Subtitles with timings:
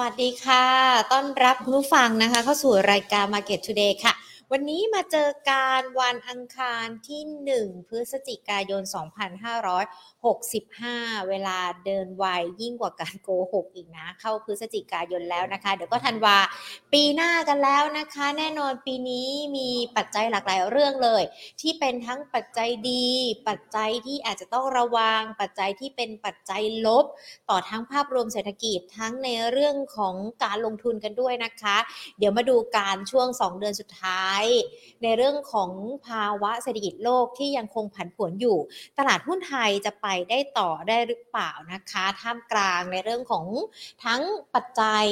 [0.00, 0.64] วัสดีค่ะ
[1.12, 4.12] ต้อนรับคุณผู้ฟังนะคะ เข้าสู่รายการ Market Today ค่ะ
[4.52, 7.22] วันนี้มาเจอการวันอังคารที่
[7.60, 8.82] 1 พฤศจิกายน
[10.06, 12.24] 2565 เวลาเดินไว
[12.60, 16.38] ยิ่งกว่าการโกหกอีกนะ เข้าพฤศจิกายนแล้วนะคะ เดี๋ยวก็ทันวา
[16.92, 21.22] ปีหน้ากันแล้วนะคะ แน่นอนปีนี้มีปัจจัยหลากหลายเรื่องเลย
[21.60, 23.08] ที่เป็นทั้งปัจจัยดี
[23.48, 27.04] ปัจจัยที่อาจจะต้องระวัง ปัจจัยที่เป็นปัจจัยลบ
[27.50, 31.76] ต่อทั้งภาพรวมเศรษฐกิจทั้งในเรื่องของการลงทุนกันด้วยนะคะ
[32.18, 34.35] เดี๋ยวมาดูการช่วง 2 เดือนสุดท้าย
[35.02, 35.70] ในเรื่องของ
[36.06, 38.58] ภาวะเศรษฐกิจโลกที่ยังคงผันผวนอยู่
[38.98, 43.46] ตลาดหุ้นไทยจะไปได้ต่อได้หรือเปล่านะคะ ท่ามกลางในเรื่องของ
[44.04, 44.20] ทั้ง
[44.54, 45.06] ปัจจัย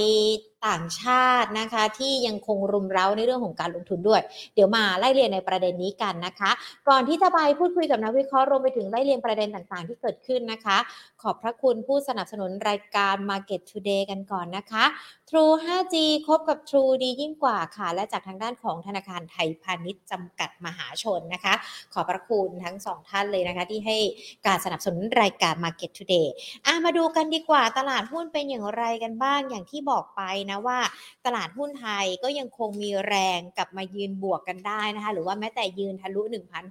[0.68, 4.20] ต่างชาตินะคะ ที่ยังคงรุมเร้าในเรื่องของการลงทุนด้วย
[4.54, 6.50] เดี๋ยวมาไล่เรียนในประเด็นนี้กันนะคะ
[6.88, 10.76] ก่อนที่จะไปพูดคุยกับนักวิเคราะห์รวมไปถึงไล่เรียงประเด็นต่างๆ ที่เกิดขึ้นนะคะ
[11.22, 14.84] ขอบพระคุณผู้สนับสนุนรายการ Market Today กันก่อนนะคะ
[15.30, 15.96] True 5G
[16.26, 21.54] คบกับ True ดียิ่งกว่าค่ะ และจากทางด้านของธนาคารไทยพาณิชย์จำกัดมหาชนนะคะ
[21.92, 23.98] ขอบพระคุณทั้งสองท่านเลยนะคะ ที่ให้
[24.46, 26.26] การสนับสนุนรายการ Market Today
[26.66, 30.78] อะมาดูกันดีกว่าตลาดหุ้นเป็นอย่างไรกันบ้างอย่างที่บอกไปนะว่า
[31.26, 36.22] ตลาดหุ้นไทยก็ยังคงมีแรงกลับมายืนบวกกันได้นะคะ หรือว่าแม้แต่ยืนทะลุ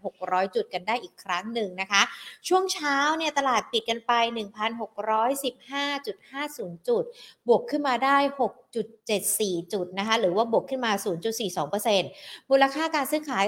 [0.03, 2.02] 1,600 จุดกันได้อีกครั้งหนึ่งนะคะ
[2.48, 7.03] ช่วงเช้าเนี่ยตลาดปิดกันไป 1,615.50 จุด
[7.48, 8.17] บวกขึ้นมาได้
[8.90, 10.92] 6.74 จุดนะคะ หรือว่าบวกขึ้นมา
[11.72, 13.45] 0.42%มูลค่าการซื้อขาย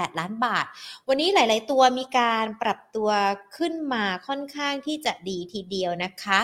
[0.00, 0.64] 8 ล้านบาท
[1.08, 3.10] วันนี้หลาย ๆ ตัวมีการปรับตัว
[3.56, 6.38] ขึ้นมาค่อนข้างที่จะดีทีเดียวนะคะ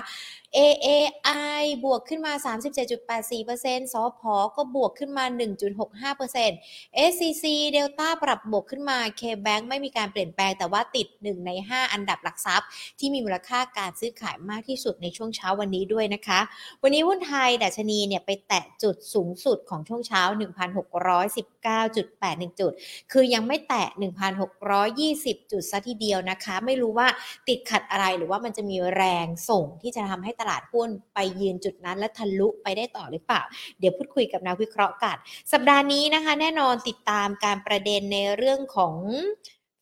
[0.58, 2.32] AAI บวกขึ้นมา
[3.18, 4.22] 37.84%สพ
[4.56, 5.24] ก็บวกขึ้นมา
[6.12, 16.40] 1.65% SCC Delta ปรับบวกขึ้นมา KBank ไม่มีการเปลี่ยนแปลงแต่ว่าติด 1 ใน 5 อันดับหลักทรัพย์ ที่มีมูลค่าการซื้อขายมากที่สุดในช่วงเช้าวันนี้ด้วยนะคะ
[16.82, 20.22] วันนี้หุ้นไทยดัชนีเนี่ยไปแตะจุดสูงสุดของช่วงเช้า
[21.72, 22.72] 1,619.81 จุด
[23.12, 23.88] คือยังไม่แตะ
[24.70, 27.08] 1,620 จุดซะทีเดียวนะคะ ไม่รู้ว่า
[27.48, 33.42] ติดขัดอะไรหรือว่ามันจะมีแรงส่งที่จะทำให้ตลาดหุ้นไปยืนจุดนั้นและทะลุไปได้ต่อหรือเปล่า
[33.78, 35.16] เดี๋ยวพูดคุยกับนักวิเคราะห์กัน
[35.52, 38.94] สัปดาห์นี้นะคะ แน่นอนติดตามการประเด็นในเรื่องของ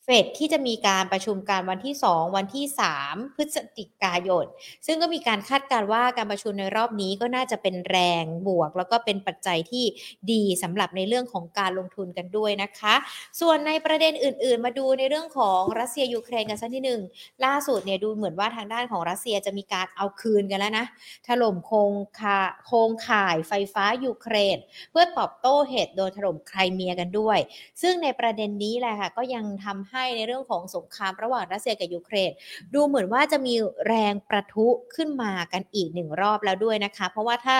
[0.04, 2.64] เฟดที่จะมีการประชุมการวันที่ 2 วันที่
[3.02, 4.44] 3 พฤศจิกายน
[4.86, 9.84] ซึ่งก็มีการคาดการณ์ว่าการประชุมในรอบนี้ก็น่าจะเป็นแรงบวก แล้วก็เป็นปัจจัยที่
[10.32, 12.94] ดีสำหรับในเรื่องของการลงทุนกันด้วยนะคะ
[13.40, 17.00] ส่วนในประเด็นอื่น ๆ มาดูในเรื่องของรัสเซียยูเครนกันสักนิดหนึ่ง
[17.44, 20.86] ล่าสุดเนี่ยดูเหมือนว่าทางด้านของรัสเซียจะมีการเอาคืนกันแล้วนะ
[21.26, 24.56] ถล่มโครงคาโครงข่ายไฟฟ้ายูเครน
[24.90, 27.38] เพื่อตอบโต้เหตุโดนถล่มไครเมียกันด้วย
[27.82, 32.30] ซึ่งในประเด็นนี้แหละค่ะก็ยังทำให้ในเรื่องของสงครามระหว่างรัสเซียกับยูเครน
[32.74, 33.54] ดูเหมือนว่าจะมี
[33.86, 37.56] แรงปะทุขึ้นมากันอีกหนึ่งรอบแล้วด้วยนะคะ เพราะว่าถ้า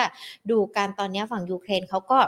[0.51, 2.19] ดูการตอนนี้ฝั่งยูเครนเขาก็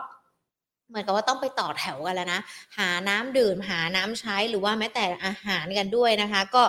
[0.90, 2.42] เหมือนกับว่าต้องไปต่อแถวกันแล้วนะ
[2.78, 6.64] หาน้ำดื่มหาน้ำใช้หรือว่าแม้แต่อาหารกันด้วยนะคะ ก็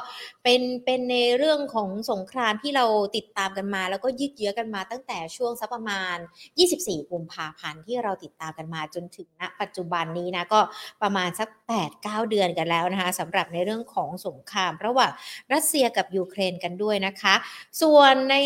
[0.45, 6.17] เป็นเป็นในเรื่องของสงครามที่เราติดตามกันมา แล้วก็ยืดเยื้อกันมาตั้งแต่ช่วงสักประมาณ
[6.65, 10.61] 24 กุมภาพันธ์ที่เราติดตามกันมาจนถึงณ ปัจจุบันนี้นะก็
[11.03, 11.49] ประมาณสัก
[11.91, 15.13] 8-9 เดือนกันแล้วนะคะสำหรับในเรื่องของสงคราม ระหว่าง
[15.53, 17.35] รัสเซียกับยูเครนกันด้วยนะคะ
[17.83, 18.37] ส่วนใน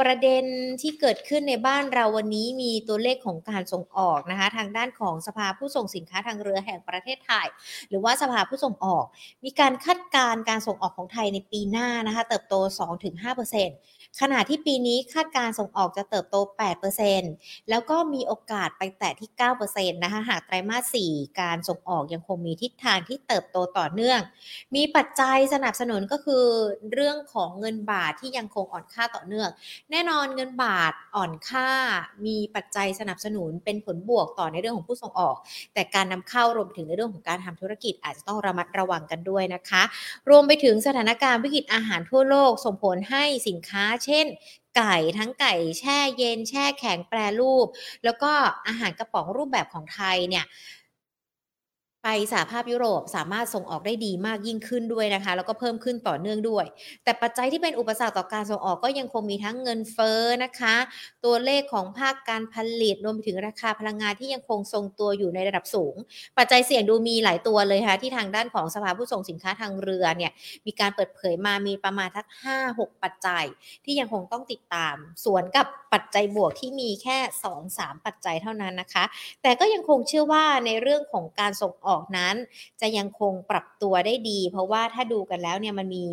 [0.00, 0.44] ประเด็น
[0.80, 7.46] ที่เกิดขึ้นในบ้านเราวันนี้มีตัวเลขของการส่งออกนะคะ ทางด้านของสภาผู้ส่งสินค้าทางเรือแห่งประเทศไทย
[7.88, 9.04] หรือว่าสภาผู้ส่งออก
[9.44, 12.54] มีการคาดการณ์การส่งออกของไทยในปีหน้านะคะ เติบโต
[13.18, 16.36] 2-5% ขณะที่ปีนี้คาดการส่งออกจะเติบโต
[17.02, 19.30] 8%แล้วก็มีโอกาสไปแตะที่
[19.66, 24.20] 9%นะคะหากไตรมาส 4 การส่งออกยังคงมีทิศทางที่เติบโตต่อเนื่อง
[24.74, 26.44] มีปัจจัยสนับสนุนก็คือ
[26.92, 29.48] เรื่องของเงินบาทที่ยังคงอ่อนค่าต่อเนื่อง
[29.90, 31.68] แน่นอนเงินบาทอ่อนค่า
[32.26, 35.36] มีปัจจัยสนับสนุนเป็นผลบวกต่อในเรื่องของผู้ส่งออก
[35.74, 39.82] แต่การนำเข้ารวมไปถึงในเรื่องของการทำธุรกิจอาจจะต้องระมัดระวังกันด้วยนะคะ
[40.30, 44.26] รวมไปถึงสถานการณ์วิกฤตอาหารทั่วโลกส่งผลให้สินค้าเช่น
[44.76, 47.66] ไก่ทั้งไก่แช่เย็น แช่แข็งแปรรูป
[48.04, 48.32] แล้วก็
[48.66, 50.44] อาหารกระป๋องรูปแบบของไทยเนี่ย
[52.04, 56.64] ไปสหภาพยุโรปสามารถส่งออกได้ดีมากยิ่งขึ้นด้วยนะคะ แล้วก็เพิ่มขึ้นต่อเนื่องด้วย
[57.04, 60.74] แต่ปัจจัยที่เป็นอุปสรรคต่อการส่งออกก็ยังคงมีทั้งเงินเฟ้อนะคะ
[61.24, 65.94] ตัวเลขของภาคการผลิตรวมไปถึงราคาพลังงานที่ยังคงทรงตัวอยู่ในระดับสูง
[66.38, 70.32] ปัจจัยเสี่ยงดูมีหลายตัวเลยค่ะที่ทางด้านของสภาผู้ส่งสินค้าทางเรือเนี่ย
[70.66, 72.26] มีการเปิดเผยมามีประมาณทัก
[72.64, 73.44] 5-6 ปัจจัย
[73.84, 74.94] ที่ยังคงต้องติดตาม
[75.24, 77.18] สวนกับปัจจัยบวกที่มีแค่
[77.62, 79.04] 2-3 ปัจจัยเท่านั้นนะคะ
[79.42, 82.34] แต่ก็ยังคงเชื่อว่าในเรื่องของการส่งออออกนั้น
[82.80, 86.04] จะยังคงปรับตัวได้ดี เพราะว่าถ้าดูกันแล้วเนี่ยมันมี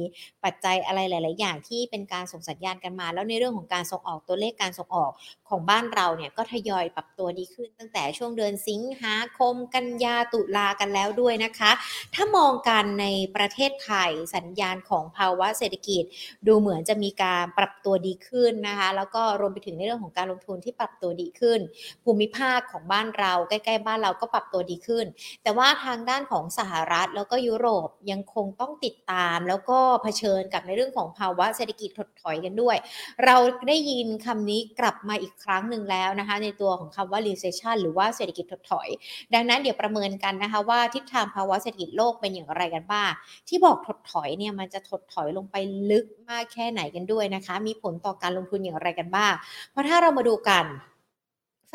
[0.44, 5.12] ปัจจัยอะไรหลาย ๆ อย่างที่เป็นการส่งสัญญาณกันมา แล้วในเรื่องของการส่งออกตัวเลขการส่งออก
[5.50, 11.72] ของบ้านเราเนี่ยก็ทยอยปรับตัวดีขึ้น ตั้งแต่ช่วงเดือนสิงหาคมกันยาตุลากันแล้วด้วยนะคะ
[12.16, 13.06] ถ้ามองกันใน
[13.36, 16.04] ประเทศไทยสัญญาณของภาวะเศรษฐกิจ
[16.48, 21.60] ดูเหมือนจะมีการปรับตัวดีขึ้นนะคะ แล้วก็รวมไปถึงในเรื่องของการลงทุนที่ปรับตัวดีขึ้น
[22.04, 25.06] ภูมิภาคของบ้านเราใกล้ ๆ บ้านเราก็ปรับตัวดีขึ้น
[25.44, 32.78] แต่ว่าทางด้านของสหรัฐแล้วก็ยุโรปยังคงต้องติดตาม แล้วก็เผชิญกับในเรื่องของภาวะเศรษฐกิจถดถอยกันด้วย
[33.26, 33.36] เรา
[33.68, 38.88] ได้ยินคำนี้กลับมาอีกครั้งหนึ่งแล้วนะคะ ในตัวของคำว่า recession หรือว่าเศรษฐกิจถดถอย
[39.34, 43.12] ดังนั้นเดี๋ยวประเมินกันนะคะว่าทิศทางภาวะเศรษฐกิจโลกเป็นอย่างไรกันบ้าง
[43.48, 45.56] ที่บอกถดถอยเนี่ยมันจะถดถอยลงไป
[45.92, 49.34] ลึกมากแค่ไหนกันด้วยนะคะ มีผลต่อการลงทุนอย่างไรกันบ้าง
[49.72, 50.66] เพราะถ้าเรามาดูกัน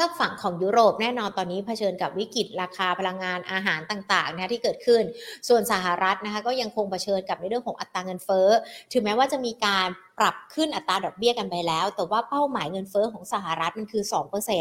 [0.00, 5.02] ฝากฝั่งของยุโรปแน่นอนตอนนี้เผชิญกับวิกฤตราคาพลังงานอาหารต่างๆนะคะที่เกิดขึ้น
[5.48, 8.48] ส่วนสหรัฐนะคะก็ยังคงเผชิญกับในเรื่องของอัตราเงินเฟ้อ
[8.92, 9.88] ถึงแม้ว่าจะมีการ
[10.20, 14.02] ปรับขึ้นอัตราดอกเบี้ยกันไปแล้ว แต่ว่าเป้าหมายเงินเฟ้อของสหรัฐมันคือ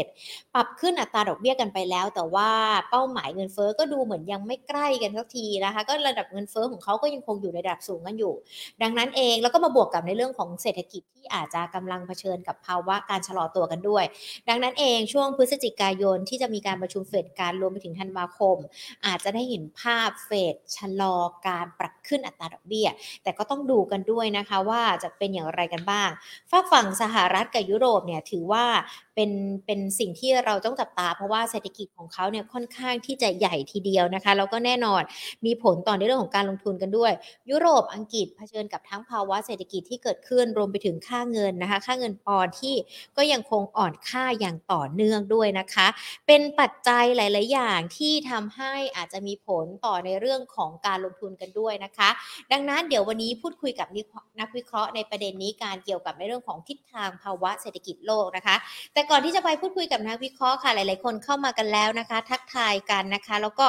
[0.00, 2.50] 2%ปรับขึ้นอัตราดอกเบี้ยกันไปแล้ว แต่ว่า
[2.90, 8.34] เป้าหมายเงินเฟ้อก็ดูเหมือนยังไม่ใกล้กันสักทีนะคะ ก็ระดับเงินเฟ้อของเขาก็ยังคงอยู่ในระดับสูงกันอยู่
[8.82, 14.04] ดังนั้นเองแล้วก็มาบวกกับในเรื่องของเศรษฐกิจที่อาจจะกำลังเผชิญกับภาวะการชะลอตัวกันด้วย
[14.48, 18.56] ดังนั้นเองช่วงพฤศจิกายนที่จะมีการประชุมเฟดการรวมไปถึงธันวาคม
[19.06, 21.14] อาจจะได้เห็นภาพเฟดชะลอ
[21.48, 22.88] การปรับขึ้นอัตราดอกเบี้ย
[23.22, 26.10] แต่ก็ต้องดูกันด้วยนะคะว่าจะเป็นอย่างไรกันบ้าง
[26.50, 28.64] ฝากฝั่งสหรัฐกับยุโรปเนี่ยถือว่า
[29.14, 29.30] เป็น
[29.66, 35.02] เป็นสิ่งที่เราต้องจับตา เพราะว่าเศรษฐกิจของเขาเนี่ยค่อนข้างที่จะใหญ่ทีเดียวนะคะแล้วก็แน่นอน
[35.46, 37.12] มีผลต่อในเรื่องของการลงทุนกันด้วย
[37.50, 42.74] ยุโรปอังกฤษเผชิญกับทั้งภาวะเศรษฐกิจที่เกิดขึ้นรวมไปถึงค่าเงินนะคะ ค่าเงินปอนที่
[43.16, 45.86] ก็ยังคงอ่อนค่าอย่างต่อเนื่องด้วยนะคะ
[46.26, 52.08] เป็นปัจจัยหลาย ๆ อย่างที่ทำให้อาจจะมีผลต่อในเรื่องของการลงทุนกันด้วยนะคะ
[52.52, 53.88] ดังนั้นเดี๋ยววันนี้พูดคุยกับ
[54.40, 58.56] นักวิเคราะห์ในประเด็นนี้การเกี่ยวกับในเรื่องของทิศทางภาวะเศรษฐกิจโลกนะคะ
[58.92, 63.66] แต่ก่อนที่จะไปพูดคุยกับนักวิเคราะห์ค่ะหลาย ๆ คนเข้ามากันแล้วนะคะ ทักทายกันนะคะ แล้วก็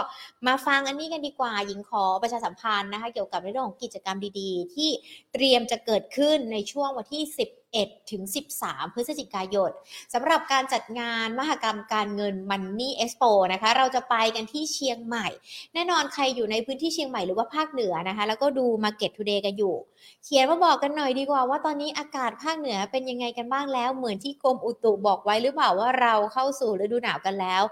[0.48, 4.89] มาฟังอันนี้กันดีกว่าหญิงขอประชาสัมพันธ์นะคะ เกี่ยวกับเรื่องของกิจกรรมดี ๆ ที่
[5.33, 8.21] เตรียมจะเกิดขึ้นในช่วงวันที่ 10 11 ถึง
[8.59, 9.71] 13 พฤศจิกายน
[10.13, 15.27] สำหรับการจัดงานมหกรรมการเงิน Money Expo นะคะ เราจะไปกันที่เชียงใหม่
[15.73, 19.75] แน่นอนใครอยู่ในพื้นที่เชียงใหม่หรือว่าภาคเหนือนะคะ แล้วก็ดู Market Today กันอยู่
[20.23, 27.63] เขียนมาบอกกันหน่อยดีกว่าว่าตอนนี้อากาศภาคเหนือเป็นยังไงกันบ้างแล้ว เหมือนที่กรมอุตุบอกไว้หรือเปล่าว่าเราเข้าสู่ฤดูหนาวกันแล้ว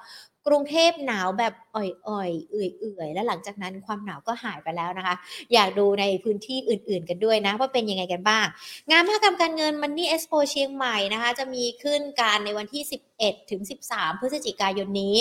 [0.47, 5.15] กรุงเทพหนาวแบบอ่อยๆ เอื่อยๆ แล้วหลังจากนั้นความหนาวก็หายไปแล้วนะคะ
[5.53, 8.45] อยากดูในพื้นที่อื่นๆ กันด้วยนะ ว่าเป็นยังไงกันบ้าง
[8.91, 12.83] งานมหกรรมการเงินมันนี่เอ็กซ์โปเชียงใหม่นะคะ จะมีขึ้นการในวันที่
[13.15, 15.15] 11 ถึง 13 พฤศจิกายนนี้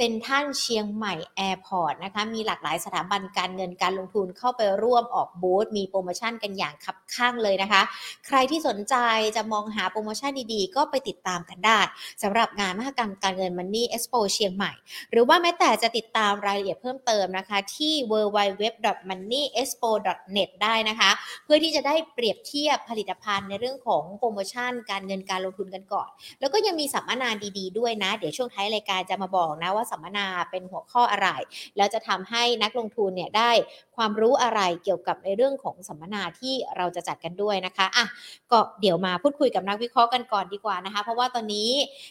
[0.00, 7.82] เซ็นทรัลเชียงใหม่แอร์พอร์ตนะคะมีหลากหลายสถาบันการเงินการลงทุนเข้าไปร่วมออกบูธมีโปรโมชั่นกันอย่างคับคั่งเลยนะคะ
[8.26, 8.94] ใครที่สนใจ
[9.36, 11.78] จะมองหาโปรโมชั่นดีๆ ก็ไปติดตามกันได้
[12.22, 14.72] สำหรับงานมหกรรมการเงิน Money Expo เชียงใหม่
[15.10, 21.10] หรือว่าแม้แต่จะติดตามรายละเอียดเพิ่มเติมนะคะที่ www.moneyexpo.net ได้นะคะ
[21.44, 26.08] เพื่อที่จะได้เปรียบเทียบผลิตภัณฑ์ในเรื่องของโปรโมชั่น การเงินการลงทุนกันก่อน
[26.40, 27.28] แล้วก็ยังมีสัมมนา
[27.58, 31.28] ดีๆด้วยนะ เดี๋ยวช่วงท้ายรายการจะมาบอกนะว่าสัมมนาเป็นหัวข้ออะไร
[31.76, 33.50] แล้วจะทำให้นักลงทุนเนี่ยได้
[33.96, 38.06] ความรู้อะไรเกี่ยวกับในเรื่องของสัมมนาที่เราจะจัดกันด้วยนะคะอะ
[38.50, 41.70] ก็เดี๋ยวมาพูดคุยกับนักวิเคราะห์กันก่อนดีกว่านะคะ เพราะว่าตอนนี้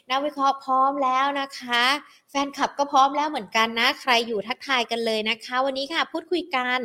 [0.10, 1.84] นักวิเคราะห์พร้อมแล้วนะคะ
[2.30, 6.80] แฟนคลับก็พร้อมแล้วเหมือนกันนะ ใครอยู่ทักทายกันเลยนะคะ วันนี้ค่ะพูดคุยกัน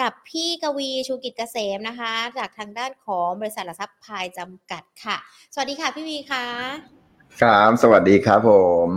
[0.00, 5.16] กับพี่กวีชูกิจเกษมนะคะ จากทางด้านของบริษัทหลักทรัพย์พายจำกัดค่ะ
[5.54, 6.46] สวัสดีค่ะพี่วีค่ะ
[7.42, 8.50] ครับ สวัสดีครับผ
[8.88, 8.90] ม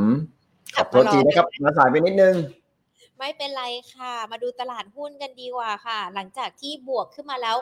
[0.76, 2.36] ขอบโทษทีนะครับมาสายไปนิดนึง
[3.18, 7.58] ไม่เป็นไรค่ะ มาดูตลาดหุ้นกันดีกว่าค่ะ หลังจากที่บวกขึ้นมาแล้ว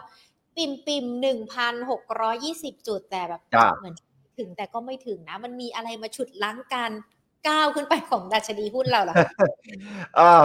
[0.56, 3.96] ปิ่มปิ่มหนึ่งพันหกร้อยี่สิบจุดแต่แบบครับเหมือน
[4.38, 6.92] ถึงแต่ก็ไม่ถึงนะ มันมีอะไรมาฉุดล้างการ
[7.48, 9.32] ก้าวขึ้นไปของดัชนีหุ้นเราเหรอคะ
[10.20, 10.44] อ่า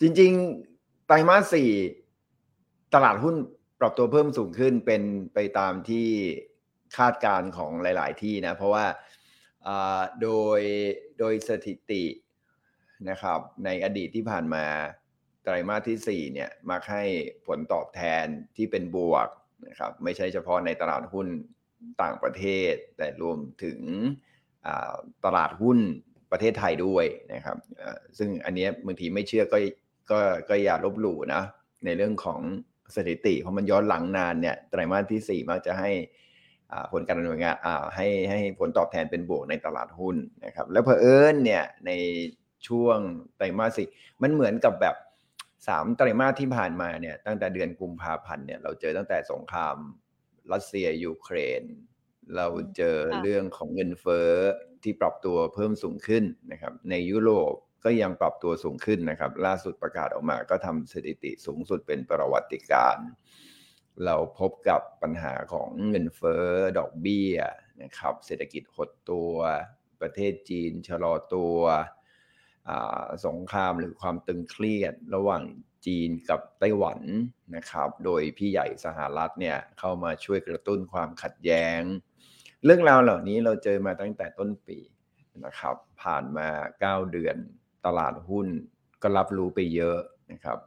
[0.00, 0.32] จริง
[0.70, 1.70] ๆ ไตรมาสสี่
[2.94, 3.34] ตลาดหุ้น
[3.80, 5.02] ปรับตัวเพิ่มสูงขึ้นเป็น
[5.34, 6.06] ไปตามที่
[6.96, 8.94] คาดการณ์ของหลาย ๆ ที่นะ เพราะว่าอ่า
[10.22, 10.60] โดย
[11.18, 12.04] โดยสถิติ
[13.10, 14.64] นะครับในอดีตที่ผ่านมา
[15.44, 17.04] ไตรมาสที่ 4 เนี่ยมักให้
[17.46, 18.26] ผลตอบแทน
[18.56, 19.28] ที่เป็นบวก
[19.68, 21.28] นะครับไม่ใช่เฉพาะในตลาดหุ้น
[22.02, 23.78] ต่างประเทศ แต่รวมถึง
[25.24, 25.78] ตลาดหุ้น
[26.32, 27.56] ประเทศไทยด้วยนะครับ
[28.18, 29.58] ซึ่งอันนี้บางทีไม่เชื่อก็
[30.10, 31.42] ก็ก็อย่าลบหลู่นะ
[31.84, 32.40] ในเรื่องของ
[32.96, 35.90] สถิติเพราะมันย้อนหลังนานเนี่ยไตรมาสที่ 4 มักจะให้
[36.92, 41.90] ผลการดำเนินงานอ่าให้ให้ผลตอบแทนเป็นบวกในตลาดหุ้นนะครับ แล้วเผอิญเนี่ยใน
[42.68, 42.98] ช่วง
[43.36, 43.88] ไตรมาสสี่
[44.22, 44.96] มันเหมือนกับแบบ
[45.68, 49.76] สามไตรมาสที่ผ่านมาเนี่ยตั้งแต่เดือนกุมภาพันธ์เนี่ยเราเจอตั้งแต่สงคราม
[50.52, 51.62] รัสเซียยูเครน
[52.36, 54.30] เราเจอเรื่องของเงินเฟ้อ
[54.82, 62.96] ที่ปรับตัวเพิ่มสูงขึ้นนะครับ ในยุโรปก็ยังปรับตัวสูงขึ้นนะครับ ล่าสุดประกาศออกมาก็ทำสถิติสูงสุดเป็นประวัติการ
[64.04, 66.46] เราพบกับปัญหาของเงินเฟ้อ
[66.78, 67.36] ดอกเบี้ย
[67.82, 69.34] นะครับเศรษฐกิจหดตัว
[70.00, 71.56] ประเทศจีนชะลอตัว
[73.26, 75.42] สงครามหรือความตึงเครียดระหว่าง
[75.86, 77.00] จีนกับไต้หวัน
[77.56, 81.80] นะครับ โดยพี่ใหญ่สหรัฐเนี่ยเข้ามาช่วยกระตุ้นความขัดแย้ง
[82.64, 84.78] เรื่องราวเหล่านี้เราเจอมาตั้งแต่ต้นปี
[85.44, 86.48] นะครับ ผ่านมา
[86.82, 87.36] 9 เดือน
[87.86, 88.48] ตลาดหุ้น
[89.02, 89.98] ก็รับรู้ไปเยอะ
[90.32, 90.58] นะครับ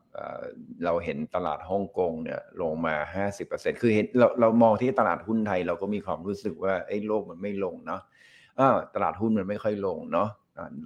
[0.86, 2.96] เราเห็นตลาดฮ่องกงเนี่ยลงมา
[3.38, 8.02] 50%คือเห็นเราเรามองที่ตลาดหุ้นไทย เราก็มีความรู้สึกว่าไอ้โลกมันไม่ลงเนาะ
[8.96, 10.30] ตลาดหุ้นมันไม่ค่อยลงเนาะ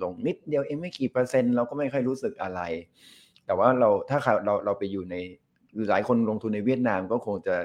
[0.04, 2.62] ลงนิดเดียวเองไม่กี่เปอร์เซ็นต์เราก็ไม่ค่อยรู้สึกอะไร
[3.46, 5.16] แต่ว่าเราถ้าเราเราไปอยู่ใน
[5.90, 7.56] หลายคนลงทุนในเวียดนามก็คงจะ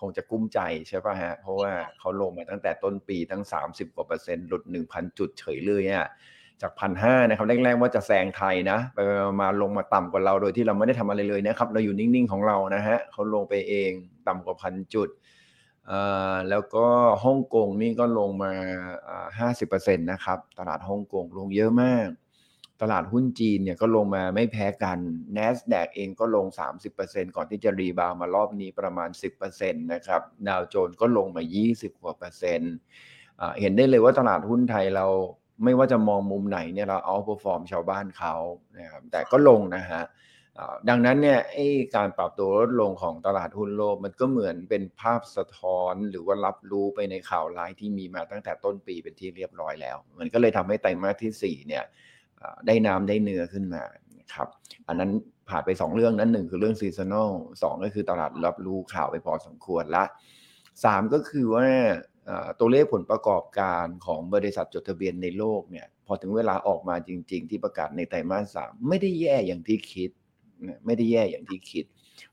[0.00, 6.08] คงจะกุ้มใจใช่ป่ะฮะ เพราะว่าเขาลงมาตั้งแต่ต้นปีทั้ง 30กว่าเปอร์เซ็นต์หลุด1,000 จุดเฉยเลยอะ
[6.62, 8.98] จากพันห้านะครับแรกๆว่าจะแซงไทยนะไป
[9.40, 13.90] มาลงมาต่ำกว่าเราโดยที่เราไม่ได้ทำอะไรเลยนะครับ เราอยู่นิ่งๆของเรานะฮะเขาลงไปเอง
[14.28, 15.08] ต่ำกว่าพันจุด
[16.50, 16.86] แล้วก็
[17.24, 18.52] ฮ่องกงนี่ก็ลงมา
[19.38, 22.08] ห้าสิบเปอร์เซ็นต์นะครับ ตลาดฮ่องกงลงเยอะมาก
[22.82, 24.98] ตลาดหุ้นจีนเนี่ยก็ลงมาไม่แพ้กัน
[25.36, 26.46] NASDAQ เองก็ลง
[26.90, 29.10] 30%ก่อนที่จะ rebound มารอบนี้ประมาณ
[29.46, 32.74] 10%นะครับ Dow Jones ก็ลงมา 20กว่าเปอร์เซ็นต์
[33.60, 35.06] เห็นได้เลยว่าตลาดหุ้นไทยเรา
[35.64, 38.34] ไม่ว่าจะมองมุมไหนเนี่ยเรา outperform ชาวบ้านเขา
[38.78, 40.04] นะครับแต่ก็ลงนะฮะ
[40.88, 51.84] ดังนั้นเนี่ยไอ้การปรับตัวลดลงของตลาดหุ้นโลก มันก็เหมือนเป็นภาพสะท้อนหรือว่ารับรู้ไปในข่าวร้ายที่มีมาตั้งแต่ต้นปีเป็นที่เรียบร้อยแล้ว มันก็เลยทำให้ไตรมาสที่4เนี่ย
[52.66, 53.84] ได้น้ำได้เนื้อขึ้นมา
[54.34, 54.48] ครับ
[54.88, 55.10] อันนั้น
[55.48, 60.04] ผ่านไป 2 เรื่องนั้นหนึ่งคือเรื่องซีซันอลสก็คือตลาดรับรู้ข่าวไปพอสมควรละ
[60.58, 61.66] 3ก็คือว่า
[62.60, 70.10] ตัวเลขผลประกอบการของบริษัทจดทะเบียนในโลกเนี่ยพอถึงเวลาออกมาจริง ๆ ที่ประกาศในไตรมาสสามไม่ได้แย่อย่างที่คิด
[70.86, 71.84] ไม่ได้แย่อย่างที่คิด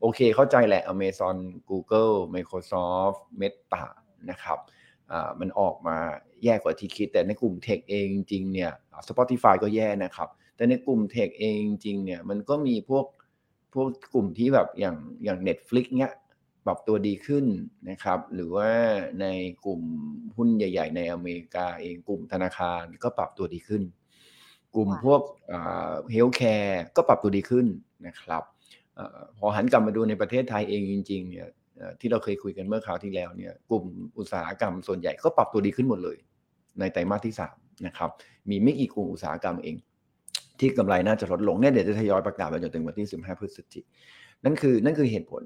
[0.02, 1.38] โอเคเข้าใจแหละ Amazon
[1.70, 3.84] Google Microsoft Meta
[4.30, 4.60] นะครับ
[5.40, 5.98] มันออกมา
[6.44, 8.72] แย่กว่าที่คิด แต่ในกลุ่ม tech เองจริงเนี่ย
[9.08, 13.06] Spotify ก็แย่นะครับ แต่ในกลุ่ม tech เองจริงเนี่ยมันก็มีพวก
[13.74, 16.12] พวกกลุ่มที่แบบอย่างอย่าง Netflix เนี้ย
[16.68, 17.46] ปรับตัวดีขึ้น
[17.90, 18.70] นะครับ หรือว่า
[19.22, 19.26] ใน
[19.66, 19.82] กลุ่ม
[20.38, 23.84] หุ้นใหญ่ ๆ ในอเมริกาเองกลุ่มธนาคารก็ปรับตัวดีขึ้น
[24.76, 25.22] กลุ่มพวก
[26.12, 27.66] healthcare ก็ปรับตัวดีขึ้น
[28.08, 28.44] นะครับ
[29.38, 31.48] พอหันกลับมาดูในประเทศไทยเองจริงๆเนี่ย
[32.00, 33.84] ที่เราเคยคุยกันเมื่อคราวที่แล้วเนี่ยกลุ่ม
[34.18, 36.18] อุตสาหกรรมส่วนใหญ่ก็ปรับตัวดีขึ้นหมดเลย
[36.80, 38.10] ในไตรมาสที่3นะครับ
[38.50, 39.76] มีไม่กี่กลุ่มอุตสาหกรรมเอง
[40.60, 43.88] ที่กำไรน่าจะลดลงเนี่ยเดี๋ยวจะทยอยประกาศไปจนถึงวันที่ 15 พฤศจิกายน
[44.46, 45.44] นั่นคือนั่นคือเหตุผล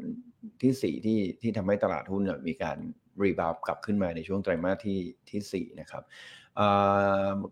[0.62, 2.78] ที่สี่ที่ที่ทำให้ตลาดหุ้นมีการ
[3.22, 6.04] รีบาวกลับขึ้นมาในช่วงไตรมาสที่ที่สี่นะครับ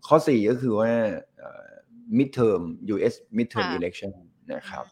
[0.06, 0.92] ข้อสี่ก็คือว่า
[2.18, 2.62] midterm
[2.94, 4.12] US midterm election
[4.54, 4.84] นะครับ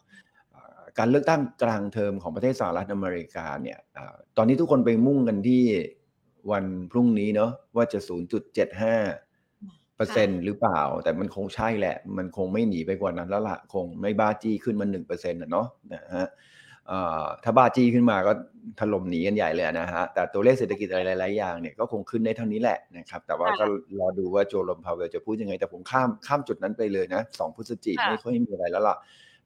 [0.97, 3.79] การเลือกตั้งกลางเทอมของประเทศสหรัฐอเมริกาเนี่ย
[4.37, 5.63] ตอนนี้ทุกคนไปมุ่งกันที่
[6.51, 7.99] วันพรุ่งนี้เนาะว่าจะ
[8.89, 9.28] 0.75
[9.99, 16.27] เปอร์เซ็นหรือเปล่า แต่มันคงใช่แหละ มันคงไม่หนีไปกว่านั้นแล้วละคงไม่บ้าจี้ขึ้นมาหนึ่งเปอร์เซ็นต์นะเนาะนะฮะ
[17.43, 18.31] ถ้าบ้าจี้ขึ้นมาก็
[18.79, 23.65] ถล่มหนีกันใหญ่เลยนะฮะ แต่ตัวเลขเศรษฐกิจอะไรหลายๆอย่างเนี่ยก็คงขึ้นได้เท่านี้แหละนะครับ แต่ว่าก็
[23.99, 28.95] รอดูว่าโจลมพาวเวลจะพูดยังไง แต่ผมข้ามข้ามจุดนั้นไปเลยนะสองพฤศจิกไม่ค่อยมีอะไรแล้วล่ะ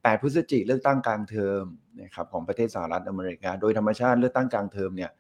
[0.03, 1.63] แปดพฤศจิกเลือกตั้งกลางเทอม
[2.01, 5.11] นะครับของประเทศสหรัฐอเมริกา โดยธรรมชาติเลือกตั้งกลางเทอมเนี่ย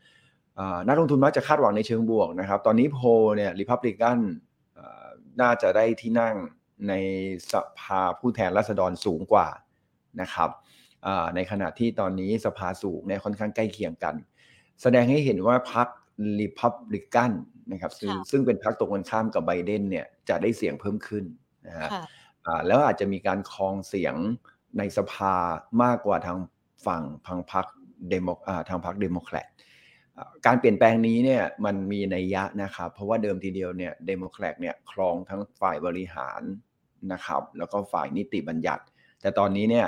[0.87, 2.99] นักลงทุนมักจะคาดหวังในเชิงบวกนะครับ ตอนนี้โพล
[3.35, 4.19] เนี่ยริพับลิกัน
[5.41, 6.35] น่าจะได้ที่นั่ง
[6.89, 6.93] ใน
[7.51, 9.47] สภาผู้แทนราษฎรสูงกว่า
[10.21, 10.49] นะครับ
[11.35, 14.15] ในขณะที่ตอนนี้สภาสูงเนี่ยค่อนข้างใกล้เคียงกัน
[14.81, 15.87] แสดงให้เห็นว่าพรรค
[16.39, 17.31] ริพับลิกัน
[17.71, 21.23] นะครับซึ่งซึ่งเป็นพรรคตรงกันข้ามกับไบเดนเนี่ยจะได้เสียงเพิ่มขึ้น
[21.67, 21.89] นะฮะ
[22.67, 24.15] แล้วอาจจะมีการครองเสียง
[24.77, 25.35] ในสภา
[25.83, 26.37] มากกว่าทาง
[26.85, 27.65] ฝั่งพังพรรค
[28.09, 28.27] เดโม
[28.69, 29.47] ทางพรรคเดโมแครต
[30.45, 36.41] การเปลี่ยนแปลงนี้เนี่ยมันมีนัยยะนะครับ เพราะว่าเดิมทีเดียวเนี่ยเดโมแครตเนี่ยครองทั้งฝ่ายบริหาร
[37.13, 38.83] นะครับ แล้วก็ฝ่ายนิติบัญญัติ
[39.21, 39.87] แต่ตอนนี้เนี่ย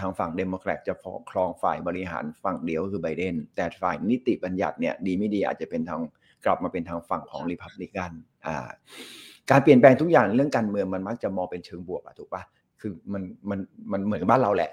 [0.00, 0.94] ทางฝั่งเดโมแครตจะ
[1.30, 6.00] ครองฝ่ายบริหารฝั่งเดียวคือไบเดนแต่ฝ่ายนิติบัญญัติเนี่ยดีไม่ดีอาจจะเป็นทาง
[6.44, 8.12] กลับมาเป็นทางฝั่งของริพับลิกัน
[9.50, 12.42] การเปลี่ยนแปลงทุกอย่างเรื่องการเมืองมันมักจะมองเป็นเชิงบวกอะถูกปะ
[12.80, 13.58] คือมันมัน
[13.92, 14.70] มันเหมือนบ้านเราแหละ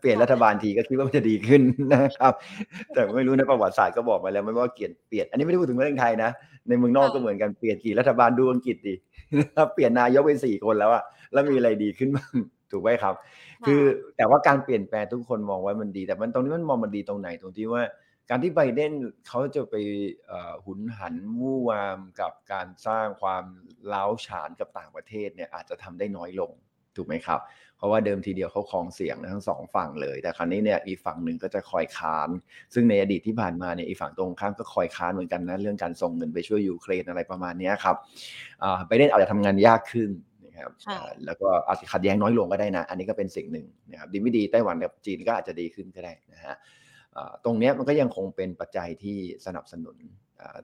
[0.00, 2.32] เปลี่ยนรัฐบาลทีก็คิดว่ามันจะดีขึ้นนะครับ
[2.94, 6.30] แต่ไม่รู้ในประวัติศาสตร์ก็บอกมาแล้วไม่ว่าเปลี่ยนเปลี่ยนอันนี้ไม่ได้พูดถึงเรื่องไทยนะ
[6.68, 8.94] ในเมืองนอกก็เหมือนกันเปลี่ยนกี่รัฐบาลดูอังกฤษดิ
[9.38, 12.34] นะครับเปลี่ยนนายกไปสี่คนแล้วอะแล้วมีอะไรดีขึ้นบ้าง
[12.70, 13.14] ถูกไหมครับ
[13.66, 13.82] คือ
[14.16, 17.82] แต่ว่าการเปลี่ยนแปลงทุกคนมองว่ามันดี แต่มันตรงนี้มันมองมันดีตรงไหนตรงที่ว่า
[18.30, 18.92] การที่ไบเดน
[19.28, 19.76] เขาจะไป
[20.64, 23.44] หุนหันมู่วามกับการสร้างความ
[23.92, 26.52] ล้าวฉานกับต่างประเทศเนี่ยอาจจะทำได้น้อยลง
[26.96, 27.40] ถูกไหมครับ
[27.76, 32.28] เพราะว่าเดิมทีเดียวเขาคลองเสียงทั้งสองฝั่งเลย แต่ครั้นี้เนี่ยอีกฝั่งหนึ่งก็จะคอยค้าน
[32.74, 37.96] ซึ่งในอดีตที่ผ่านมาเนี่ยอีกฝั่งตรงข้ามก็คอยค้านเหมือนกันนะเรื่องการส่งเงินไปช่วยยูเครนอะไรประมาณนี้ครับ
[38.86, 40.10] ไบเดนอาจจะทำงานยากขึ้น
[40.46, 40.72] นะครับ
[41.26, 46.54] แล้วก็อาจจะขัดแย้งน้อยลงก็ได้นะ อันนี้ก็เป็นสิ่งหนึ่งนะครับดีไม่ดีไต้หวันกับจีนก็อาจจะดีขึ้นก็ได้นะฮะ
[47.44, 49.96] ตรงนี้มันก็ยังคงเป็นปัจจัยที่สนับสนุน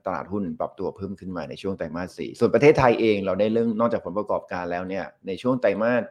[0.05, 6.03] ตลาดหุ้นปรับตัวเพิ่มขึ้นมาในช่วงไตรมาสสี่ส่วนประเทศไทยเองเราได้เรื่องนอกจากผลประกอบการแล้วเนี่ยในช่วงไตรมาส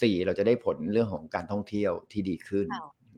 [0.00, 2.66] สี่เราจะได้ผลเรื่องของการท่องเที่ยวที่ดีขึ้น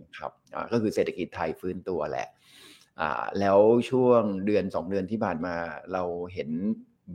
[0.02, 0.32] นะครับ
[0.72, 2.28] ก็คือเศรษฐกิจไทยฟื้นตัวแหละ
[3.40, 3.58] แล้ว
[3.90, 5.54] ช่วงเดือนสองเดือนที่ผ่านมา
[5.92, 6.02] เรา
[6.34, 6.50] เห็น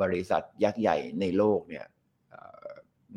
[0.02, 1.86] บริษัทยักษ์ใหญ่ในโลกเนี่ย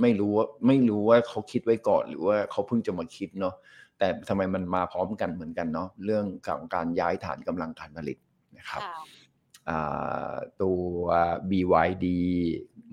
[0.00, 3.54] ไม่รู้ว่าไม่รู้ว่าเขาคิดไว้ก่อนหรือว่าเขาเพิ่งจะมาคิดเนาะ
[3.98, 8.18] แต่ทำไมมันมาพร้อมกันเหมือนกันเนาะเรื่องของการย้ายฐานกำลังการผลิต
[8.58, 8.82] นะครับ
[10.62, 10.82] ตัว
[11.50, 12.06] BYD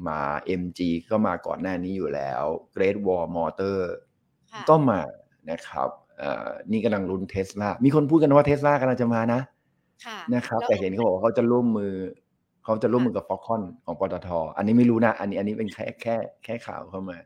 [0.07, 0.21] มา
[0.61, 0.79] MG
[1.09, 2.43] ก็มาก่อนหน้านี้อยู่แล้ว
[2.75, 3.77] Great Wall Motor
[4.69, 4.99] ก็มา
[5.51, 5.89] นะครับ
[6.71, 9.41] นี่กำลังลุ้นเทสลา มีคนพูดกันว่าเทสลากำลังจะมานะ
[10.35, 11.93] นะครับ แต่เห็นเขาบอกว่าเขาจะร่วมมือ
[12.63, 17.17] เขาจะร่วมมือกับฟอคคอนของปตท อันนี้ไม่รู้นะ อันนี้อันนี้เป็นแค่แค่แค่ข่าวเข้ามา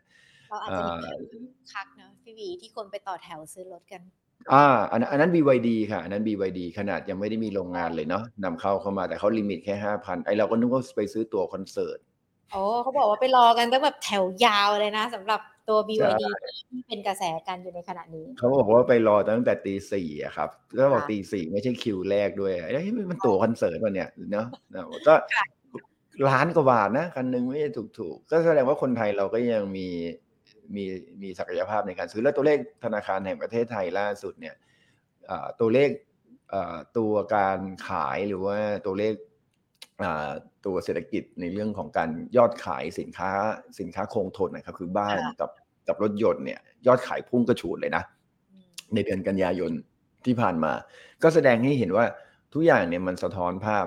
[0.49, 0.95] เราอาจจะมี
[1.73, 4.01] คักเนาะพี่วีที่คนไปต่อแถวซื้อรถกัน
[4.53, 11.99] อ่าอันนั้นอันนั้น BYD ค่ะ อันนั้น BYD ขนาดยังไม่ได้มีโรงงานเลยเนาะนำเข้าเข้ามาแต่เขา limit แค่ห้าพันไอ้เราก็นึกว่าไปซื้อตั๋วคอนเสิร์ต
[12.51, 16.23] โอ้เขาบอกว่าไปรอกันตั้งแบบแถวยาวเลยนะสำหรับตัว BYD
[16.69, 24.47] ที่เป็นกระแสกันอยู่ในขณะนี้ เขาบอกว่าไปรอตั้งแต่ตีสี่อะครับก็บอกตีสี่ไม่ใช่คิวแรกด้วยไอ้มันตั๋วคอนเสิร์ตวันเนี้ยเนาะ
[25.07, 25.13] ก็
[26.29, 27.69] ล้านกว่าบาทนะคันหนึ่งไม่ใช่
[27.99, 29.87] ถูกๆ ก็แสดงว่าคนไทยเราก็ยังมี
[30.75, 30.85] มี
[31.21, 34.55] มีศักยภาพในการซื้อแล้วตัวเลขธนาคารแห่งประเทศไทยล่าสุดเนี่ย
[35.59, 35.89] ตัวเลข
[36.97, 39.13] ตัวการขายหรือว่าตัวเลข
[40.65, 43.31] ตัวเศรษฐกิจในเรื่องของการยอดขายสินค้า
[43.79, 45.51] สินค้าคงทนนะครับ คือบ้านกับ
[45.87, 48.03] กับรถยนต์เนี่ยยอดขายพุ่งกระฉูดเลยนะ
[48.93, 49.71] ในเดือนกันยายน
[50.25, 50.73] ที่ผ่านมา
[51.23, 52.05] ก็แสดงให้เห็นว่า
[52.53, 53.85] ทุกอย่างเนี่ยมันสะท้อนภาพ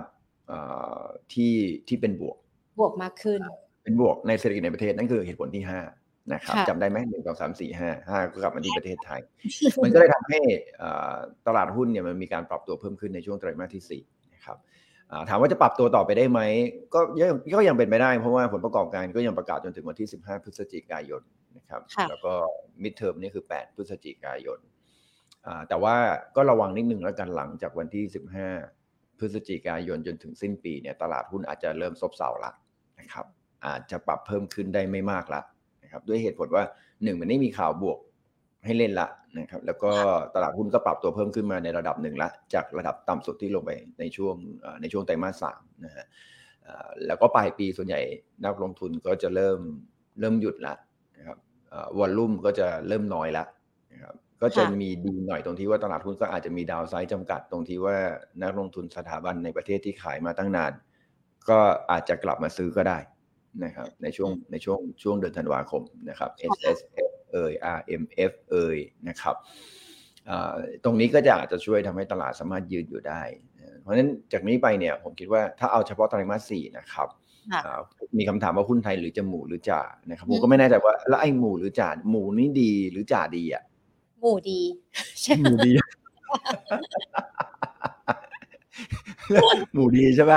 [1.32, 1.54] ที่
[1.88, 2.36] ที่เป็นบวก
[2.80, 3.40] บวกมากขึ้น
[3.82, 5.80] เป็นบวกในเศรษฐกิจในประเทศนั่นคือเหตุผลที่ห้า
[6.32, 9.20] นะครับจำได้ไหมหนึ่งสองสามสี่ห้าห้าก็กลับมาที่ประเทศไทย
[9.82, 10.38] มันก็เลยทำให้
[11.46, 14.02] ตลาดหุ้นเนี่ยมันมีการปรับตัวเพิ่มขึ้นในช่วงไตรมาสที่สี่
[14.34, 14.56] นะครับ
[15.28, 16.40] ถามว่าจะปรับตัวต่อไปได้ไหม
[16.94, 21.22] ก็ยังก็ยังเป็นไปได้ เพราะว่าผลประกอบการก็ยังประกาศจนถึงวันที่ 15 พฤศจิกายน
[21.56, 22.32] นะครับ แล้วก็
[22.82, 24.58] มิดเทอมนี่คือ 8 พฤศจิกายน
[25.68, 25.94] แต่ว่า
[26.36, 28.04] ก็ระวังนิดนึงแล้วกันหลังจากวันที่
[28.60, 32.52] 15 พฤศจิกายนจนถึงสิ้นปีเนี่ยตลาดหุ้นอาจจะเริ่มซบเซาละ
[33.00, 33.26] นะครับ
[33.66, 35.40] อาจจะปรับเพิ่มขึ้นได้ไม่มากละ
[35.94, 36.64] นะครับด้วยเหตุผลว่า
[37.04, 37.98] หนึ่งมันไม่มีข่าวบวก
[38.64, 39.90] ให้เล่นละนะครับ แล้วก็
[40.34, 44.34] ตลาดหุ้นก็ปรับตัวเพิ่มขึ้นมาในระดับหนึ่งละ จากระดับต่ำสุดที่ลงไปในช่วง
[44.80, 46.06] ในช่วงไตรมาสสามนะฮะ
[47.06, 48.00] แล้วก็ปลายปีส่วนใหญ่
[48.44, 49.58] นักลงทุนก็จะเริ่ม
[50.20, 50.74] เริ่มหยุดละ
[51.18, 51.38] นะครับ
[51.98, 53.44] วอลลุ่มก็จะเริ่มน้อยละ
[53.92, 57.96] นะครับก็จะมีดีหน่อยตรงที่ว่าตลาดหุ้นก็อาจจะมีดาวไซด์จำกัดตรงที่ว่า
[58.42, 60.72] นักลงทุนสถาบันในประเทศที่ขายมาตั้งนาน
[61.48, 61.58] ก็
[61.90, 62.98] อาจจะกลับมาซื้อก็ได้
[63.64, 66.78] นะครับในช่วงในช่วงช่วงเดือนธันวาคมนะครับ S S
[67.10, 69.36] F เอ่ย R M F เอ่ยนะครับ
[70.84, 73.22] ตรงนี้ก็จะอาจจะช่วยทำให้ตลาดสามารถยืนอยู่ได้
[73.80, 77.08] เพราะฉะนั้นจากนี้ไปเนี่ยผมคิดว่าถ้าเอาเฉพาะไตรมาสสี่นะครับ
[78.18, 83.62] มีคำถามว่าหุ้นไทยหรือจะหมูหรือจ่านะครับผมก็ไม่แน่ใจว่าแล้วไอ้หมูหรือจ่าหมูนี่ดีหรือจ่าดีอะ
[84.20, 84.60] หมูดี
[85.20, 85.72] ใช่หมูดี
[89.74, 90.32] หมูดีใช่ไหม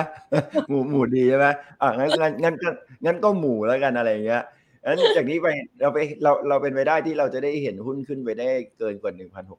[0.69, 1.45] หมูหมูดีใช่ไหม
[1.81, 2.69] อะงั้นงั้นงั้นก็
[3.05, 4.43] งั้นก็หมูแล้วกันอะไรเงี้ย
[4.85, 5.47] งั้นจากนี้ไป
[5.81, 9.13] เราไปเราเราเป็นไปได้ที่เราจะได้เห็นหุ้นขึ้นไปได้เกินกว่า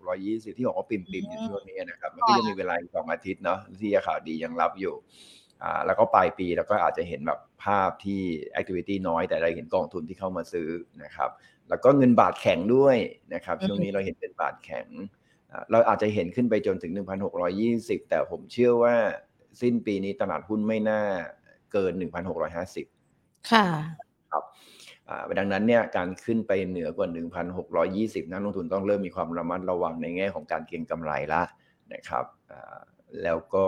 [0.07, 4.95] 1,620 ที่บอกว่าปิ่มปิ่มอยู่ช่วงนี้นะครับ มันก็ยังมีเวลาอีกสองอาทิตย์เนาะที่ข่าวดียังรับอยู่
[5.63, 8.21] อ่าแล้วก็ปลายปีเราก็อาจจะเห็นแบบภาพที่
[8.53, 10.69] แอคทิวิตี้น้อยแต่เราเห็นกองทุนที่เข้ามาซื้อ
[11.05, 11.31] นะครับ
[11.69, 12.97] แล้วก็เงินบาทแข็งด้วย
[13.35, 14.87] นะครับช่วงนี้เราเห็นเป็นบาทแข็ง
[15.71, 16.93] เราอาจจะเห็นขึ้นไปจนถึง
[17.51, 18.95] 1,620 แต่ผมเชื่อว่า
[19.61, 21.03] สิ้นปีนี้ตลาดหุ้นไม่น่า
[21.73, 22.98] เกิน 1,650
[23.51, 23.67] ค่ะ
[24.31, 24.45] ครับ
[25.39, 27.09] ดังนั้นเนี่ยการขึ้นไปเหนือกว่า
[27.65, 31.43] 1,620 นักลงทุนต้องเริ่มมีความระมัดระวังในแง่ของการเก็งกำไรละ
[31.93, 32.25] นะครับ
[33.23, 33.67] แล้วก็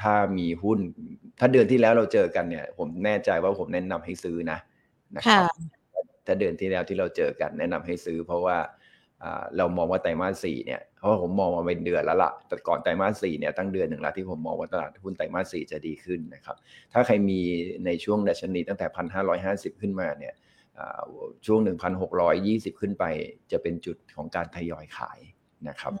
[0.00, 0.78] ถ้ามีหุ้น
[1.38, 4.58] ถ้าเดือนที่แล้วเราเจอกันเนี่ย ผมแน่ใจว่าผมแนะนำให้ซื้อนะ
[5.16, 5.52] นะครับ
[6.26, 8.58] ถ้าเดือนที่แล้วที่เราเจอกันแนะนำให้ซื้อ เพราะว่า
[9.56, 16.56] เรามองว่าไตรมาสสี่เนี่ย เพราะผมมองมาเป็นเดือนแล้วล่ะแต่ก่อนไตรมาสสี่เนี่ยตั้งเดือนหนึ่งแล้วที่ผมมองว่าตลาดหุ้นไตรมาสสี่จะดีขึ้นนะครับ
[16.92, 17.40] ถ้าใครมี
[17.86, 20.34] ในช่วงดัชนีตั้งแต่พันห้าร้อยห้าสิบขึ้นมาเนี่ย
[21.46, 21.60] ช่วง
[22.20, 23.04] 1,620 ขึ้นไป
[23.52, 25.20] จะเป็นจุดของการทยอยขาย
[25.68, 25.92] นะครับ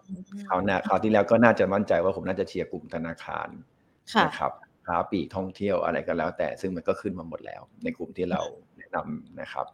[0.48, 3.48] คราวหน้าคราวที่แล้วก็น่าจะมั่นใจว่าผมน่าจะเชียร์กลุ่มธนาคาร
[4.26, 4.52] นะครับ
[4.86, 9.66] ค้าปีท่องเที่ยวอะไรก็แล้ว แต่ซึ่งมันก็ขึ้นมาหมดแล้ว ในกลุ่มที่เราแนะนำนะครับ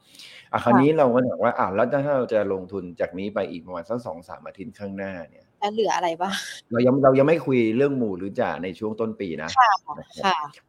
[0.53, 6.35] อะคราวนี้เราก็บอกว่าอะแล้วถ้าเราจะลงทุนจากนี้ไปอีกประมาณสักสองสามอาทิตย์ข้างหน้าเนี่ยแล้วเหลืออะไรบ้าง
[6.73, 9.51] เรายังเรายังไม่คุยเรื่องหมู่หรือจ่าในช่วงต้นปีนะ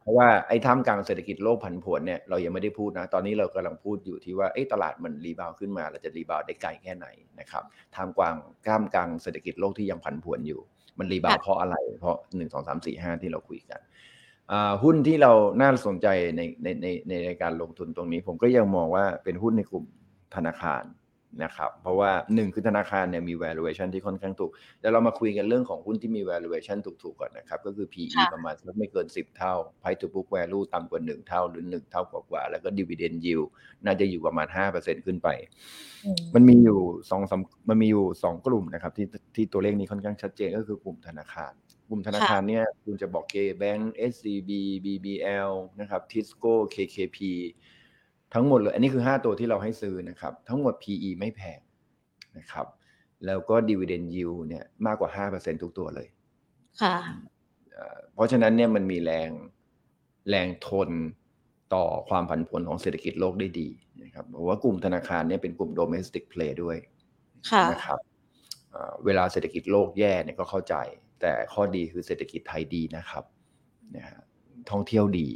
[0.00, 7.06] เพราะว่าไอ้ท่ามกลางเศรษฐกิจโลกผันผวนเนี่ยเรายังไม่ได้พูดนะ ตอนนี้เรากำลังพูดอยู่ที่ว่าไอ้ตลาดมัน rebound ขึ้นมา เราจะ rebound ได้ไกลแค่ไหน
[7.40, 10.60] นะครับท่ามกลางท่ามกลางเศรษฐกิจโลกที่ยังผันผวนอยู่
[10.98, 13.80] มัน rebound เพราะอะไร เพราะหนึ่งสองสามสี่ห้าที่เราคุยกัน
[14.82, 16.86] หุ้นที่เราน่าสนใจในในใน
[17.26, 19.84] ในการลงทุนตรงนี้ ผมก็ยังมองว่าเป็นหุ้นในกลุ่ม
[20.34, 20.84] ธนาคาร
[21.44, 31.64] นะครับเพราะว่าหนึ่งคือธนาคารเนี่ยมี valuation ที่ค่อนข้างถูกเดี๋ยวเรามาคุยกันเรื่องของหุ้นที่มี valuation ถูกๆก่อนนะครับก็คือ PE ประมาณไม่เกิน 10 เท่า Price to book value ต่ำกว่า 1 เท่าหรือ
[31.76, 33.46] 1 เท่ากว่าแล้วก็ dividend yield
[33.84, 35.28] น่าจะอยู่ประมาณ 5%ขึ้นไป
[36.34, 36.78] มันมีอยู่
[37.10, 37.20] สอง
[37.68, 41.52] มันมีอยู่สองกลุ่มนะครับที่ที่ตัวเลขนี้ค่อนข้างชัดเจนก็คือกลุ่มธนาคาร
[41.88, 44.50] กลุ่มธนาคารเนี่ยคุณจะบอก K-Bank SCB
[44.84, 47.18] BBL นะครับ Tisco KKP
[48.34, 51.60] ทั้งหมดเลย อันนี้คือ 5 ตัวที่เราให้ซื้อนะครับ ทั้งหมด PE ไม่แพง
[52.38, 52.66] นะครับ
[53.26, 56.08] แล้วก็ dividend yield เนี่ยมากกว่า 5%ทุกตัวเลย
[56.82, 56.96] ค่ะ
[58.14, 59.30] เพราะฉะนั้นเนี่ยมันมีแรง
[60.28, 60.90] แรงทน
[61.74, 63.68] ต่อความผันผวนของเศรษฐกิจโลกได้ดี
[64.02, 66.76] นะครับ เพราะว่ากลุ่มธนาคารเนี่ยเป็นกลุ่ม domestic play ด้วย
[67.72, 67.98] นะครับ
[69.04, 70.74] เวลาเศรษฐกิจโลกแย่เนี่ยก็เข้าใจ
[71.20, 73.24] แต่ข้อดีคือเศรษฐกิจไทยดีนะครับ
[73.96, 74.18] นะฮะ
[74.70, 75.28] ท่องเที่ยวดี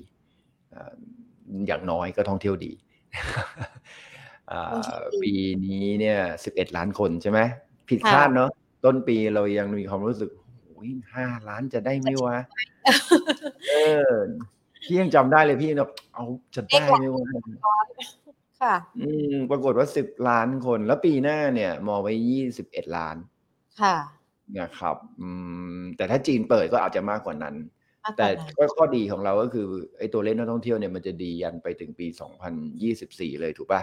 [1.66, 2.72] อย่างน้อยก็ท่องเที่ยวดี
[5.22, 7.40] ปีนี้เนี่ยสิบเอ็ดล้านคนใช่ไหม
[7.88, 8.50] ผิดคาดเนาะ
[8.84, 10.30] ต้นปีเรายังมีความรู้สึก
[10.64, 12.36] โอ้ยห้าล้านจะได้ไหมวะ
[13.70, 13.76] เอ
[14.10, 14.12] อ
[14.82, 17.24] พี่ยังจำได้เลยพี่เนาะเอาจะได้ไหมวะ
[18.60, 23.16] ค่ะ อืมปรากฏว่าสิบล้านคน แล้วปีหน้าเนี่ย มองไว้ยี่สิบเอ็ดล้าน
[23.80, 23.96] ค่ะ
[24.60, 25.28] นะครับอื
[25.78, 27.56] มแต่ถ้าจีนเปิดก็อาจจะมากกว่านั้น
[28.16, 29.66] แต่ก็ข้อดีของเราก็คือ
[29.98, 32.06] ไอ้ตัวเลขนักท่องเที่ยวเนี่ยมันจะดียันไปถึงปี
[32.74, 33.82] 2024 เลยถูกปะ่ะ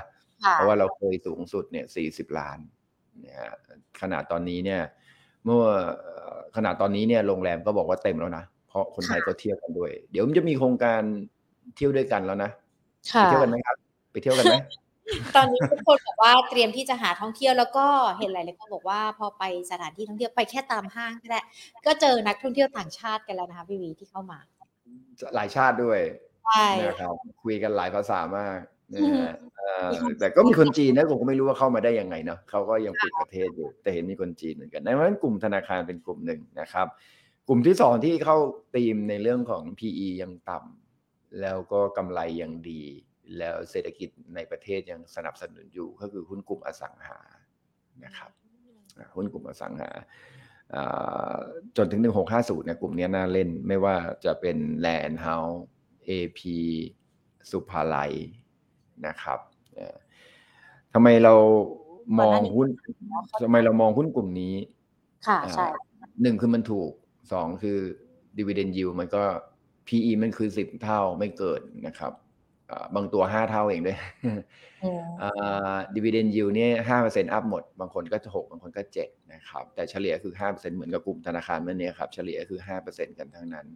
[0.54, 2.58] เพราะว่าเราเคยสูงสุดเนี่ย 40 ล้าน
[3.22, 3.42] เนี่ย
[4.02, 4.82] ขนาดตอนนี้เนี่ย
[5.44, 5.64] เมื่อ
[6.56, 11.02] ขนาดตอนนี้เนี่ยโรงแรมก็บอกว่าเต็มแล้วนะ เพราะคนไทยก็เที่ยวกันด้วย เดี๋ยวมันจะมีโครงการ
[11.76, 12.52] เที่ยวด้วยกันแล้วนะ
[13.12, 13.78] ไปเที่ยวกันไหมครับ
[14.12, 14.56] ไปเที่ยวกันไหม
[15.36, 17.86] ตอนนี้ทุกคนบอกว่าเตรียมที่จะหาท่องเที่ยวแล้วก็
[18.20, 21.42] เห็นหลายๆคนบอกว่าพอไปสถานที่ท่องเที่ยวไปแค่ตามห้างก็ได้
[21.86, 24.40] ก็เจอนักท่องเที่ยวต่างชาติกันแล้วนะคะพี่วีที่เข้ามา
[25.36, 26.00] หลายชาติด้วย
[26.46, 28.60] ใช่นะครับคุยกันหลายภาษามาก
[28.94, 29.36] นะฮะ
[30.20, 36.88] แต่ก็มีคนจีนนะผมก็ไม่รู้ว่าเข้ามาได้ยังไงเนาะเขาก็ยังปิดประเทศอยู่ แต่เห็นมีคนจีนเหมือนกันดังนั้นกลุ่มธนาคารเป็นกลุ่มหนึ่งนะครับ
[37.48, 38.38] กลุ่มที่สองที่เข้า
[38.76, 42.84] ตีมในเรื่องของ PE ยังต่ำแล้วก็กำไรยังดี
[43.38, 47.20] แล้วเศรษฐกิจในประเทศยังสนับสนุนอยู่ก็คือหุ้นกลุ่มอสังหา
[48.06, 48.32] นะครับ
[49.16, 49.90] หุ้นกลุ่มอสังหา
[51.78, 58.12] จนถึง 1650เนี่ยกลุ่มนี้น่าเล่นไม่ว่าจะเป็น Land House AP ศุภาลัย
[59.08, 59.40] นะครับ
[60.94, 61.34] ทำไมเรา
[62.20, 62.68] มองหุ้น
[63.44, 64.54] ทำไมเรามองหุ้นกลุ่มนี้
[65.28, 65.68] ค่ะใช่
[66.22, 66.92] หนึ่งคือมันถูก
[67.32, 67.78] สองคือ
[68.38, 69.24] dividend yield มันก็
[69.88, 72.14] PE มันคือสิบเท่าไม่เกินนะครับ
[72.96, 74.00] บางตัวห้าเท่าเองด้วย
[75.96, 83.68] ดีเวเดนยิวเนี่ยห้าเปอร์เซ็นต์อัพหมด บางคนก็หกบางคนก็เจ็ดนะครับ แต่เฉลี่ยคือห้าเปอร์เซ็นต์เหมือนกับกลุ่มธนาคารเมื่อนี้ครับ เฉลี่ยคือห้าเปอร์เซ็นต์กันทั้งนั้น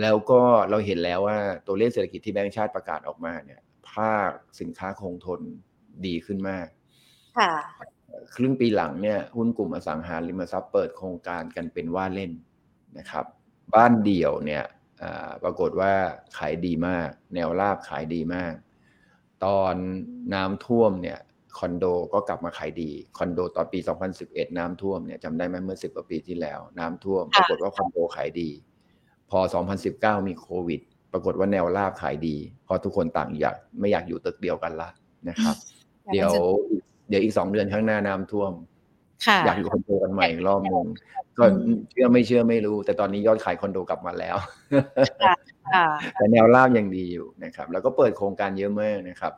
[0.00, 4.30] แล้วก็เราเห็นแล้วว่าตัวเลขเศรษฐกิจที่แบงก์ชาติประกาศออกมาเนี่ยภาค
[4.60, 5.40] สินค้าคงทน
[6.06, 6.66] ดีขึ้นมาก
[7.38, 7.52] ค่ะ
[8.34, 12.32] ครึ่งปีหลังเนี่ยหุ้นกลุ่มอสังหาริมทรัพย์เปิดโครงการกันเป็นว่าเล่น
[12.98, 13.24] นะครับ
[13.74, 14.64] บ้านเดี่ยวเนี่ย
[15.42, 15.92] ปรากฏว่า
[16.38, 18.54] ขายดีมาก แนวราบขายดีมาก
[19.44, 19.74] ตอน
[20.34, 21.18] น้ำท่วมเนี่ย
[21.58, 23.78] คอนโดก็กลับมาขายดีคอนโดตอนปี
[24.18, 28.50] 2011 น้ำท่วมเนี่ยจำได้ไหมเมื่อ 10กว่าปีที่แล้ว น้ำท่วมปรากฏว่าคอนโดขายดี
[29.30, 29.38] พอ
[29.84, 30.80] 2019 มีโควิด
[31.12, 34.90] ปรากฏว่าแนวราบขายดี เพราะทุกคนต่างอยากไม่อยากอยู่ตึกเดียวกันละ
[35.28, 35.56] นะครับ
[36.12, 36.32] เดี๋ยว
[37.08, 38.52] เดี๋ยวอีกสองเดือนข้างหน้าน้ำท่วม
[39.46, 40.86] อยากอยู่คอนโดกันใหม่รอบนึง
[41.38, 41.44] ก็
[41.90, 44.36] เชื่อไม่เชื่อไม่รู้ แต่ตอนนี้ยอดขายคอนโดกลับมาแล้ว
[46.16, 49.32] แต่แนวราบยังดีอยู่นะครับ แล้วก็เปิดโครงการเยอะมากนะครับ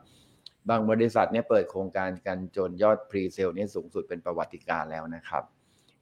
[0.69, 5.43] บางบริษัทเนี่ยเปิดโครงการกันจนยอด presale เนี่ยสูงสุดเป็นประวัติการณ์แล้วนะครับ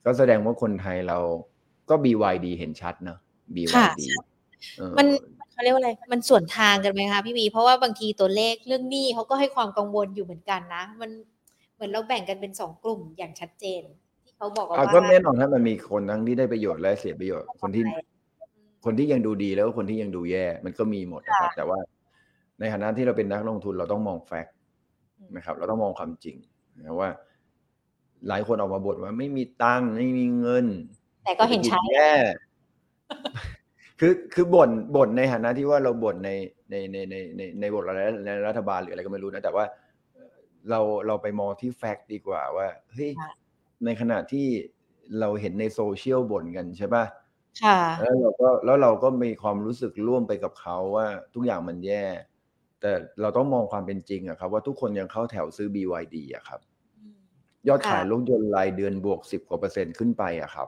[0.06, 1.18] ก็แสดงว่าคนไทยเรา
[1.90, 3.20] ก็ BYD เห็นชัดเนาะ
[3.56, 4.02] BYD
[4.98, 5.08] มัน
[5.52, 11.12] เขาเรียกว่าอะไร มันส่วนทางกันไหมคะพี่บีเพราะว่าบางทีตัวเลขเรื่องหนี้เขาก็ให้ความกังวลอยู่เหมือนกันนะ มัน
[11.80, 13.82] เหมือนเราแบ่งกันเป็นสองกลุ่มอย่างชัดเจน
[14.26, 17.84] ที่เขาบอกว่าอะก็แน่นอนถ้ามันมีคนทั้งที่ได้ประโยชน์และเสียประโยชน์คนที่
[18.86, 21.80] คนที่ยังดูดีแล้วก็คนที่ยังดูแย่ มันก็มีหมดนะครับ แต่ว่า
[22.60, 24.56] ในฐานะที่เราเป็นนักลงทุนเราต้องมองแฟกต์
[25.36, 26.36] นะครับ เราต้องมองความจริง
[26.78, 27.10] นะว่า
[28.28, 30.66] หลายคนออกมาบ่นว่าไม่มีตังค์ไม่มีเงิน
[31.26, 32.12] แต่ก็เห็นใช้ศรษฐจแย่
[34.00, 36.32] คือคือบ่นบ่นในฐานะที่ว่าเราบ่นใน
[36.70, 39.66] ในในในในในบทอะไรในรัฐบาลหรืออะไรก็ไม่รู้นะแต่ว่า
[40.70, 43.50] เราเราไปมองที่แฟกต์ดีกว่าว่าเฮ้ยค่ะ
[43.86, 44.48] ในขณะที่
[45.20, 47.06] เราเห็นในโซเชียลบ่นกันใช่ป่ะ
[47.62, 52.06] ค่ะแล้วเราก็แล้วเราก็มีความรู้สึกร่วมไปกับเขาว่าทุกอย่างมันแย่
[52.82, 52.92] แต่
[53.22, 56.60] เราต้องมองความเป็นจริงอะครับ ว่าทุกคนยังเข้าแถวซื้อ BYD อะครับ
[57.68, 60.68] ยอดขายค่ะรถยนต์รายเดือนบวก10กว่าเปอร์เซ็นต์ขึ้นไปอะครับ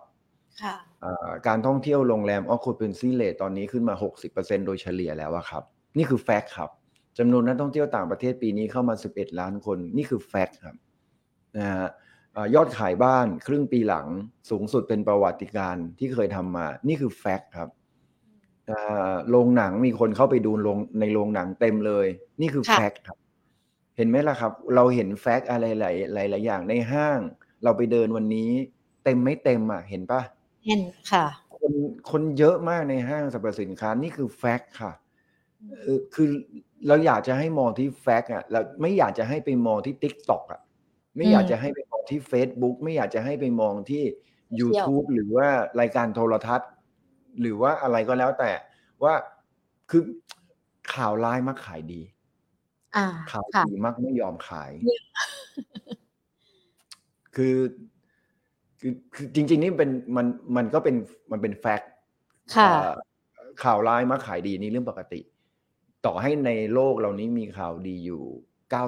[0.62, 0.73] ค่ะ
[1.04, 5.63] อ่าการท่องเที่ยวโรงแรม occupancy rate ตอนนี้ขึ้นมา 60%โดยเฉลี่ยแล้วอะครับ
[5.97, 6.69] นี่คือ fact ครับ
[7.17, 10.76] จำนวนนักท่องเที่ยวต่างประเทศปีนี้เข้ามา 11 ล้านคนนี่คือ fact ครับ
[11.58, 11.88] นะฮะ
[12.36, 14.08] อ่ายอดขายบ้านครึ่งปีหลัง
[14.50, 17.69] สูงสุดเป็นประวัติการณ์ที่เคยทำมา นี่คือ fact ครับ
[18.69, 22.08] อ่าโรงหนังมีคนเข้าไปดูโรงในโรงหนังเต็มเลย
[22.41, 23.17] นี่คือค่ะแฟกต์ครับ
[23.97, 27.19] เห็นไหมล่ะครับ เราเห็นแฟกต์อะไรหลายหลายหลายอย่างในห้าง
[27.63, 28.50] เราไปเดินวันนี้
[29.04, 30.21] เต็มไม่เต็มอะ เห็นปะ
[30.65, 31.26] เห็นค่ะ
[31.58, 31.74] คน
[32.12, 34.91] คนเยอะมากในห้างสรรพสินค้านี่คือแฟกต์ค่ะ
[35.82, 36.30] เออคือ
[36.88, 40.62] เราอยากจะให้มองที่แฟกต์อะเราไม่อยากจะให้ไปมองที่ t ิ k t o k อะ
[41.17, 44.04] ไม่อยากอืมจะให้ไปมองที่ Facebook ไม่อยากจะให้ไปมองที่
[44.60, 45.48] YouTube หรือว่า
[45.82, 46.70] รายการโทรทัศน์
[47.41, 48.52] หรือว่าอะไรก็แล้วแต่
[49.04, 49.13] ว่า
[49.89, 50.04] คือ
[50.94, 52.02] ข่าวร้ายมักขายดี
[52.96, 55.02] อ่าข่าวค่ะดีมักไม่ยอมขายเนี่ย
[57.36, 57.56] คือ
[58.80, 60.96] คือคือจริง ๆ นี่เป็นมันมันก็เป็น
[61.32, 61.89] มันเป็นแฟกต์
[62.56, 62.94] ค่ะเอ่อ
[63.63, 65.22] ข่าวร้ายมาขายดีนี่เรื่องปกติ
[66.05, 68.23] ต่อให้ในโลกเรานี้มีข่าวดีอยู่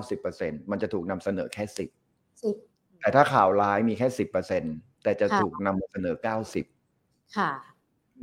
[0.04, 1.90] 90%มันจะถูกนำเสนอแค่สิบ
[2.44, 4.08] 10แต่ถ้าข่าวร้ายมีแค่
[4.56, 6.16] 10%แต่จะค่ะถูกนำมาเสนอ
[6.76, 7.52] 90ค่ะ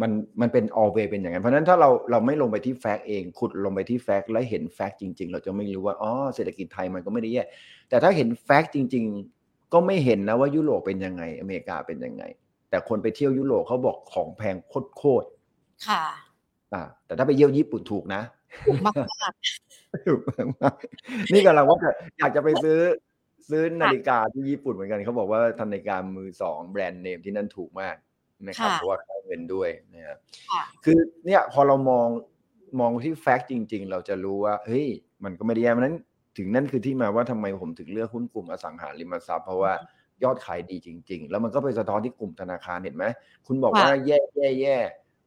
[0.00, 7.42] มันมันเป็น always เป็นอย่างนั้น เพราะฉะนั้นถ้าเราเราไม่ลงไปที่ fact เอง ขุดลงไปที่ fact และเห็น fact จริง ๆ เราจะไม่รู้ว่า อ๋อ เศรษฐกิจไทยมันก็ไม่ได้แย่
[7.88, 9.04] แต่ถ้าเห็น fact จริง
[9.38, 12.22] ๆ ก็ไม่เห็นนะว่ายุโรปเป็นยังไง อเมริกาเป็นยังไง
[12.70, 14.56] แต่คนไปเที่ยวยุโรปเขาบอกของแพง
[14.96, 15.26] โคตร
[15.88, 18.22] ค่ะๆอ่า แต่ถ้าไปเที่ยวญี่ปุ่นถูกนะ
[18.66, 19.32] ถูกมากมาก
[20.06, 20.20] ถูก
[20.62, 22.78] มากๆนี่กำลังว่าจะอยากจะไปซื้อ
[23.50, 27.96] ซื้อนาฬิกาที่ญี่ปุ่นเหมือนกันเขาบอกว่าทำนาฬิกามือสองแบรนด์เนมที่นั่นถูกมาก
[28.46, 30.16] นะครับค่ะเพราะว่าค่าเงินด้วยนะครับ
[30.50, 32.08] ค่ะคือเนี่ยพอเรามอง
[32.80, 34.86] มองที่แฟกต์จริง ๆ เราจะรู้ว่าเฮ้ย
[35.24, 35.96] มันก็ไม่ได้แย่เพราะฉะนั้น
[36.38, 39.72] ถึงนั่นคือที่มาว่าทำไมผมถึงเลือกหุ้นกลุ่มอสังหาริมทรัพย์เพราะว่า
[40.24, 43.04] ยอดขายดีจริง ๆ แล้วมันก็ไปสะท้อนที่กลุ่มธนาคารเห็นไหม
[43.46, 44.76] คุณบอกว่าแย่แย่แย่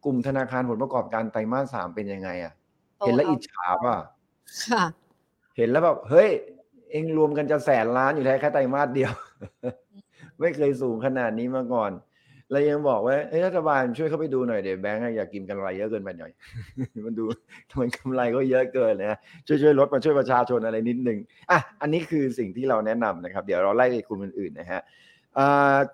[0.05, 2.62] กลุ่มธนาคารผลประกอบการไตรมาสสามเป็นยังไงอะโต
[3.05, 3.95] เห็นแล้วเอาอิจฉาป่ะ
[4.69, 4.83] ค่ะ
[5.57, 6.29] เห็นแล้วแบบเฮ้ย
[6.91, 9.11] เองรวมกันจะแสนล้านอยู่แท้แค่ไตรมาสเดียว
[10.39, 11.91] ไม่เคยสูงขนาดนี้มาก่อน
[12.51, 16.31] แล้วยังบอกว่าเอ้ยรัฐบาลช่วยเข้าไปดูหน่อยเดี๋ยวแบงก์อะอยากกินกำไรเยอะเกินไปหน่อย
[17.05, 17.25] มันดู
[17.69, 21.17] ทำไมกำไรก็เยอะเกินนะช่วยช่วยลดมาช่วยประชาชนอะไรนิดนึง
[21.51, 24.81] อะอันนี้คือสิ่งที่เราแนะนำนะครับ เดี๋ยวเราไล่กลุ่มอื่นๆนะฮะอ่า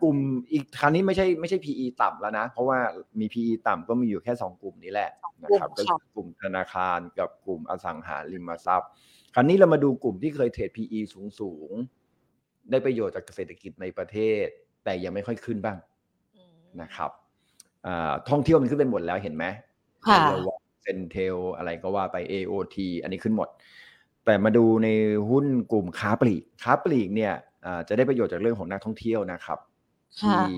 [0.01, 0.17] กลุ่ม
[0.51, 2.79] อีกครั้นี้ไม่ใช่ไม่ใช่ PE ต่ำแล้วนะ เพราะว่า
[3.19, 5.09] มี PE ต่ำก็มีอยู่แค่สองกลุ่มนี้แหละ
[5.43, 8.89] นะครับกลุ่ก็มค่ะคือกลุ่มธนาคารกับกลุ่มอสังหาริมทรัพย์
[9.33, 14.45] คราวนี้เรามาดูกลุ่มที่เคยเทรด PE สูงสูงๆได้ประโยชน์จากเศรษฐกิจในประเทศ
[14.83, 15.77] แต่ยังไม่ค่อยขึ้นบ้าง
[16.37, 17.11] อืมนะครับ
[17.85, 19.45] อ่าท่องเที่ยวมันขึ้นไปหมดแล้วเห็นไหม
[20.07, 20.21] ค่ะ
[20.83, 23.49] เซนเทลอะไรก็ว่าไป AOT อันนี้ขึ้นหมด
[24.25, 24.87] แต่มาดูใน
[25.29, 27.47] หุ้นกลุ่มค้าปลีกค้าปลีกเนี่ยอ่า
[27.87, 29.59] จะได้ประโยชน์จากเรื่องของนักท่องเที่ยวนะครับ
[30.21, 30.55] ค่ะที่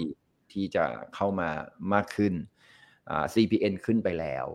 [0.51, 0.83] ที่จะ
[1.15, 1.49] เข้ามา
[1.93, 2.33] มากขึ้น
[3.09, 4.47] อ่า CPN ขึ้นไปแล้ว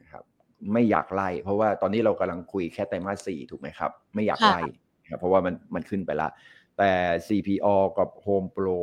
[0.00, 0.24] นะครับ
[0.72, 4.60] ไม่อยากไล่ เพราะว่าตอนนี้เรากำลังคุยแค่ไตรมาสสี่ถูกไหมครับ ไม่อยากค่ะไล่
[5.02, 6.28] นะครับเพราะว่ามันมันขึ้นไปละ
[6.78, 6.90] แต่
[7.26, 7.66] CPO
[7.98, 8.80] กับ Home Pro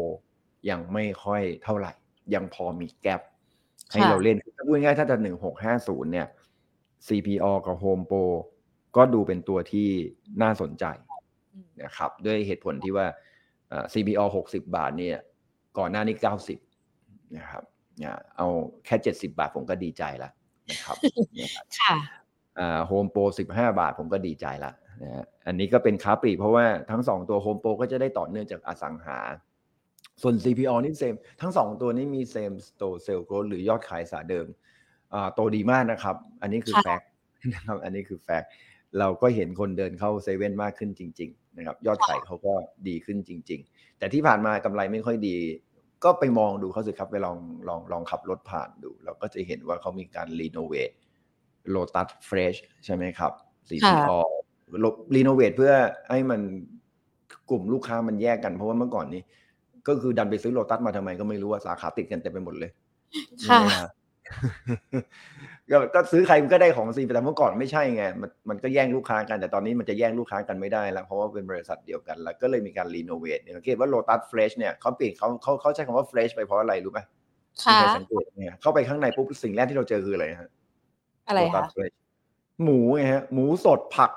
[0.70, 1.94] ยังไม่ค่อยเท่าไหร่
[2.34, 3.22] ยังพอมีแกลบ
[3.92, 6.28] ให้เราเล่นถ้าพูดง่ายๆถ้าจะหนึ่งหกห้าศูนย์เนี่ย
[7.08, 8.24] CPO กับ Home Pro
[8.96, 9.88] ก็ดูเป็นตัวที่
[10.42, 11.07] น่าสนใจอืม
[11.84, 13.08] นะครับด้วยเหตุผลที่ว่า
[13.70, 15.18] เอ่อ CPO 60 บาทเนี่ย
[15.78, 16.16] ก่อนหน้านี้
[16.76, 17.64] 90นะครับ
[18.00, 18.48] เนี่ยเอา
[18.86, 20.32] แค่ 70 บาทผมก็ดีใจแล้ว
[20.70, 20.96] นะครับ
[21.40, 21.96] นะครับค่ะ
[22.88, 23.22] โฮมโปร
[23.54, 24.72] 15บาทผมก็ดีใจละ
[25.04, 29.20] นะฮะอันนี้ก็เป็นค้าปลีกเพราะว่าทั้ง2ตัวโฮมโปรก็จะได้ต่อเนื่องจากอสังหา
[30.22, 34.46] ส่วน CPALL นี่ same ทั้ง2ตัวนี้มี same store sales growth หรือยอดขายสาขาเดิม
[35.14, 37.10] อ่าโตดีมากนะครับ อันนี้คือค่ะ fact
[37.54, 38.50] นะครับ อันนี้คือ fact
[39.00, 42.54] เราก็เห็นคนเดินเข้าเซเว่นมากขึ้นจริง ๆ นะครับยอดขายเขาก็
[42.88, 45.36] ดีขึ้นจริง ๆ แต่ที่ผ่านมากำไรไม่ค่อยดี
[46.04, 50.92] ก็ไปมองดูเขาสิครับ ไปลองลองลองขับรถผ่านดู เราก็จะเห็นว่าเขามีการรีโนเวท
[51.72, 53.32] โ o ตัสเฟรชใช่ไหมครับ
[53.70, 54.20] CPO
[55.16, 55.74] รีโนเวทเพื่อ
[56.12, 56.42] ให้มัน
[57.50, 59.22] กลุ่มลูกค้ามันแยกกัน เพราะว่าเมื่อก่อนนี้
[59.88, 62.72] ก็คือดันไปซื้อโลตัสมาทำไมก็ไม่รู้ว่าสาขาติดกันเต็มไปหมดเลย
[63.50, 63.84] ค่ะนี่นฮ
[65.72, 77.00] ก็ก็ซื้อใครมันก็ได้ของสิแต่เมื่อก่อนไม่ใช่ไงมันมันก็แย่งลูกค้ากันแต่ตอนนี้มันจะแย่งลูกค้ากันไม่ได้แล้ว เพราะว่าเป็นบริษัทเดียวกัน แล้วก็เลยมีการ renovate เนี่ยสังเกตว่าโลตัส fresh เนี่ยเขาเปลี่ยนเขาเขาเขาใช้คำว่า fresh ไปเพราะอะไรรู้ไหม
[77.70, 80.52] มีค่ะใครสังเกตไหมฮะเข้าไปข้างในปุ๊บสิ่งแรกที่เราเจอคืออะไรฮะ
[81.28, 81.92] อะไรโลตัสคะ fresh
[82.64, 84.12] หมูไงฮะ หมูสดผัก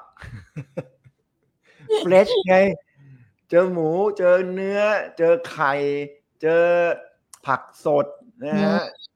[1.99, 2.57] fresh ไง
[3.51, 4.81] เจอหมูเจอเนื้อ
[5.19, 5.73] เจอไข่
[6.43, 6.65] เจอ
[7.47, 8.07] ผักสด
[8.45, 9.10] นะฮะอืม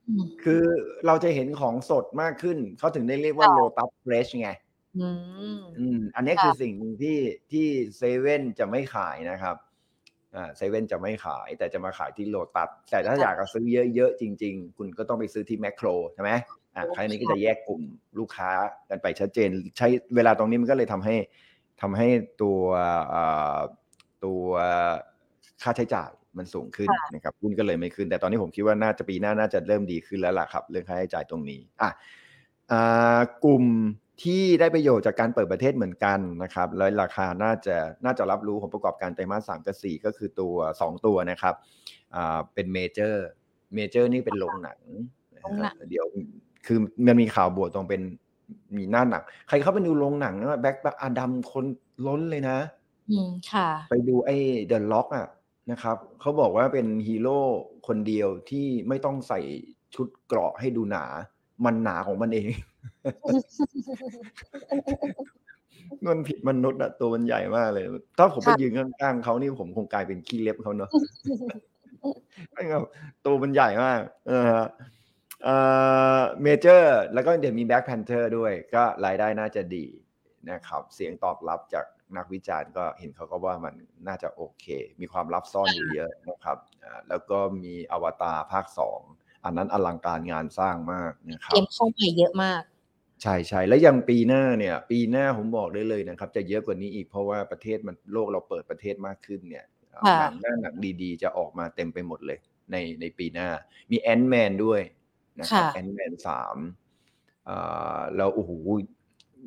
[0.44, 0.64] คือ
[1.06, 4.50] เราจะเห็นของสดมากขึ้น เขาถึงได้เรียกว่าค่ะโลตัส fresh ไง
[4.98, 5.08] อื
[5.58, 7.18] มอืมอันนี้ค่ะคือสิ่งหนึ่งที่
[7.52, 9.56] ที่เซเว่นจะไม่ขายนะครับ
[10.36, 13.64] อ่าเซเว่นจะไม่ขาย แต่จะมาขายที่โลตัสแต่ถ้าอยากจะซื้อ
[13.94, 16.30] เยอะๆ จริง ๆ คุณก็ต้องไปซื้อที่แมคโครใช่ไหม
[16.74, 17.82] อ่าครั้งนี้ก็จะแยกกลุ่ม
[18.18, 18.50] ลูกค้า
[18.90, 21.16] กันไปชัดเจน ใช้เวลาตรงนี้มันก็เลยทำให้
[21.82, 22.08] ทำให้
[22.42, 22.58] ตัว
[23.14, 23.58] อ่า
[24.24, 24.42] ตัว
[25.62, 31.90] ค่าใช้จ่าย มันสูงขึ้นนะครับหุ้นก็เลยไม่ขึ้น แต่ตอนนี้ผมคิดว่าน่าจะปีหน้าน่าจะเริ่มดีขึ้นแล้วล่ะครับ เรื่องค่าใช้จ่ายตรงนี้อะ
[32.72, 33.64] อ่ากลุ่ม
[34.22, 41.54] ที่ได้ประโยชน์จากการเปิดประเทศเหมือนกันนะครับแล้วราคาน่าจะน่าจะรับรู้ผลประกอบการไตรมาสสามกับสี่ก็คือตัวสองตัวนะครับ
[42.14, 43.26] อ่าเป็นเมเจอร์
[43.74, 44.78] เมเจอร์นี่เป็นโรงหนัง
[45.34, 46.06] นะโรงหนัฮะงเดี๋ยว
[46.66, 48.02] คือมันมีข่าวบวกตรงเป็น
[48.76, 51.64] มีหน้าหนัง ใครเข้าไปดูโรงหนังนะ Black Adam คน
[52.06, 52.58] ล้นเลยนะ
[53.10, 54.36] อืมค่ะ ไปดูไอ้
[54.66, 55.26] The Rock อะ
[55.70, 57.38] นะครับเขาบอกว่าเป็นฮีโร่
[57.86, 59.40] คนเดียวที่ไม่ต้องใส่
[59.94, 61.04] ชุดเกราะให้ดูหนา
[61.64, 62.48] มันหนาของมันเอง
[66.06, 67.84] มันผิดมนุษย์อะตัวมันใหญ่มากเลย
[68.18, 70.90] ถ้าผมไปค่ะยืนข้างๆเขานี่ผมคงกลายเป็นขี้เล็บเขาเนาะ
[72.52, 72.82] ไม่ครับ
[73.24, 74.66] ตัวมันใหญ่มาก เออฮะ
[75.44, 75.56] เอ่
[76.18, 79.84] อเมเจอร์ แล้วก็เดี๋ยวมี Black Panther ด้วย ก็รายได้น่าจะดี
[80.50, 81.84] นะครับ เสียงตอบรับจาก
[82.18, 83.74] นักวิจารณ์ก็เห็นเขาก็ว่ามัน
[84.08, 84.66] น่าจะโอเค
[85.00, 89.00] มีความลับซ่อนอยู่เยอะนะครับอ่าแล้วก็มีอวตารภาคสอง
[89.44, 92.62] อันนั้นอลังการงานสร้างมากนะครับเกมเข้าใหม่เยอะมาก
[93.22, 99.64] ใช่ใช่แล้วยังปีหน้าเนี่ย ปีหน้าผมบอกได้เลยนะครับ จะเยอะกว่านี้อีกเพราะว่าประเทศมันโลกเราเปิดประเทศมากขึ้นเนี่ย
[100.06, 102.38] ค่ะหนังหน้าหนังดีๆ จะออกมาเต็มไปหมดเลย
[102.72, 103.48] ในในปีหน้า
[103.90, 104.80] มีแอนแมนด้วย
[105.40, 106.56] นะครับค่ะแอนแมนสาม
[107.48, 108.50] อ่าแล้วโอ้โห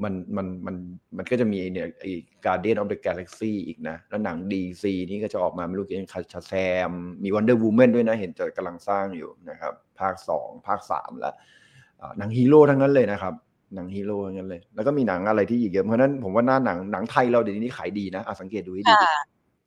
[0.04, 0.76] มันมันมัน
[1.18, 2.12] มันก็จะมีเนี่ยไอ้
[2.46, 6.54] Guardian of the Galaxy อีกนะ แล้วหนัง DC นี่ก็จะออกมาไม่รู้กี่คาชาแซ
[6.90, 6.92] ม
[7.24, 11.36] มี Wonder Woman ด้วยนะ เห็นจะกำลังสร้างอยู่นะครับ ภาคสองภาคสามแล้ว
[12.02, 13.34] อ่าหนังฮีโร่ทั้งนั้นเลยนะครับ
[13.76, 19.16] หนังฮีโร่ทั้งนั้นเลย แล้วก็มีหนังอะไรที่อีกเยอะเพราะฉะนั้นผมว่าหน้าหนังหนังไทยเราเดี๋ยวนี้ขายดีนะอะสังเกตดูให้ดีค่ะ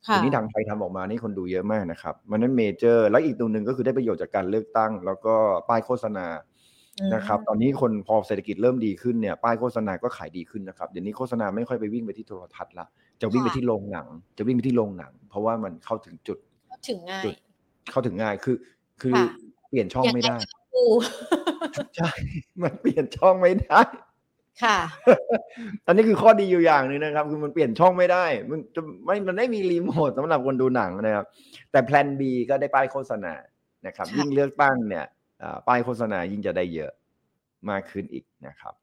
[0.06, 5.34] ค่ะทีนี้ทางไทยทำออกมานี่คนดูเยอะมากนะครับมันนั้นเมเจอร์ แล้วอีกตัวหนึ่งก็คือได้ประโยชน์จากการเลือกตั้ง แล้วก็
[5.68, 6.49] ป้ายโฆษณาอืม
[7.14, 12.86] นะครับตอนนี้คนพอเศรษฐกิจเริ่มดีขึ้นเนี่ยป้ายโฆษณาก็ขายดีขึ้นนะครับเดี๋ยวนี้โฆษณาไม่ค่อยไปวิ่งไปที่โทรทัศน์ละ
[13.20, 14.06] จะวิ่งไปที่โรงหนัง
[14.38, 16.38] จะวิ่งไปที่โรงหนัง เพราะว่ามันเข้าถึงจุด
[16.88, 17.34] ถึงง่ายจุด
[17.90, 18.56] เข้าถึงง่ายคือ
[19.00, 19.26] คือค่ะ
[19.68, 20.84] เปลี่ยนช่องไม่ได้ยังงก็ต้องดู
[21.96, 22.10] ใช่
[22.62, 23.80] มันเปลี่ยนช่องไม่ได้
[24.62, 24.78] ค่ะ
[25.86, 31.26] อันนี้คือข้อดีอยู่อย่างหนึ่งนะครับ คือมันเปลี่ยนช่องไม่ได้ มันจะไม่ มันไม่มีรีโมทสำหรับคนดูหนังนะครับ
[31.70, 33.32] แต่แพลน B ก็ได้ป้ายโฆษณา
[33.86, 35.18] นะครับค่ะยิ่งเลือกตั้งเนี่ยอ่า
[35.68, 36.92] ป้ายโฆษณายิ่งจะได้เยอะ
[37.70, 38.74] มากขึ้นอีกนะครับ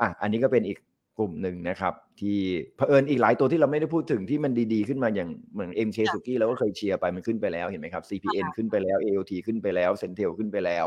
[0.00, 0.78] อะอันนี้ก็เป็นอีก
[1.18, 2.38] กลุ่มหนึ่งนะครับ ที่
[2.76, 10.86] เผอิญอีกหลายตัวที่เราไม่ได้พูดถึงที่มันดีๆขึ้นมาอย่างเหมือน MK ค่ะสุกี้เราก็เคยเชียร์ไปมันขึ้นไปแล้วเห็นไหมครับ CPN ขึ้นไปแล้ว AOT ขึ้นไปแล้ว Centel ขึ้นไปแล้ว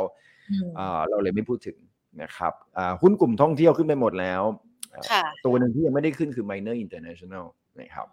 [0.49, 1.77] อืมอ่าเราเลยไม่พูดถึง
[2.21, 4.43] นะครับอ่าหุ้นกลุ่มท่องเที่ยวขึ้นไปหมดแล้ว
[4.93, 7.45] อ่าค่ะตัวหนึ่งที่ยังไม่ได้ขึ้นคือ Miner International
[7.79, 8.07] นะครับ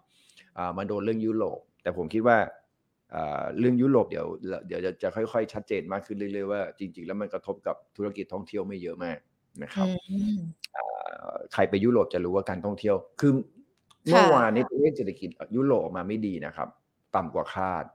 [0.57, 2.60] อ่ามาโดนเรื่องยุโรปแต่ผมคิดว่าอ่า
[3.59, 4.27] เรื่องยุโรปเดี๋ยว
[4.67, 9.17] เดี๋ยวจะจะค่อยๆ ชัดเจนมากขึ้นเรื่อยๆว่าจริง ๆ แล้วมันกระทบกับธุรกิจท่องเที่ยวไม่เยอะมาก
[9.63, 10.37] นะครับอืม
[10.75, 13.31] อ่าใครไปยุโรปจะรู้ว่าการท่องเที่ยว คือ
[14.09, 16.69] เมื่อวานนี้ตัวเลขเศรษฐกิจยุโรปออกมาไม่ดีนะครับ
[17.15, 17.85] ต่ำกว่าคาด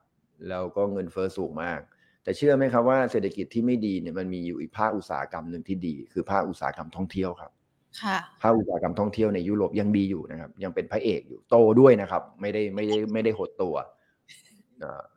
[0.48, 1.80] แล้วก็เงินเฟ้อสูงมาก
[2.22, 7.50] แต่เชื่อไหมครับว่าเศรษฐกิจที่ไม่ดีเนี่ยมันมีอยู่อีกภาคอุตสาหกรรมหนึ่งที่ดี คือภาคอุตสาหกรรมท่องเที่ยวครับ
[8.02, 13.86] ค่ะภาคอุตสาหกรรมท่องเที่ยวในยุโรปยังดีอยู่นะครับ ยังเป็นพระเอกอยู่โตด้วยนะครับ ไม่ได้ไม่ได้ไม่ได้หดตัวอ่า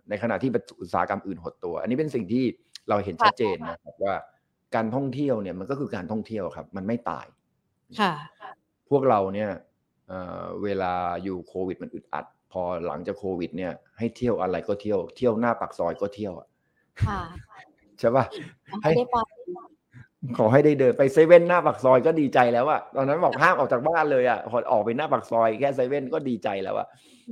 [0.10, 0.50] ในขณะที่
[0.82, 2.44] อุตสาหกรรมอื่นหดตัว อันนี้เป็นสิ่งที่
[2.90, 4.16] เราเห็นชัดเจนนะครับว่า
[4.76, 7.26] การท่องเที่ยวเนี่ยมันก็คือการท่องเที่ยวครับ มันไม่ตาย
[8.00, 8.14] ค่ะ
[8.90, 9.50] พวกเราเนี่ย
[10.08, 10.94] เอ่อเวลา
[11.24, 16.48] อยู่โควิดมันอึดอัด พอหลังจากโควิด เนี่ย ให้เที่ยวอะไรก็เที่ยว เที่ยวหน้าปากซอยก็เที่ยวอะ
[17.06, 17.22] ค่ะ
[18.00, 18.26] ใช่ปะ
[18.82, 19.18] ไม่ได้ไป
[20.38, 26.88] ขอให้ได้เดินไปเซเว่นหน้าปากซอยก็ดีใจแล้วอะตอนนั้นบอกห้ามออกจากบ้านเลยอะพอออกไปหน้าปากซอยแค่เซเว่นก็ดีใจแล้วอะ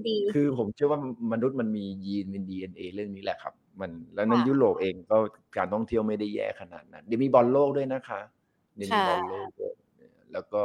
[0.07, 0.99] ดีคือผมเชื่อว่า
[1.31, 5.17] มนุษย์มันมียีนเป็นดีเอ็นเอเรื่องนี้แหละครับ มันแล้วในค่ะยุโรปเองก็
[5.57, 8.21] การท่องเที่ยวไม่ได้แย่ขนาดนั้นเดี๋ยวมีบอลโลกด้วยนะคะ
[8.75, 9.73] เดี๋ยวมีบอลโลกด้วย
[10.33, 10.63] แล้วก็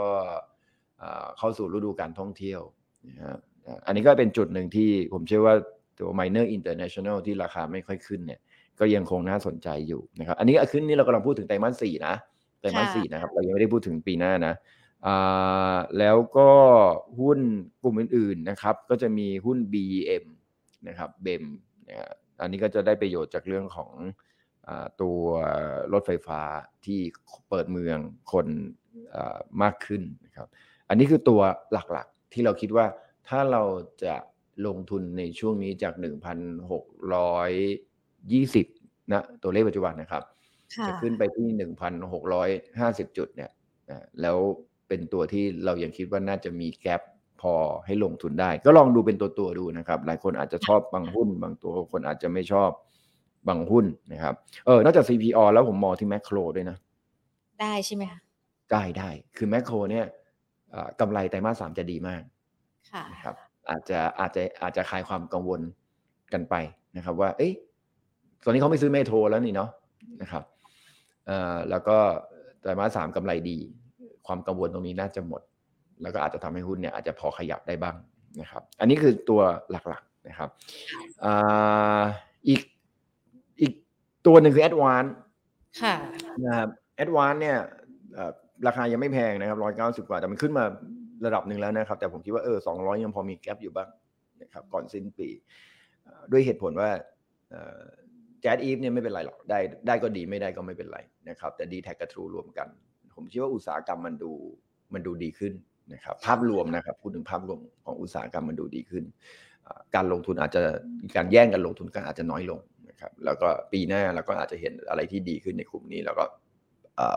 [1.03, 2.61] อ่าเข้าสู่ฤดูการท่องเที่ยว
[3.09, 5.55] นะฮะอ่าอันนี้ก็เป็นจุดหนึ่งที่ผมเชื่อว่า
[5.99, 8.41] ตัว minor international ที่ราคาไม่ค่อยขึ้นเนี่ย
[8.81, 12.15] ก็ยังคงน่าสนใจอยู่นะครับ อันนี้ขึ้นนี่เรากำลังพูดถึงไตรมาสสี่นะ
[12.61, 14.55] ไตรมาสสี่นะครับ เรายังไม่ได้พูดถึงปีหน้านะ
[15.07, 16.51] อ่าแล้วก็
[17.21, 17.41] หุ้น
[17.83, 20.25] กลุ่มอื่นๆนะครับ ก็จะมีหุ้น BM
[20.89, 21.45] นะครับ BEM
[21.89, 21.97] นะ
[22.43, 23.93] อันนี้ก็จะได้ประโยชน์จากเรื่องของ
[24.69, 24.71] อ
[25.03, 25.21] ตัว
[25.93, 26.41] รถไฟฟ้า
[26.85, 27.01] ที่
[27.49, 27.99] เปิดเมือง
[28.33, 28.47] คน
[29.63, 30.49] มากขึ้นนะครับ
[30.89, 31.41] อันนี้คือตัว
[31.73, 32.87] หลักๆ ที่เราคิดว่า
[33.29, 33.63] ถ้าเรา
[34.05, 34.15] จะ
[34.67, 35.95] ลงทุนในช่วงนี้จาก
[38.31, 40.23] 1,620นะตัวเลขปัจจุบันนะครับ
[40.87, 41.47] จะขึ้นไปที่
[42.33, 43.51] 1,650 จุดเนี่ย
[44.23, 44.39] แล้ว
[44.89, 47.03] เป็นตัวที่เรายังคิดว่าน่าจะมีแกลบ
[47.41, 47.55] พอ
[47.87, 52.71] ให้ลงทุนได้ ก็ลองดูเป็นตัวตัวดูนะครับ หลายคนอาจจะชอบบางหุ้น บางตัวคนอาจจะไม่ชอบ
[53.49, 54.35] บางหุ้นนะครับ
[54.67, 56.77] เออนอกจาก CPO แล้วผมมองที่แมคโครด้วยนะ
[57.61, 58.21] ได้ใช่ไหมคะ
[58.73, 60.07] ได้ได้คือแมคโครเนี่ย
[61.01, 62.23] กำไรไตรมาสสามจะดีมาก
[62.93, 63.37] ค่ะครับ
[63.71, 65.61] อาจจะอาจจะอาจจะคลายความกังวล
[66.33, 66.55] กันไป
[66.97, 67.53] นะครับ ว่า เอ้ย
[68.45, 69.71] ตอนนี้เขาไม่ซื้อเมโทรแล้วนี่เนาะ
[70.23, 70.43] นะครับ
[71.27, 71.97] เอ่อแล้วก็
[72.61, 73.59] ไตรมาสสามกำไรดี
[74.27, 75.43] ความกังวลตรงนี้น่าจะหมด
[76.03, 77.97] แล้วก็อาจจะทำให้หุ้นเนี่ยอาจจะพอขยับได้บ้าง
[78.41, 79.41] นะครับ อันนี้คือตัว
[79.71, 80.49] หลักๆนะครับ
[81.25, 82.03] อ่า
[82.49, 82.61] อีก
[83.61, 83.73] อีก
[84.27, 85.05] ตัวหนึ่งคือ ADVANC
[85.83, 85.95] ค่ะ
[86.45, 87.59] นะครับ ADVANC เนี่ย
[88.67, 90.65] ราคายังไม่แพงนะครับร้อยเก้าสิบกว่า แต่มันขึ้นมา
[91.27, 93.89] ระดับหนึ่งแล้วนะครับ แต่ผมคิดว่าเออสองร้อยยังพอมี gap อยู่บ้าง
[94.43, 95.29] นะครับก่อนสิ้นปี
[96.33, 96.91] ด้วยเหตุผลว่า
[98.43, 102.69] แจ๊ดอีฟเนี่ยไม่เป็นไรหรอกได้ได้ก็ดีไม่ได้ก็ไม่เป็นไรนะครับ แต่ดีแท็กกับทรูรวมกัน
[103.15, 104.33] ผมคิดว่าอุตสาหกรรมมันดู
[104.95, 105.53] มันดูดีขึ้น
[105.95, 109.05] นะครับ ภาพรวมนะครับพูดถึงภาพรวมของอุตสาหกรรมมันดูดีขึ้น
[109.95, 110.63] การลงทุนอาจจะ
[111.17, 116.25] การแย่งกันลงทุนก็อาจจะน้อยลงนะครับ แล้วก็ปีหน้าเราก็อาจจะเห็นอะไรที่ดีขึ้นในกลุ่มนี้ แล้วก็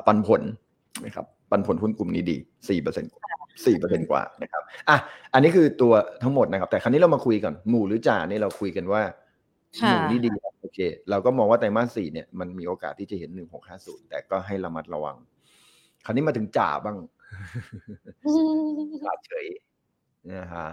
[0.08, 0.42] ปันผล
[1.06, 2.38] นะครับปันผลหุ้นกลุ่มนี้ดี
[2.70, 3.12] สี่เปอร์เซ็นต์
[3.66, 4.98] สี่เปอร์เซ็นกว่านะครับ อะ
[5.34, 9.02] อันนี้คือตัวทั้งหมดนะครับ แต่ครั้นี้เรามาคุยก่อน หมู่หรือจ่านี่เราคุยกันว่า
[9.86, 10.46] หมู่นี่ดีโอ
[10.76, 15.18] เค เราก็มองว่าไตรมาสสี่เนี่ยมันมีโอกาสที่จะเห็นหนึ่งหกห้าศูนย์แต่ก็ให้ระมัดระวัง
[16.06, 16.98] คราวนี้มาถึงจ่าบ้าง
[19.06, 19.48] จ่าเฉย
[20.32, 20.68] นะฮะ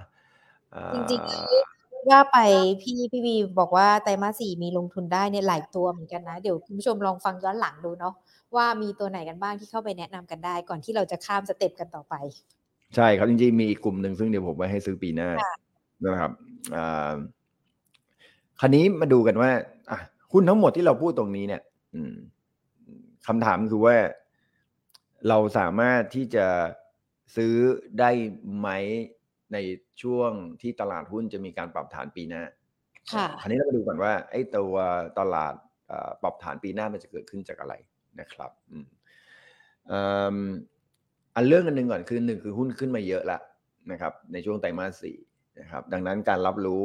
[0.95, 2.39] จริงๆว่าไป
[2.83, 8.15] พี่พี่วีบอกว่าไตรมาสสี่มีลงทุนได้เนี่ยหลายตัวเหมือนกันนะ เดี๋ยวคุณผู้ชมลองฟังย้อนหลังดูเนาะ
[8.57, 12.15] ว่ามีตัวไหนกันบ้างที่เข้าไปแนะนำกันได้ ก่อนที่เราจะข้ามสเต็ปกันต่อไป
[12.97, 15.31] ใช่ครับจริงๆมีอีกกลุ่มหนึ่งซึ่งเดี๋ยวผมไว้ให้ซื้อปีหน้า
[16.05, 16.33] นะครับ
[18.65, 19.51] คราวนี้มาดูกันว่า
[19.91, 19.99] อะ
[20.33, 21.63] หุ้นทั้งหมดที่เราพูดตรงนี้เนี่ย
[23.27, 23.97] คำถามคือว่า
[25.29, 26.47] เราสามารถที่จะ
[27.37, 27.55] ซื้อ
[28.01, 28.11] ได้
[28.59, 28.69] ไหม
[29.53, 29.57] ใน
[30.03, 30.31] ช่วง
[30.63, 32.43] ที่ตลาดหุ้นจะมีการปรับฐานปีหน้า
[33.13, 34.75] ค่ะคราวนี้เรามาดูก่อนว่าไอ้ตัว
[35.19, 35.55] ตลาด
[36.23, 37.75] ปรับฐานปีหน้ามันจะเกิดขึ้นจากอะไร
[38.21, 38.51] นะครับ
[41.35, 43.39] อันเรื่องอันหนึ่งก่อนคือหนึ่งคือหุ้นขึ้นมาเยอะละ
[43.91, 45.17] นะครับ ในช่วงไตรมาสสี่
[45.61, 46.85] นะครับ ดังนั้นการรับรู้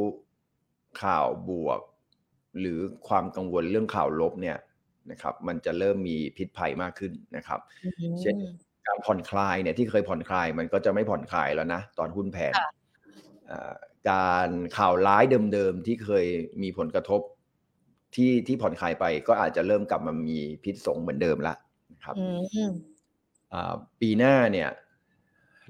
[1.02, 1.80] ข่าวบวก
[2.60, 4.58] หรือความกังวลเรื่องข่าวลบเนี่ย
[5.10, 7.60] นะครับ มันจะเริ่มมีพิษภัยมากขึ้นนะครับ
[8.20, 8.36] เช่น
[8.86, 12.52] การผ่อนคลายเนี่ยที่เคยผ่อนคลายมันก็จะไม่ผ่อนคลายแล้วนะ ตอนหุ้นแพง
[14.10, 16.26] การข่าวร้ายเดิมๆที่เคย
[16.62, 17.20] มีผลกระทบ
[18.14, 21.54] ที่ที่ผ่อนคลายไปก็อาจจะเริ่มกลับมามีพิษสงเหมือนเดิมละ
[21.92, 22.16] นะครับ
[24.00, 24.70] ปีหน้าเนี่ย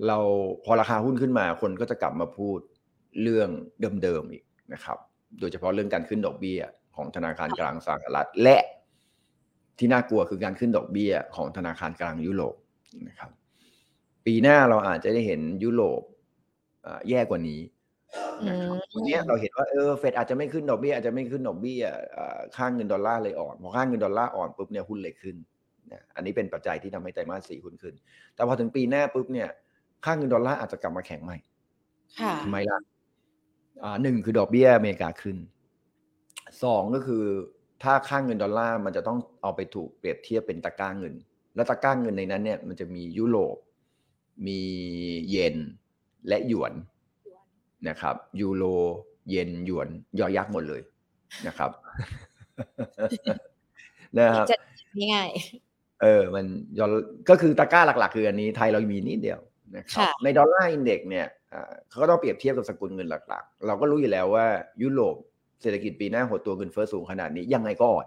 [0.07, 0.19] เรา
[0.65, 2.59] พอราคาหุ้นขึ้นมาคนก็จะกลับมาพูด
[3.23, 3.51] เรื่อง
[4.03, 4.43] เดิมๆอีก
[4.73, 4.99] นะครับ
[5.41, 6.61] โดยเฉพาะเรื่องการขึ้นดอกเบี้ย
[6.97, 8.59] ของธนาคารกลางสหรัฐ และ
[9.79, 12.55] ที่น่ากลัวคือการขึ้นดอกเบี้ยของธนาคารกลางยุโรป
[13.09, 13.31] นะครับ
[14.27, 16.03] ปีหน้าเราอาจจะได้เห็นยุโรป
[17.09, 17.61] แย่กว่านี้
[18.49, 21.83] นะครับวันนี้เราเห็นว่าเออเฟดอาจจะไม่ขึ้นดอกเบี้ยอาจจะไม่ขึ้นดอกเบี้ย
[22.57, 25.37] ค่างเงินดอลลาร์เลยอ่อนพอค่างเงินดอลลาร์อ่อนปุ๊บเนี่ยหุ้นเลยขึ้น
[25.93, 27.95] นะอันนี้เป็นปัจจัยที่ทำให้ไตรมาสสี่หุ้นขึ้น
[28.35, 29.49] แต่พอถึงปีหน้าปุ๊บเนี่ย
[30.05, 31.39] ค่างเงินดอลลาร์อาจจะกลับมาแข็งใหม่
[32.45, 32.79] ทำไมล่ะ
[34.03, 35.37] หนึ่งคือดอกเบี้ยอเมริกาขึ้น
[36.63, 37.25] สองก็คือ
[37.83, 41.15] ถ้าค่างเงินดอลลาร์มันจะต้องเอาไปถูกเปรียบเทียบเป็นตะก้าเงิน
[41.55, 43.57] แล้วตะกร้าเงินในนั้นเนี่ยมันจะมียุโรป
[44.47, 44.61] มี
[45.31, 45.57] เยน
[46.29, 46.73] และหยวน
[47.89, 48.65] นะครับ ยูโร
[49.29, 50.81] เยนหยวนย.ยักษ์หมดเลย
[51.47, 51.71] นะครับ
[54.19, 54.47] นะครับ
[55.15, 55.31] ง่าย
[56.03, 56.47] เออ มัน
[56.79, 56.87] ยอ
[57.29, 59.41] ก็คือตะกร้าหลัก ๆ คืออันนี้ไทยเรามีนิดเดียว
[59.77, 61.27] นะครับในดอลลาร์ index เนี่ย
[61.89, 64.47] เขาก็ต้องเปรียบเทียบกับสกุลเงินหลักๆ เราก็รู้อยู่แล้วว่า
[64.83, 65.17] ยุโรป
[65.63, 68.07] เศรษฐกิจปีหน้าหดตัวเงินเฟ้อสูงขนาดนี้ยังไงก็อ่อน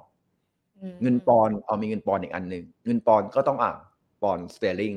[1.01, 3.78] เงินปอนด์เอามีเงินปอนด์อีกอันหนึ่งเงินปอนด์ก็ต้องอ่อน
[4.22, 4.93] ปอนด์สเตอร์ลิง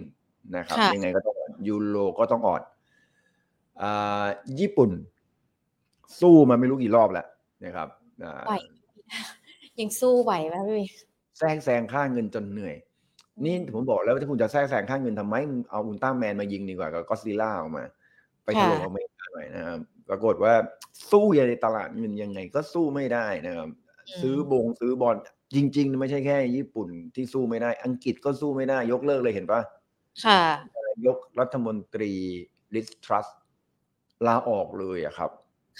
[0.56, 1.36] นะครับยังไงก็ต้อง
[1.68, 2.62] ยูโรก็ต้องอ่อน
[4.60, 4.90] ญี่ปุ่น
[6.20, 7.26] สู้มาไม่รู้กี่รอบแล้ว
[7.64, 7.88] นะครับ
[8.46, 8.54] ไหว
[9.80, 10.84] ยังสู้ไหวไหมพี่
[11.38, 12.74] แทรกแซงค่าเงินจนเหนื่อย
[13.42, 15.34] นี่ผมบอกแล้วถ้าคุณจะแทรกแซงค่าเงินทำไม
[15.70, 17.84] เอาอุลตร้าแมนมายิงดีกว่ากับก็อดซิลล่าออกมา
[18.44, 19.78] ไปถล่มอเมริกาหน่อยนะครับ
[20.08, 20.54] ปรากฏว่า
[21.10, 23.68] สู้ในตลาดเงินยังไงก็สู้ไม่ได้นะครับ
[24.20, 25.16] ซื้อบงซื้อบอล
[25.54, 29.60] จริง ๆ ไม่ใช่แค่ ญี่ปุ่นที่สู้ไม่ได้ อังกฤษก็สู้ไม่ได้ ยกเลิกเลยเห็นปะ
[30.24, 30.42] ค่ะ
[31.06, 32.12] ยกรัฐมนตรี
[32.74, 33.26] ลิสทรัส
[34.26, 35.30] ลาออกเลยอะครับ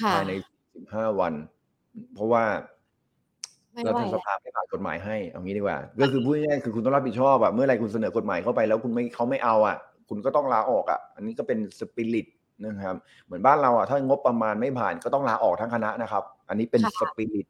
[0.02, 0.32] ค่ะภายใน
[0.74, 1.34] 15วัน
[2.14, 2.44] เพราะว่า
[3.74, 9.76] ไม่รัไหวฐสแล้วภาไม่ผ่านกฎหมายให้เอางี้ดีกว่า ก็คือพูดง่ายๆคือคุณต้องรับผิดชอบอะเมื่อไหรคุณเสนอกฎหมายเข้าไปแล้วคุณไม่เขาไม่เอาอะ
[10.08, 12.26] คุณก็ต้องลาออกอะอันนี้ก็เป็นสปิริต
[12.64, 17.46] นะครับเหมือนบ้านเราอะถ้างบประมาณไม่ผ่านก็ต้องลาออกทั้งคณะนะครับ อันนี้เป็นค่ะสปิริต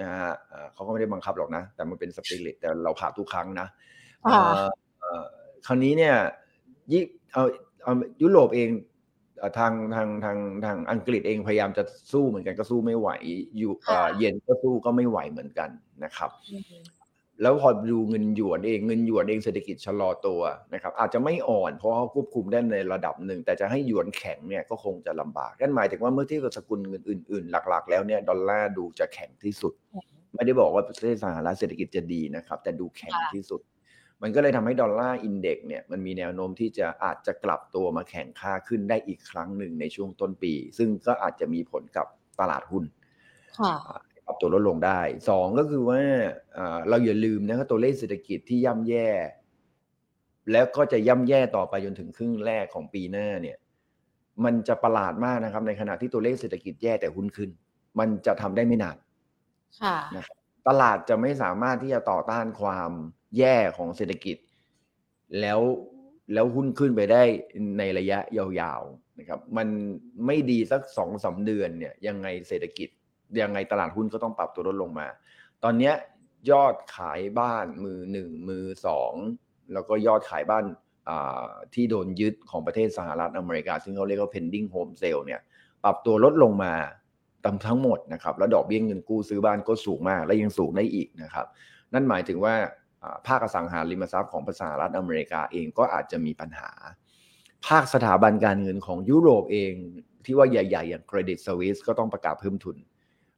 [0.00, 3.66] นะฮะเอ่อเขาก็ไม่ได้บังคับหรอกนะ แต่มันเป็นสปิริตแต่เราผ่านทุกครั้งนะ
[4.32, 4.68] ค่ะเอ่อ
[5.00, 5.24] เอ่อ
[5.66, 6.14] คราวนี้เนี่ย
[6.92, 7.02] ยี่
[7.32, 7.44] เอา
[7.82, 7.92] เอา
[8.22, 8.93] ยุโรปเองเอ่อ
[9.58, 11.82] ทางทางทางทางอังกฤษเองพยายามจะ
[12.12, 13.08] สู้เหมือนกันก็สู้ไม่ไหว
[13.58, 15.70] อยู่เอ่อค่ะเย็นก็สู้ก็ไม่ไหวเหมือนกัน
[16.04, 16.82] นะครับอืม
[17.42, 20.40] แล้วพอดูเงินหยวนเองเงินหยวนเองเศรษฐกิจชะลอตัว
[20.74, 29.72] นะครับ อาจจะไม่อ่อนเพราะเขาควบคุมได้ในระดับหนึ่ง แต่จะให้หยวนแข็งเนี่ยก็คงจะลำบากนั่นหมายถึงว่าเมื่อเทียบกับสกุลเงินอื่นๆ หลัก ๆ แล้วเนี่ยดอลลาร์ดูจะแข็งที่สุด
[30.34, 33.60] ไม่ได้บอกว่าประเทศสหรัฐเศรษฐกิจจะดีนะครับ แต่ดูแข็งค่ะที่สุด
[34.26, 42.06] มันก็เลยทำให้ดอลลาร์อินเด็กซ์เนี่ยมันมีแนวโน้มที่จะอาจจะกลับตัวมาแข็งค่าขึ้นได้อีกครั้งหนึ่งในช่วงต้นปี ซึ่งก็อาจจะมีผลกับ
[42.40, 42.84] ตลาดหุ้น
[43.58, 43.74] ค่ะ
[44.26, 46.02] ปรับตัวลดลงได้สองก็คือว่า
[46.56, 49.08] อ่าเราอย่าลืมนะครับตัวเลขเศรษฐกิจที่ย่ำแย่
[50.52, 53.56] แล้วก็จะย่ำแย่ต่อไปจนถึงครึ่งแรกของปีหน้าเนี่ย
[54.44, 57.50] มันจะประหลาดมากนะครับ ในขณะที่ตัวเลขเศรษฐกิจแย่แต่หุ้นขึ้น
[57.98, 58.96] มันจะทำได้ไม่นาน
[59.82, 60.36] ค่ะนะครับ
[60.68, 62.90] ตลาดจะไม่สามารถที่จะต่อต้านความ
[63.38, 64.36] แย่ของเศรษฐกิจ
[65.40, 65.60] แล้ว
[66.34, 67.22] แล้วหุ้นขึ้นไปได้
[67.78, 69.68] ในระยะยาวๆนะครับ มัน
[70.26, 72.88] ไม่ดีสักสองสาเดือนเนี่ยยังไงเศรษฐกิจ
[73.42, 75.06] ยังไงตลาดหุ้นก็ต้องปรับตัวลดลงมา
[75.62, 75.94] ตอนเนี้ย
[76.50, 79.12] ยอดขายบ้านมือหนึ่งมือสอง
[79.72, 80.64] แล้วก็ยอดขายบ้าน
[81.74, 85.40] ที่โดนยึดของประเทศสหรัฐอเมริกา ซึ่งเขาเรียกว่า pending home sale เนี่ย
[85.84, 86.74] ปรับตัวลดลงมา
[87.44, 91.46] ตามทั้งหมดนะครับ แล้วดอกเบี้ยเงินกู้ซื้อบ้านก็สูงมาก และยังสูงได้อีกนะครับ
[91.92, 92.54] นั่นหมายถึงว่า
[93.26, 96.70] ภาคอสังหาริมทรัพย์ของสหรัฐอเมริกาเองก็อาจจะมีปัญหา
[97.66, 99.72] ภาคสถาบันการเงินของยุโรปเอง
[100.24, 102.76] ที่ว่าใหญ่ ๆ อย่าง Credit Suisse ก็ต้องประกาศเพิ่มทุน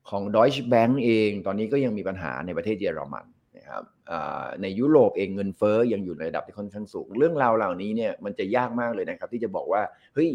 [0.09, 9.83] ของ Deutsche Bank เอง ตอนนี้ก็ยังมีปัญหาในประเทศเยอรมันนะครับอ่าในยุโรปเองเงินเฟ้อยังอยู่ในระดับที่ค่อนข้างสูง เรื่องราวเหล่านี้เนี่ยมันจะยากมากเลยนะครับ ที่จะบอกว่า
[10.15, 10.29] เฮ้ย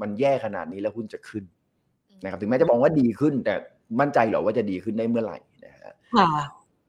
[0.00, 1.44] มันแย่ขนาดนี้แล้วหุ้นจะขึ้น
[2.22, 3.54] นะครับถึงแม้จะบอกว่าดีขึ้น แต่
[4.00, 6.28] มั่นใจเหรอว่าจะดีขึ้นได้เมื่อไหร่นะฮะค่ะ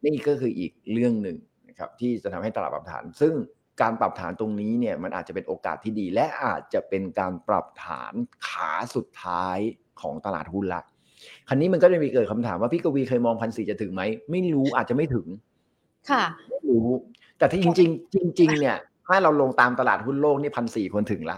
[0.05, 1.37] นี่ก็คืออีกเรื่องหนึ่ง
[1.79, 3.33] นะครับที่จะทำให้ตลาดปรับฐาน ซึ่ง
[3.81, 8.13] การปรับฐานตรงนี้เนี่ยมันอาจจะเป็นโอกาสที่ดี และอาจจะเป็นการปรับฐาน
[8.47, 9.57] ขาสุดท้าย
[10.01, 10.81] ของตลาดหุ้นละ
[11.47, 14.01] คราวนี้มันก็จะมีเกิดคำถามว่าพี่กวีเคยมองพันสี่จะถึงไหม
[14.31, 15.27] ไม่รู้อาจจะไม่ถึง
[16.09, 16.87] ค่ะไม่รู้
[17.37, 18.77] แต่ที่จริง ๆ จริง ๆ เนี่ย
[19.07, 21.37] ถ้าเราลงตามตลาดหุ้นโลกนี่พันสี่คนถึงละ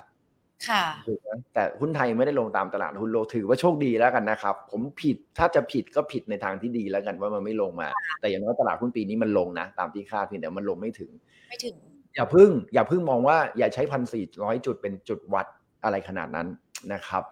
[0.69, 7.87] ค่ะถูกไหมแต่หุ้นไทยไม่ได้ลงตามตลาดหุ้นโลกถือว่าโชคดีแล้วกันนะครับ ผมผิดถ้าจะผิดก็ผิดในทางที่ดีแล้วกันว่ามันไม่ลงมา
[8.21, 11.11] แต่อย่างน้อยตลาดหุ้นปีนี้มันลงนะ ตามที่คาดเพียงแต่มันลงไม่ถึง
[11.49, 11.75] ไม่ถึง
[12.15, 15.47] อย่าพึ่ง อย่าพึ่งมองว่าอย่าใช้พันสี่ร้อยจุดเป็นจุดวัด
[15.83, 16.47] อะไรขนาดนั้น
[16.93, 17.23] นะครับ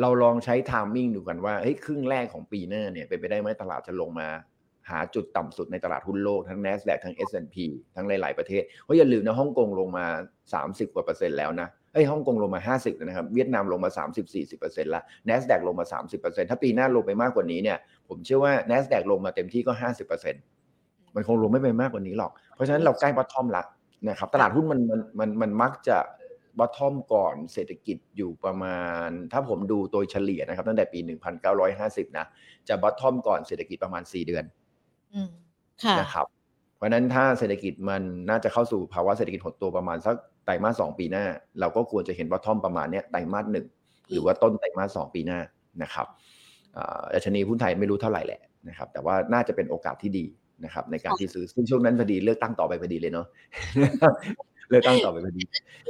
[0.00, 4.28] เราลองใช้ timing ดูกันว่าเฮ้ยครึ่งแรกของปีหน้าเนี่ยเป็นไปได้ไหมตลาดจะลงมา
[4.90, 7.56] หาจุดต่ำสุดในตลาดหุ้นโลกทั้ง NASDAQ ทั้ง S&P
[7.96, 10.06] ทั้งหลาย ๆ ประเทศเพราะอย่าลืมนะฮ่องกงลงมา
[10.50, 13.90] 30 กว่าเปอร์เซ็นต์แล้วนะ เอ้ยฮ่องกงลงมา 50แล้วนะครับ เวียดนามลงมา
[14.26, 17.78] 30-40เปอร์เซ็นต์ละ NASDAQ ลงมา 30เปอร์เซ็นต์ถ้าปีหน้าลงไปมากกว่านี้เนี่ย
[18.08, 20.42] ผมเชื่อว่า NASDAQ ลงมาเต็มที่ก็ 50เปอร์เซ็นต์
[21.14, 23.62] มันคงลงไม่ไปมากกว่านี้หรอก เพราะฉะนั้นเราใกล้บอททอมละ
[24.08, 25.98] นะครับ ตลาดหุ้นมันมันมันมันมักจะ
[26.58, 30.98] บอททอมก่อนเศรษฐกิจอยู่ประมาณ ถ้าผมดูโดยเฉลี่ยนะครับ ตั้งแต่ปี
[31.58, 32.26] 1950 นะ
[32.68, 34.44] จะบอททอมก่อนเศรษฐกิจประมาณ 4 เดือน
[35.14, 35.28] อืม
[35.84, 36.26] ค่ะนะครับ
[36.76, 41.24] เพราะฉะนั้นถ้าเศรษฐกิจมันน่าจะเข้าสู่ภาวะเศรษฐกิจหดตัวประมาณสัก ไตรมาสสองปีหน้า
[41.60, 43.66] เราก็ควรจะเห็นบอททอมประมาณเนี้ยไตรมาสหนึ่ง
[44.10, 45.38] หรือว่าต้นไตรมาสสองปีหน้า
[45.82, 46.06] นะครับ
[46.76, 50.24] อ่าดัชนีหุ้นไทยไม่รู้เท่าไหร่แหละนะครับ แต่ว่าน่าจะเป็นโอกาสที่ดี
[50.64, 53.26] นะครับในการที่ซื้อซึ่งช่วงนั้นพอดีเลือกตั้งต่อไปพอดีเลยเนาะ
[54.70, 55.42] เลือกตั้งต่อไปพอดี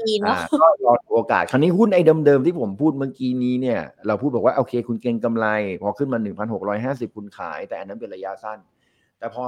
[0.08, 5.46] ดีเนาะอ่าก็รอดูโอกาสคราวนี้หุ้นไอ้เดิมๆที่ผมพูดเมื่อกี้นี้เนี่ย เราพูดบอกว่าโอเค คุณเก็งกำไร
[5.82, 6.18] พอขึ้นมา
[6.66, 8.58] 1,650 คุณขาย แต่อันนั้นเป็นระยะสั้น
[9.18, 9.44] แต่พอ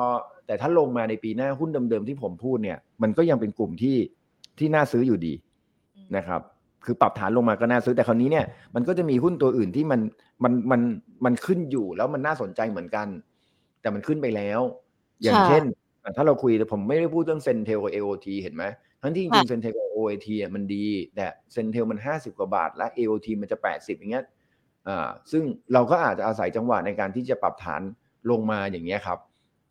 [0.46, 3.96] แต่ถ้าลงมาในปีหน้าหุ้นเดิมๆที่ผมพูดเนี่ย มันก็ยังเป็นกลุ่มที่
[4.58, 5.34] ที่น่าซื้ออยู่ดี
[6.16, 6.40] นะครับ
[6.84, 10.00] คือปรับฐานลงมาก็น่าซื้อแต่คราวนี้เนี่ยมันก็จะมีหุ้นตัวอื่นที่มัน
[10.44, 10.80] มันมัน
[11.24, 13.08] มันขึ้นอยู่แล้วมันน่าสนใจเหมือนกัน
[13.80, 14.60] แต่มันขึ้นไปแล้ว
[15.22, 15.64] อย่างค่ะเช่น
[16.02, 18.64] อะถ้าเราคุยผมไม่ได้พูดเรื่องเซนเทลกับ AOT เห็นไหม
[19.02, 20.86] ทั้งที่จริงๆเซนเทลกับ OAT อะมันดี
[21.16, 24.24] แต่เซนเทลมันห้าสิบกว่าบาท และ AOT มันจะแปดสิบอย่างเงี้ย
[24.88, 25.42] อ่าซึ่ง
[25.72, 27.82] เราก็อาจจะอาศัยจังหวะในการที่จะปรับฐาน
[28.30, 29.18] ลงมาอย่างเงี้ยครับ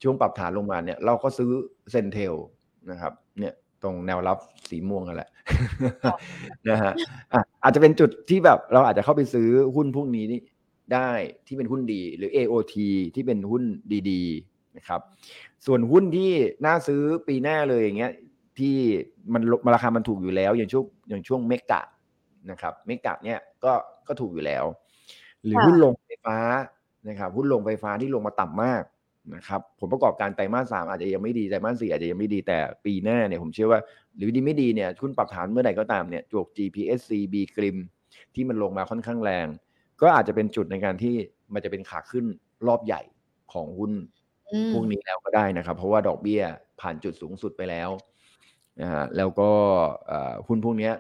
[0.04, 1.52] ช่วงปรับฐานลงมาเนี่ย เราก็ซื้อ
[1.92, 2.36] เซนเทล
[2.92, 3.25] นะครับเนี่ย
[3.84, 4.38] ตรงแนวรับ
[4.70, 5.30] สีม่วงกันแหละ
[6.70, 6.94] นะฮะ
[7.34, 10.40] อะอาจจะเป็นจุดที่แบบเราอาจจะเข้าไปซื้อหุ้นพวกนี้นี่
[10.94, 11.10] ได้
[11.48, 12.76] ที่เป็นหุ้นดี หรือ AOT
[13.16, 13.64] ที่เป็นหุ้น
[14.12, 15.02] ดีๆนะครับ
[15.66, 16.32] ส่วนหุ้นที่
[16.66, 18.14] น่าซื้อปีหน้าเลยอย่างเงี้ย
[18.60, 18.76] ที่
[19.34, 19.42] มัน
[19.76, 21.82] ราคามันถูกอยู่แล้ว อย่างช่วงอย่างช่วงเมกะ
[22.52, 23.74] นะครับเมกะเนี่ยก็
[24.08, 24.64] ก็ถูกอยู่แล้ว
[25.44, 26.38] หรือหุ้นลงไฟฟ้า
[27.10, 28.84] นะครับหุ้นลงไฟฟ้าที่ลงมาต่ำมาก
[29.36, 33.80] นะครับผลประกอบการไตรมาสสามอาจจะยังไม่ดีไตรมาสสี่อาจจะยังไม่ดีแต่ปีหน้าเนี่ยผมเชื่อว่า
[34.18, 37.78] หรือดีไม่ดีเนี่ยคุณปรับฐานเมื่อไหร่ก็ตามเนี่ยจวก GPSC B กริม
[38.36, 39.48] ที่มันลงมาค่อนข้างแรง
[40.02, 41.16] ก็อาจจะเป็นจุดในการที่
[41.54, 42.26] มันจะเป็นขาขึ้น
[42.68, 43.02] รอบใหญ่
[43.54, 43.94] ของหุ้น
[44.74, 46.42] พวกนี้แล้วก็ได้นะครับ เพราะว่าดอกเบี้ย
[46.82, 47.90] ผ่านจุดสูงสุดไปแล้ว
[48.82, 49.52] นะฮะแล้วก็
[50.48, 50.92] หุ้นพวกนี้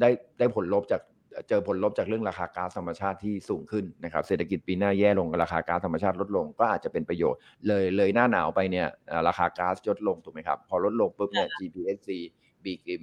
[0.00, 1.00] ได้ได้ผลลบจาก
[1.48, 8.86] เจอผลลบจากเรื่องราคาก๊าซธรรมชาติที่สูงขึ้นนะครับเศรษฐกิจปีหน้าแย่ลงราคาก๊าซธรรมชาติลดลงก็อาจจะเป็นประโยชน์ เลยเลยหน้าหนาวไปเนี่ย
[9.28, 12.10] ราคาก๊าซลดลงถูกไหมครับ พอลดลงปุ๊บเนี่ย GPSC
[12.64, 13.02] B กริม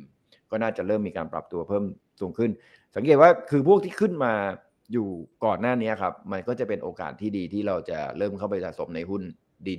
[0.51, 1.83] ก็น่าจะเริ่มมีการปรับตัวเพิ่ม
[2.21, 2.51] สูงขึ้น
[2.95, 4.33] สังเกตว่าคือพวกที่ขึ้นมา
[4.93, 5.07] อยู่
[5.45, 9.23] ก่อนหน้านี้ครับ มันก็จะเป็นโอกาสที่ดีที่เราจะเริ่มเข้าไปสะสมในหุ้น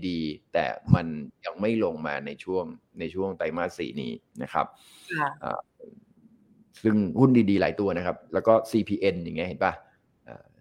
[0.08, 1.06] ดีๆ แต่มัน
[1.44, 2.64] ยังไม่ลงมาในช่วง
[2.98, 4.66] ในช่วงไตรมาสสี่นี้นะครับ
[6.82, 9.72] ซึ่งหุ้นดีๆ หลายตัวนะครับ แล้วก็ CPN อย่างเงี้ยเห็นปะ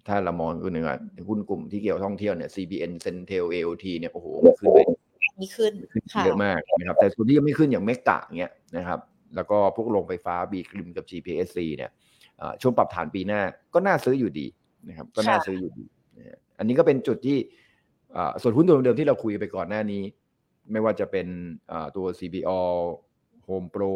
[0.08, 0.86] ถ้าเรามองคือหนึ่ง
[1.30, 4.28] หุ้นกลุ่มที่เกี่ยวท่องเที่ยวเนี่ย CPN Centel AOT เนี่ยโอ้โห
[4.60, 4.80] ขึ้นไป
[5.42, 5.74] นี่ขึ้น
[6.26, 9.00] เยอะมากนะครับแต่ส่วนที่ยังไม่ขึ้นอย่างเมกะเงี้ยนะครับ
[9.36, 11.92] แล้วก็พวกโรงไฟฟ้าบีกริมกับ GPSC เนี่ย
[12.62, 13.42] ช่วงปรับฐานปีหน้า
[13.74, 14.48] ก็น่าซื้ออยู่ดี
[14.90, 15.86] นะครับก็น่าซื้ออยู่ดี
[16.58, 17.38] อันนี้ก็เป็นจุดที่
[18.42, 20.04] ส่วนหุ้นตัวเดิมที่เราคุยไปก่อนหน้านี้
[20.72, 21.28] ไม่ว่าจะเป็น
[21.96, 22.60] ตัว CPO
[23.48, 23.94] Home Pro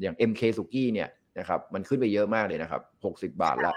[0.00, 1.08] อย่าง MK สุกี้เนี่ย
[1.38, 3.74] นะครับมันขึ้นไปเยอะมากเลยนะครับหกสิบาทละ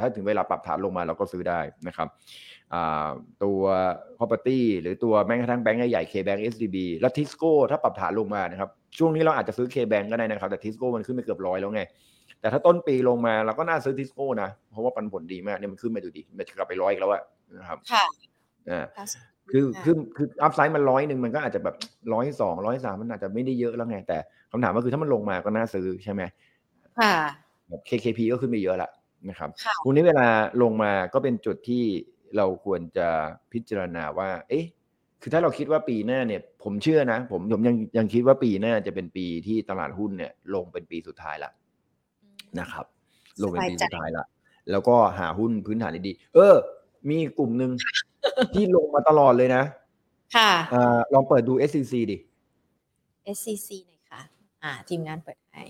[0.00, 2.08] ถ้าถึงเวลาปรับฐานลงมาเราก็ซื้อได้นะครับ
[3.44, 3.60] ตัว
[4.18, 11.82] property หรือตัวแม้กระทั่งแบงก์ใหญ่ K-Bank SDB และ Tisco ถ้าปรับฐานลงมานะครับ ช่วงนี้เราอาจจะซื้อ K-Bank ก็ได้นะครับ แต่ Tisco มันขึ้นไปเกือบร้อยแล้วไง
[12.40, 17.22] แต่ถ้าต้นปีลงมาเราก็น่าซื้อ Tisco นะ เพราะว่าปันผลดีมากเนี่ยมันขึ้นมาดูดีมันกลับไปร้อยอีกแล้วอะ
[17.58, 18.04] นะครับค่ะ
[18.70, 18.86] อ่า
[19.50, 21.76] คือคือคืออัพไซด์มันร้อยหนึ่งมันก็อาจจะแบบ
[22.12, 24.18] ร้อยสองร้อยสามมันอาจจะไม่ได้เยอะแล้วไงแต่
[24.52, 26.22] คำถามก็คือถ้ามันลงมาก็น่าซื้อใช่ไหม
[27.00, 27.14] ค่ะ
[27.68, 28.90] แบบ KKP ก็ขึ้นไปเยอะละ
[29.28, 29.50] นะครับ
[29.84, 30.28] ตรงนี้เวลา
[30.62, 31.84] ลงมาก็เป็นจุดที่
[32.36, 33.08] เราควรจะ
[33.52, 34.66] พิจารณาว่า เอ๊ะ
[35.22, 41.50] คือถ้าเราคิดว่าปีหน้าเนี่ย ผมเชื่อนะ ผมผมยังยังคิดว่าปีหน้าจะเป็นปีที่ตลาดหุ้นเนี่ย ลงเป็นปีสุดท้ายละ
[42.60, 42.86] นะครับ
[43.42, 44.24] ลงเป็นปีสุดท้ายละ
[44.70, 46.54] แล้วก็หาหุ้นพื้นฐานดีๆเออ
[47.10, 47.70] มีกลุ่มหนึ่ง
[48.54, 49.62] ที่ลงมาตลอดเลยนะ
[50.36, 50.76] ค่ะอ
[51.14, 52.18] ลองเปิดดู SCC ดิ
[53.36, 54.20] SCC หน่อยค่ะ
[54.64, 55.62] อ่า ทีมงานเปิดให้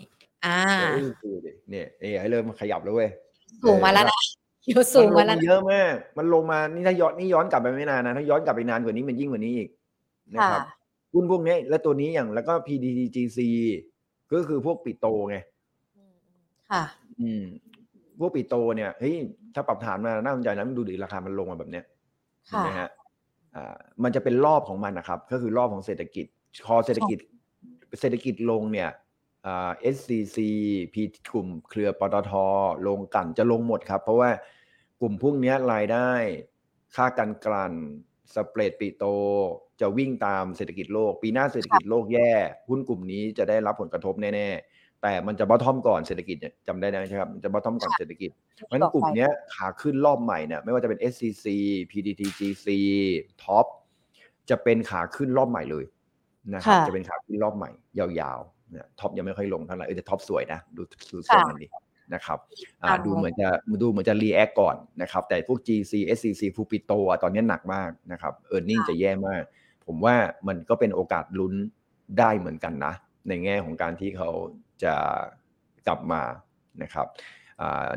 [0.45, 0.59] อ่า
[1.71, 3.11] เนี่ยเอ้เริ่มขยับแล้วเว้ย
[3.65, 4.21] สูงมาแล้วนะ
[4.69, 9.69] อยู่สูงมาแล้วเยอะมากมันลงมานี่ถ้าย้อนนี่ย้อนกลับไปไม่นานนะถ้าย้อนกลับไปนานกว่านี้มันยิ่งกว่านี้อีก
[10.35, 10.61] นะครับ
[11.13, 13.39] หุ้นพวกนี้และตัวนี้อย่างแล้วก็ PDTGC
[14.33, 15.37] ก็คือพวกปิโตไง
[16.71, 16.83] ค่ะ
[17.21, 17.43] อืม
[18.19, 19.15] พวก petro เนี่ยเฮ้ย
[19.55, 21.85] ถ้าปรับฐานมาน่าสนใจนะมันดูดิราคามันลงมาแบบเนี้ย
[22.47, 22.89] ใช่ไหมฮะ
[23.55, 26.27] อ่ามันจะเป็นรอบของมันนะครับ ก็คือรอบของเศรษฐกิจ
[26.67, 27.19] คอเศรษฐกิจ
[28.01, 28.89] เศรษฐกิจลงเนี่ย
[29.45, 32.33] SCC PTT กลุ่มเครือปตท
[32.89, 34.31] ลงกันจะลงหมดครับ เพราะว่า
[35.01, 36.11] กลุ่มพวกนี้รายได้
[36.95, 37.75] ค่าการกลั่น
[38.35, 39.05] spread petro
[39.81, 42.31] จะวิ่งตามเศรษฐกิจโลก ปีหน้าเศรษฐกิจโลกแย่
[42.69, 46.37] หุ้นกลุ่มนี้จะได้รับผลกระทบแน่ๆ แต่มันจะ bottom ก่อนเศรษฐกิจ
[46.67, 48.31] จำได้ไหมครับมันจะ bottom ก่อนเศรษฐกิจ
[48.67, 51.47] เพราะฉะนั้นกลุ่มนี้ขาขึ้นรอบใหม่เนี่ยไม่ว่าจะเป็น SCC
[51.91, 52.67] PDTGC
[53.43, 53.67] ท็อป
[54.51, 55.85] จะเป็นขาขึ้นรอบใหม่เลย
[56.55, 58.41] นะครับจะเป็นขาขึ้นรอบใหม่ยาว
[58.71, 61.67] เนี่ย TOP ยังไม่ค่อยลงเท่าไหร่เออแต่ TOP สวยนะ ดูดูทรงมันดี
[62.15, 62.39] นะครับ
[62.83, 63.49] อ่าดูเหมือนจะ
[63.83, 66.93] ดูเหมือนจะ react ก่อนนะครับ แต่พวก GC SCC ฟู petro
[67.23, 69.43] ตอนนี้หนักมากนะครับ earning จะแย่มาก
[69.87, 70.17] ผมว่า
[70.49, 71.55] มันก็เป็นโอกาสลุ้น
[72.19, 72.95] ได้เหมือนกันนะ
[73.29, 74.31] ในแง่ของการที่เขา
[74.83, 74.95] จะ
[75.87, 76.23] กลับมา
[76.83, 77.07] นะครับ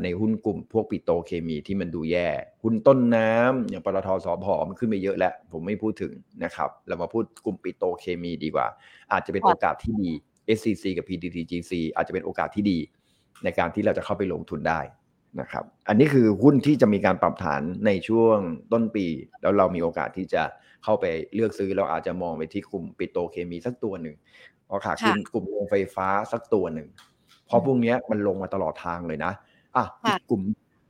[0.04, 2.28] ในหุ้นกลุ่มพวกปิโตเคมีที่มันดูแย่
[2.64, 6.14] หุ้นต้นน้ำอย่างปตทสพมันขึ้นไปเยอะแล้ว ผมไม่พูดถึง
[6.44, 8.68] นะครับ เรามาพูดกลุ่มปิโตเคมีดีกว่า
[9.12, 10.12] อาจจะเป็นโอกาสที่ดี
[10.58, 12.78] SCC กับ PTTGC อาจจะเป็นโอกาสที่ดี
[13.44, 14.80] ในการที่เราจะเข้าไปลงทุนได้
[15.42, 18.38] นะครับ อันนี้คือหุ้นที่จะมีการปรับฐานในช่วง
[18.74, 19.06] ต้นปี
[19.42, 20.44] แล้วเรามีโอกาสที่จะ
[20.84, 24.16] เข้าไปเลือกซื้อเราอาจจะมองไปที่กลุ่มปิโตเคมีสักตัวหนึ่ง
[24.70, 26.88] พอขาขึ้นกลุ่มโรงไฟฟ้าสักตัวหนึ่ง
[27.50, 29.34] พอพวกนี้มันลงมาตลอดทางเลยนะ
[29.76, 30.42] อะอีกกลุ่ม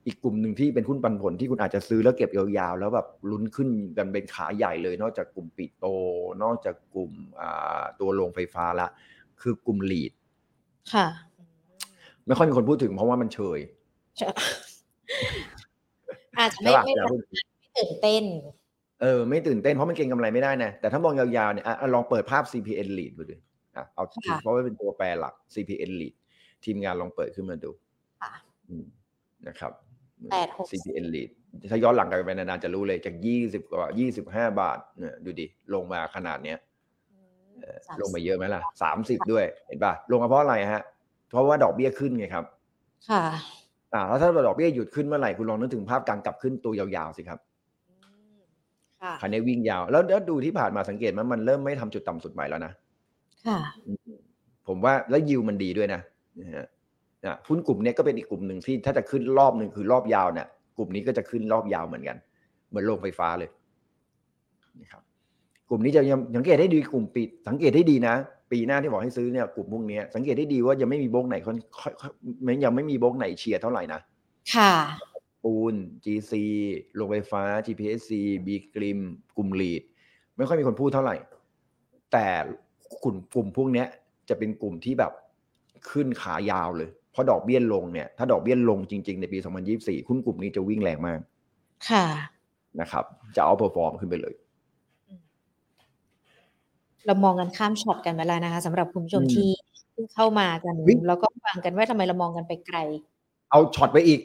[0.05, 5.85] อีกกลุ่มหนึ่งที่เป็นหุ้นปันผลที่คุณอาจจะซื้อแล้วเก็บยาวๆ แล้วแบบลุ้นขึ้นกันเป็นขาใหญ่เลย นอกจากกลุ่มปิโต
[6.43, 7.11] นอกจากกลุ่ม
[7.99, 8.87] ตัวโรงไฟฟ้าละ
[9.41, 10.11] คือกลุ่มลีด
[10.93, 11.07] ค่ะ
[12.27, 13.59] ไม่ค่อยมีคนพูดถึงเพราะว่ามันเฉย
[16.39, 16.93] อาจจะไม่ไม่
[17.77, 18.23] ตื่นเต้น
[19.01, 23.37] เออ ไม่ตื่นเต้นเพราะมันเก็งกำไรไม่ได้นะ แต่ถ้ามองยาวๆเนี่ยลองเปิดภาพ CPN lead ดูดิ
[23.75, 24.03] อะเอา
[24.41, 26.13] เพราะว่าเป็นตัวแปรหลัก CPN lead
[26.63, 27.71] ทีมงานลองเปิดขึ้นมาดู
[29.47, 29.71] นะครับ
[30.31, 31.29] แปดหก CPN lead
[31.69, 36.66] ถ้าย้อนหลังกันไปนานๆจะรู้เลยจากยี่สิบกว่ายี่สิบห้าบาทเนี่ยดูดิ ลงมาขนาดเนี้ยเอ่อ
[38.01, 40.83] ลงมาเยอะไหมล่ะสามสิบด้วยเห็นป่ะลงมาเพราะอะไรฮะ
[41.29, 42.45] เพราะว่าดอกเบี้ยขึ้นไงครับ
[43.09, 43.23] ค่ะ
[43.93, 47.39] อ่าแล้วถ้าดอกเบี้ยหยุดขึ้นเมื่อไหร่คุณลองนึกถึงภาพการกลับขึ้นตัวยาวๆสิครับ
[49.01, 52.71] ค่ะคันนี้วิ่งยาวแล้วแล้วดูที่ผ่านมาสังเกตไหมมันเริ่มไม่ทำจุดต่ำสุดใหม่แล้วนะ
[53.45, 53.59] ค่ะ
[54.67, 56.01] ผมว่าแล้วยิวมันดีด้วยนะ
[56.39, 56.65] นะฮะ
[57.25, 60.47] อะหุ้นกลุ่มเนี้ยก็เป็นอีกกลุ่มหนึ่งที่ถ้าจะขึ้นรอบหนึ่งคือรอบยาวเนี่ย
[60.77, 62.17] กลุ่มนี้ก็จะขึ้นรอบยาวเหมือนกัน
[62.69, 63.49] เหมือนโรงไฟฟ้าเลย
[64.81, 65.01] นะครับ
[65.69, 68.15] กลุ่มนี้จะยังสังเกตได้ดีกลุ่มปีสังเกตได้ดีนะ
[68.51, 72.11] ปีหน้าที่บอกให้ซื้อเนี่ยกลุ่มพวกเนี้ยสังเกตได้ดีว่ายังไม่มีโบรกไหนค่อนค่อยค่อย
[72.45, 73.99] มันยังไม่มีโบรกไหนเชียร์เท่าไหร่นะ
[74.53, 74.73] ค่ะ
[75.43, 76.33] ปูน GC
[76.95, 78.11] โรงไฟฟ้า GPSC
[78.45, 78.99] บีกริม
[79.37, 79.83] กลุ่ม REIT
[80.37, 81.15] ไม่ค่อยมีคนพูดเท่าไหร่
[82.11, 82.27] แต่
[83.03, 83.87] กลุ่มกลุ่มพวกเนี้ย
[84.29, 85.13] จะเป็นกลุ่มที่แบบ
[85.89, 89.37] ขึ้นขายาวเลย เพราะดอกเบี้ยลงเนี่ย ถ้าดอกเบี้ยลงจริง ๆ ในปี
[89.73, 91.19] 2024หุ้นกลุ่มนี้จะวิ่งแรงมาก
[91.89, 92.05] ค่ะ
[92.81, 93.05] นะครับ
[93.35, 94.33] จะ outperform ขึ้นไปเลย
[97.07, 99.49] เรามองกันข้ามช็อตกันไปแล้วนะคะสำหรับคุณผู้ชมอืมที่
[99.91, 102.77] เพิ่งเข้ามากันวิ่งแล้วก็ฟังกันว่าทำไมเรามองกันไปไกล
[103.51, 104.19] เอาช็อตไปอีก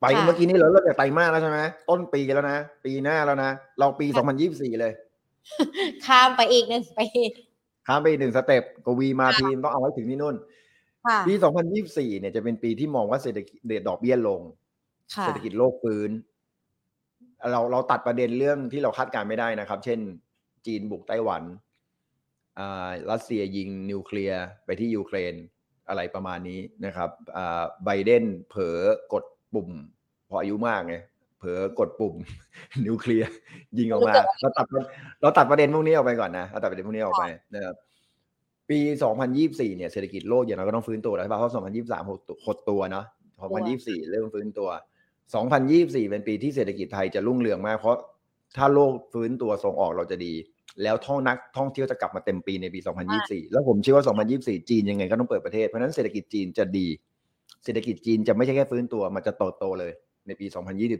[0.00, 1.58] ไปค่ะเมื่อกี้นี้เราเริ่มจากไตรมาสแล้วใช่ไหม
[1.88, 4.06] ต้นปีแล้วนะ ปีหน้าแล้วนะ เราปี
[4.42, 4.92] 2024 เลย
[6.06, 7.06] ข้ามไปอีกหนึ่งปี
[7.86, 10.36] ข้ามไปอีกหนึ่งสเต็ปกวีมาทีมต้องเอาไว้ถึงที่นู่น
[11.06, 11.32] ค่ะปี
[11.76, 14.40] 2024 เนี่ยจะเป็นปีที่มองว่าเศรษฐกิจเดดดอกเบี้ยลง
[15.14, 16.10] ค่ะเศรษฐกิจโลกฟื้น
[17.50, 19.98] เราเราตัดประเด็นเรื่องที่เราคาดการณ์ไม่ได้นะครับ เช่น
[20.66, 21.69] จีนบุกไต้หวันอ่า
[23.10, 25.34] รัสเซียยิงนิวเคลียร์ไปที่ยูเครน
[25.88, 28.78] อะไรประมาณนี้นะครับอ่าไบเดนเผลอ
[29.12, 29.24] กด
[29.54, 29.70] ปุ่ม
[30.28, 30.94] พออายุมากไง
[31.38, 32.14] เผลอกดปุ่ม
[32.86, 33.30] นิวเคลียร์
[33.78, 34.66] ยิงออกมา เราตัด
[35.22, 37.24] เราตัดประเด็นพวกนี้ออกไปก่อนนะเราตัดประเด็นพวกนี้ออกไป
[37.54, 37.74] นะครับ
[38.70, 38.78] ปี
[39.28, 43.06] 2024 เนี่ยเศรษฐกิจโลกอย่างเราก็ต้องฟื้นตัวแล้วใช่ป่ะเพราะ 2023 หดตัวหดตัวเนาะ
[43.58, 44.68] 2024 เริ่มฟื้นตัว
[45.38, 47.96] 2024 เป็นปีที่เศรษฐกิจไทยจะรุ่งเรืองมาก เพราะ
[48.56, 50.32] ถ้าโลกฟื้นตัวส่งออกเราจะดี
[50.82, 52.80] แล้วท่องนักท่องเที่ยวจะกลับมาเต็มปีในปี
[53.16, 54.04] 2024 แล้วผมเชื่อว่า
[54.36, 56.86] 2024 จีนยังไงก็ต้องเปิดประเทศ เพราะฉะนั้นเศรษฐกิจจีนจะดี
[57.64, 59.92] เศรษฐกิจจีนจะไม่ใช่แค่ฟื้นตัว มันจะโตโตๆเลย
[60.26, 60.46] ในปี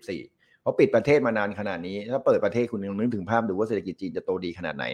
[0.04, 4.84] 2024 เพราะปิดประเทศมานานขนาดนี้ ถ้าเปิดประเทศคุณลองนึกถึงภาพดูว่าเศรษฐกิจจีนจะโตดีขนาดไหน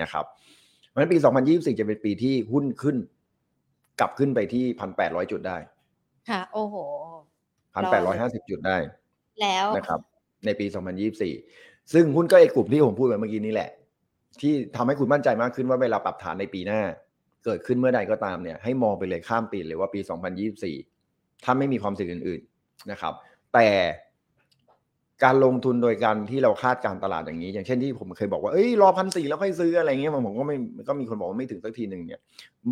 [0.00, 0.24] นะครับ
[0.88, 1.18] เพราะฉะนั้นปี
[1.48, 2.96] 2024 จะเป็นปีที่หุ้นขึ้น
[4.00, 4.64] กลับขึ้นไปที่
[4.98, 5.56] 1,800จุดได้
[6.30, 6.76] ค่ะ โอ้โห
[7.82, 8.76] 1,850จุดได้
[9.40, 10.00] แล้วนะครับ
[10.46, 10.66] ในปี
[11.30, 13.70] 2024 ซึ่งหุ้นก็ไอ้กลุ่มที่ผมพูดไปเมื่อกี้นี้แหละ
[14.40, 16.80] ที่ทำให้คุณมั่นใจมากขึ้นว่าเวลาปรับฐานในปีหน้า
[17.44, 20.00] เกิดขึ้นเมื่อใดก็ตามเนี่ยให้มองไปเลยข้ามปีเลยว่าปี
[20.72, 23.12] 2024 ถ้าไม่มีความเสี่ยงอื่น ๆนะครับ
[23.54, 23.68] แต่
[25.24, 30.56] การลงทุนโดยการที่เราคาดการตลาดอย่างนี้ อย่างเช่นที่ผมเคยบอกว่าเอ้ยรอพันสี่แล้วค่อยซื้ออะไรเงี้ยผมก็ไม่
[30.88, 32.20] ก็มีคนบอกว่าไม่ถึงสักทีหนึ่งเนี่ย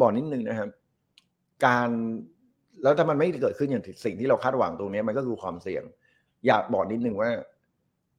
[0.00, 0.68] บอกนิดนึงนะครับ
[1.66, 1.88] การ
[2.82, 5.82] แล้วถ้ามันไม่เกิดขึ้นอย่างสิ่งที่เราคาดหวังตรงนี้มันก็คือความเสี่ยง
[6.46, 7.30] อยากบอกนิดนึงว่า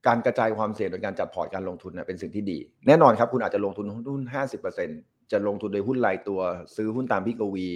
[0.06, 4.88] การกระจายความเสี่ยงโดยการจัดพอร์ตการลงทุนเป็นสิ่งที่ดี แน่นอนครับ คุณอาจจะลงทุนหุ้นห้าสิบเปอร์เซ็น
[5.32, 6.40] จะลงทุนโดยหุ้นรายตัว
[6.76, 7.68] ซื้อหุ้นตามพี่กวี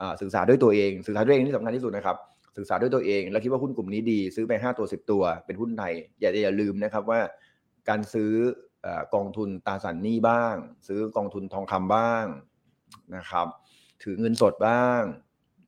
[0.00, 2.16] อ่าศึกษาด้วยตัวเอง ศึกษาด้วยเองที่สำคัญที่สุดนะครับ
[2.58, 7.20] ศึกษาด้วยตัวเอง แล้วคิดว่าหุ้นกลุ่มนี้ดี ซื้อไปห้าตัวสิบตัว เป็นหุ้นไทย อย่าอย่าลืมนะครับว่า
[7.88, 8.32] การซื้อ
[8.86, 10.54] อกองทุนตราสารหนี้บ้าง
[10.88, 12.24] ซื้อกองทุนทองคำบ้าง
[13.16, 13.46] นะครับ
[14.02, 15.02] ถือเงินสดบ้าง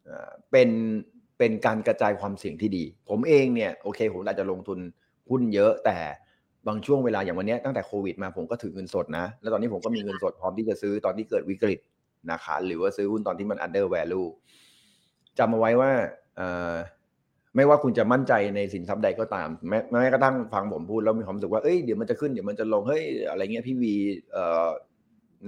[0.08, 0.70] อ่อเป็น
[1.38, 4.78] เป็นการกระจายความเสี่ยงที่ดี ผมเองเนี่ยโอเค ผมอาจจะลงทุน
[5.30, 5.98] หุ้นเยอะแต่
[6.68, 11.78] บางช่วงเวลาอย่างวันนี้ตั้งแต่โควิดมาผมก็ถือเงินสดนะ แล้วตอนนี้ผมก็มีเงินสดพร้อมที่จะซื้อตอนที่เกิดวิกฤต
[12.30, 14.28] นะคะหรือว่าซื้อหุ้นตอนที่มัน under value
[15.38, 15.90] จำเอาไว้ว่า
[17.56, 23.94] ไม่ว่าคุณจะมั่นใจในสินทรัพย์ใดก็ตาม แม้แม้กระทั่งฟังผมพูดแล้วมีความรู้สึกว่าเอ้ยเดี๋ยวมันจะขึ้นเดี๋ยวมันจะลงเฮ้ยอะไรเงี้ยพี่วี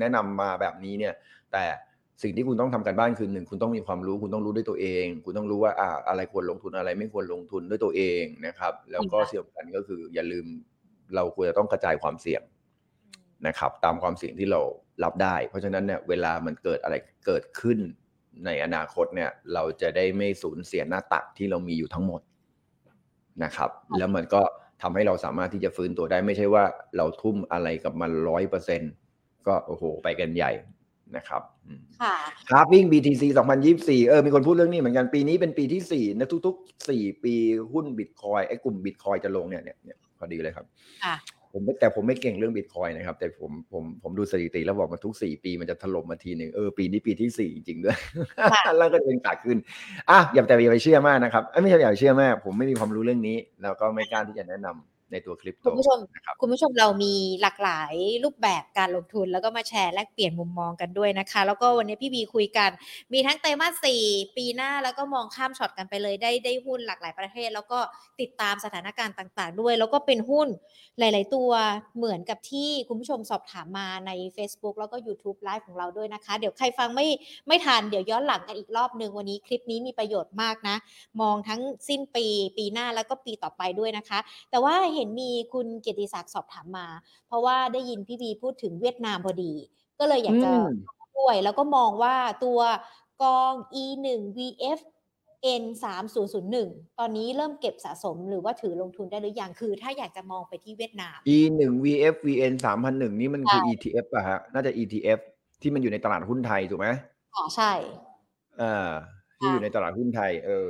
[0.01, 1.15] แนะนำมาแบบนี้เนี่ย
[1.53, 1.65] แต่
[2.23, 10.47] สิ่งที่คุณต้องทำกันบ้านคือหนึ่งคุณต้องมีความรู้คุณต้องรู้ด้วยตัวเอง คุณต้องรู้ว่าอ่าอะไรควรลงทุนอะไรไม่ควรลงทุนด้วยตัวเองนะครับ แล้วก็สิ่งสำคัญก็คือ อย่าลืม
[11.15, 12.43] เราควรจะต้องกระจายความเสี่ยง
[13.47, 14.61] นะครับ ตามความเสี่ยงที่เรา
[15.05, 16.95] รับได้ เพราะฉะนั้นเนี่ยเวลามันเกิดอะไร
[17.27, 17.79] เกิดขึ้น
[18.45, 22.21] ในอนาคตเนี่ย เราจะได้ไม่สูญเสียหน้าตักที่เรามีอยู่ทั้งหมด
[23.45, 24.43] นะครับ แล้วมันก็
[24.83, 26.65] ทำให้เราสามารถที่จะฟื้นตัวได้ไม่ใช่ว่า
[26.97, 28.83] เราทุ่มอะไรกับมันร้อยเปอร์เซ็น
[29.47, 30.51] ก็โอ้โห ไปกันใหญ่
[31.17, 32.15] นะครับอืมค่ะ
[32.51, 33.23] คาร์วิ่ง BTC
[33.67, 37.35] 2024 เออ มีคนพูดเรื่องนี้เหมือนกัน ปีนี้เป็นปีที่สี่นะทุกๆสี่ปี
[37.73, 40.67] หุ้นบิตคอยไอ้กลุ่มบิตคอยจะลงเนี่ยเนี่ยเนี่ยพอดีเลยครับ
[41.05, 41.17] ค่ะ
[41.53, 47.97] ผมไม่แต่ผมไม่เก่งเรื่องบิตคอยนะครับ แต่ผมผมผมดูสถิติแล้วบอกมาทุกสี่ปีมันจะถล่มมาทีหนึ่งเออปีนี้ปีที่สี่จริงๆด้วย
[48.53, 49.59] ค่ะแล้วก็จะเป็นขาขึ้น
[50.11, 54.69] อะอย่าแต่อย่าไปเชื่อมากนะครับเอ้ยไม่ใช่อย่าไปเชื่อมาก ผมไม่มีความรู้เรื่องนี้ แล้วก็ไม่กล้าที่จะแนะน
[55.13, 57.95] ในตัวคริปโตคุณผู้ชมนะครับคุณผู้ชมเรามีหลากหลาย
[58.25, 62.71] รูปแบบการลงทุน แล้วก็มาแชร์แลกเปลี่ยนมุมมองกันด้วยนะคะ แล้วก็วันนี้พี่บีคุยกัน
[63.13, 64.03] มีทั้งไตรมาสสี่
[64.37, 67.79] ปีหน้าแล้วก็มองข้ามช็อตกันไปเลยได้ได้หุ้นหลากหลายประเทศ แล้วก็
[68.21, 70.49] ติดตามสถานการณ์ต่างๆ ด้วย แล้วก็เป็นหุ้น
[70.99, 71.51] หลาย ๆ ตัว
[71.97, 77.07] เหมือนกับที่คุณผู้ชมสอบถามมาใน Facebook แล้วก็ YouTube Live ของเราด้วยนะคะ เดี๋ยวใครฟังไม่
[77.49, 80.77] ไม่ทันเดี๋ยวย้อนหลังกันอีกรอบหนึ่งวันนี้คลิปนี้มีประโยชน์มากนะ
[81.21, 82.27] มองทั้งสิ้นปี
[82.59, 84.19] ปีหน้าแล้วก็ปีต่อไปด้วยนะคะ
[84.51, 86.87] แต่ว่าเห็นมีคุณเกียรติศักดิ์สอบถามมา
[87.27, 89.53] เพราะว่าได้ยินพี่บีพูดถึงเวียดนามพอดี
[89.99, 90.73] ก็เลยอยากจะอืม
[91.19, 92.61] ด้วย แล้วก็มองว่าตัว
[93.23, 94.81] กอง e 1 vf
[95.63, 105.19] n 3 0 0 1ตอนนี้เริ่มเก็บสะสมหรือว่าถือลงทุนได้หรือยังคือ ถ้าอยากจะมองไปที่เวียดนาม E หนึ่ง VF VN สามพันหนึ่งนี่มันคือใช่ ETF ป่ะฮะ น่าจะ ETF
[105.63, 106.89] ที่มันอยู่ในตลาดหุ้นไทย ถูกไหม
[107.35, 107.73] อ๋อใช่
[108.61, 108.89] อ่า
[109.39, 110.69] ที่ค่ะอยู่ในตลาดหุ้นไทย เออ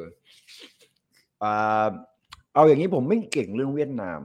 [1.42, 1.88] อ่า
[2.58, 4.20] เอาอย่างนี้ผมไม่เก่งเรื่องเวียดนาม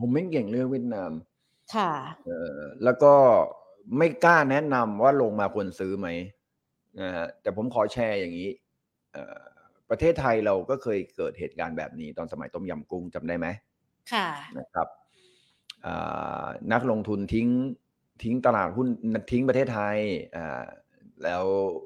[0.00, 1.10] ผมไม่เก่งเรื่องเวียดนาม
[1.74, 1.92] ค่ะ
[2.26, 3.14] เออแล้วก็
[3.98, 6.08] ไม่กล้าแนะนำว่าลงมาควรซื้อไหม
[7.00, 8.48] นะฮะแต่ผมขอแชร์อย่างนี้
[9.12, 9.42] เอ่อ
[9.90, 13.46] ประเทศไทยเราก็เคยเกิดเหตุการณ์แบบนี้ ตอนสมัยต้มยำกุ้งจำได้ไหม
[14.12, 14.88] ค่ะนะครับ
[15.86, 17.48] อ่านักลงทุนทิ้ง
[18.22, 18.88] ทิ้งตลาดหุ้น
[19.32, 19.96] ทิ้งประเทศไทย
[20.36, 20.64] อ่า
[21.24, 21.44] แล้ว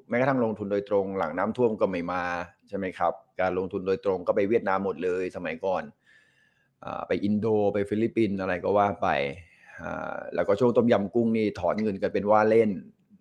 [0.08, 2.24] แม้กระทั่งลงทุนโดยตรงหลังน้ำท่วมก็ไม่มา
[2.68, 5.82] ใช่ไหมครับ การลงทุนโดยตรงก็ไปเวียดนามหมดเลยสมัยก่อน
[6.84, 9.08] อาไปอินโดไปฟิลิปปินส์อะไรก็ว่าไป
[9.82, 12.70] อ่าแล้วก็ช่วงต้มยำกุ้งนี่ถอนเงินกันเป็นว่าเล่น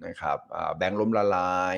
[0.06, 1.78] นะครับอ่าแบงก์ล้มละลาย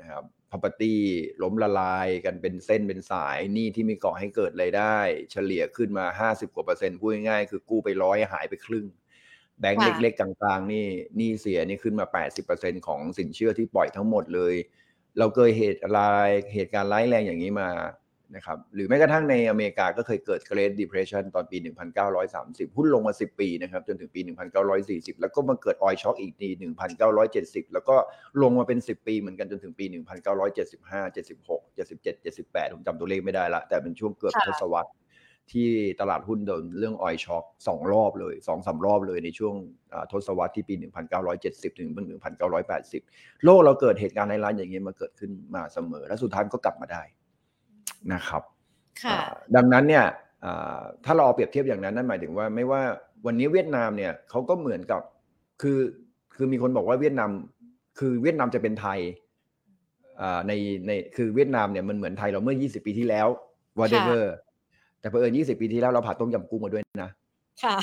[0.00, 0.96] นะครับ property
[1.42, 4.96] ล้มละลายกันเป็นเส้นเป็นสายหนี้ที่มีก่อให้เกิดรายได้
[5.32, 8.86] เฉลี่ยขึ้นมา 50 กว่าเปอร์เซ็นต์พูดง่ายๆคือกู้ไปร้อยหายไปครึ่ง
[9.60, 10.86] แบงก์ค่ะเล็กๆกลางๆนี่
[11.16, 12.06] หนี้เสียนี่ขึ้นมา
[12.46, 14.54] 80%ของสินเชื่อที่ปล่อยทั้งหมดเลย
[15.18, 17.70] เราเคยเหตุอะไรายเหตุการณ์ร้ายแรงอย่างนี้มา
[18.36, 21.58] นะครับหรือแม้กระทั่งในอเมริกาก็เคยเกิด Great Depression ตอนปี
[22.16, 24.20] 1930 หุ้นลงมา 10 ปีนะครับจนถึงปี
[24.70, 26.48] 1940 แล้วก็มาเกิด Oil Shock อีกที
[27.10, 27.96] 1970 แล้วก็
[28.42, 29.84] ลงมาเป็น 10 ปีเหมือนกันจนถึงปี
[30.50, 34.90] 1975 76 77 78 ผมจำตัวเลขไม่ได้ละแต่เป็นช่วงเกือบทศวรรษ
[35.52, 35.68] ที่
[36.00, 39.54] ตลาดหุ้นโดนเรื่อง Oil Shock สองรอบเลยสองสามรอบเลยในช่วง
[39.92, 40.74] อ่าทศวรรษที่ปี
[41.22, 41.90] 1970 ถึง
[42.66, 47.02] 1980 โลกเราเกิดเหตุการณ์ร้ายๆอย่างนี้มาเกิดขึ้นมาเสมอ และสุดท้ายก็กลับมาได้
[48.12, 48.42] นะครับ
[49.02, 49.22] ค่ะอ่า
[49.56, 50.04] ดังนั้นเนี่ย
[50.44, 52.82] อ่าถ้าเราเอาเปรียบเทียบอย่างนั้นนั่นหมายถึงว่าไม่ว่า
[53.26, 55.02] วันนี้เวียดนามเนี่ยเขาก็เหมือนกับ
[55.62, 55.78] คือ
[56.34, 57.30] คือมีคนบอกว่าเวียดนาม
[57.98, 59.00] คือเวียดนามจะเป็นไทย
[60.20, 60.52] อ่าใน
[60.86, 63.28] ในคือเวียดนามเนี่ยมันเหมือนไทยเราเมื่อ 20 ปีที่แล้ว
[63.78, 64.22] whatever
[65.00, 67.10] แต่เผอิญ20ปีที่แล้วเราผ่านต้มยำกุ้งมาด้วยนะ
[67.62, 67.76] ค่ะ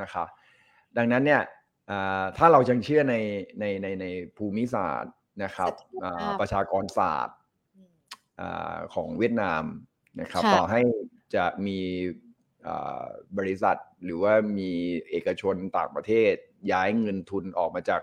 [0.00, 0.26] นะครับ
[0.96, 1.42] ดังนั้นเนี่ย
[1.90, 3.14] อ่าถ้าเรายังเชื่อใน
[3.60, 7.36] ในในในภูมิศาสตร์นะครับสถิตภาพอ่าประชากรศาสตร์
[7.76, 7.92] อืม
[8.40, 9.64] อ่าของเวียดนาม
[10.20, 10.80] นะครับค่ะต่อให้
[11.34, 11.78] จะมี
[12.66, 13.06] อ่า
[13.38, 14.70] บริษัทหรือว่ามี
[15.10, 16.34] เอกชนต่างประเทศ
[16.72, 18.02] ย้ายเงินทุนออกมาจาก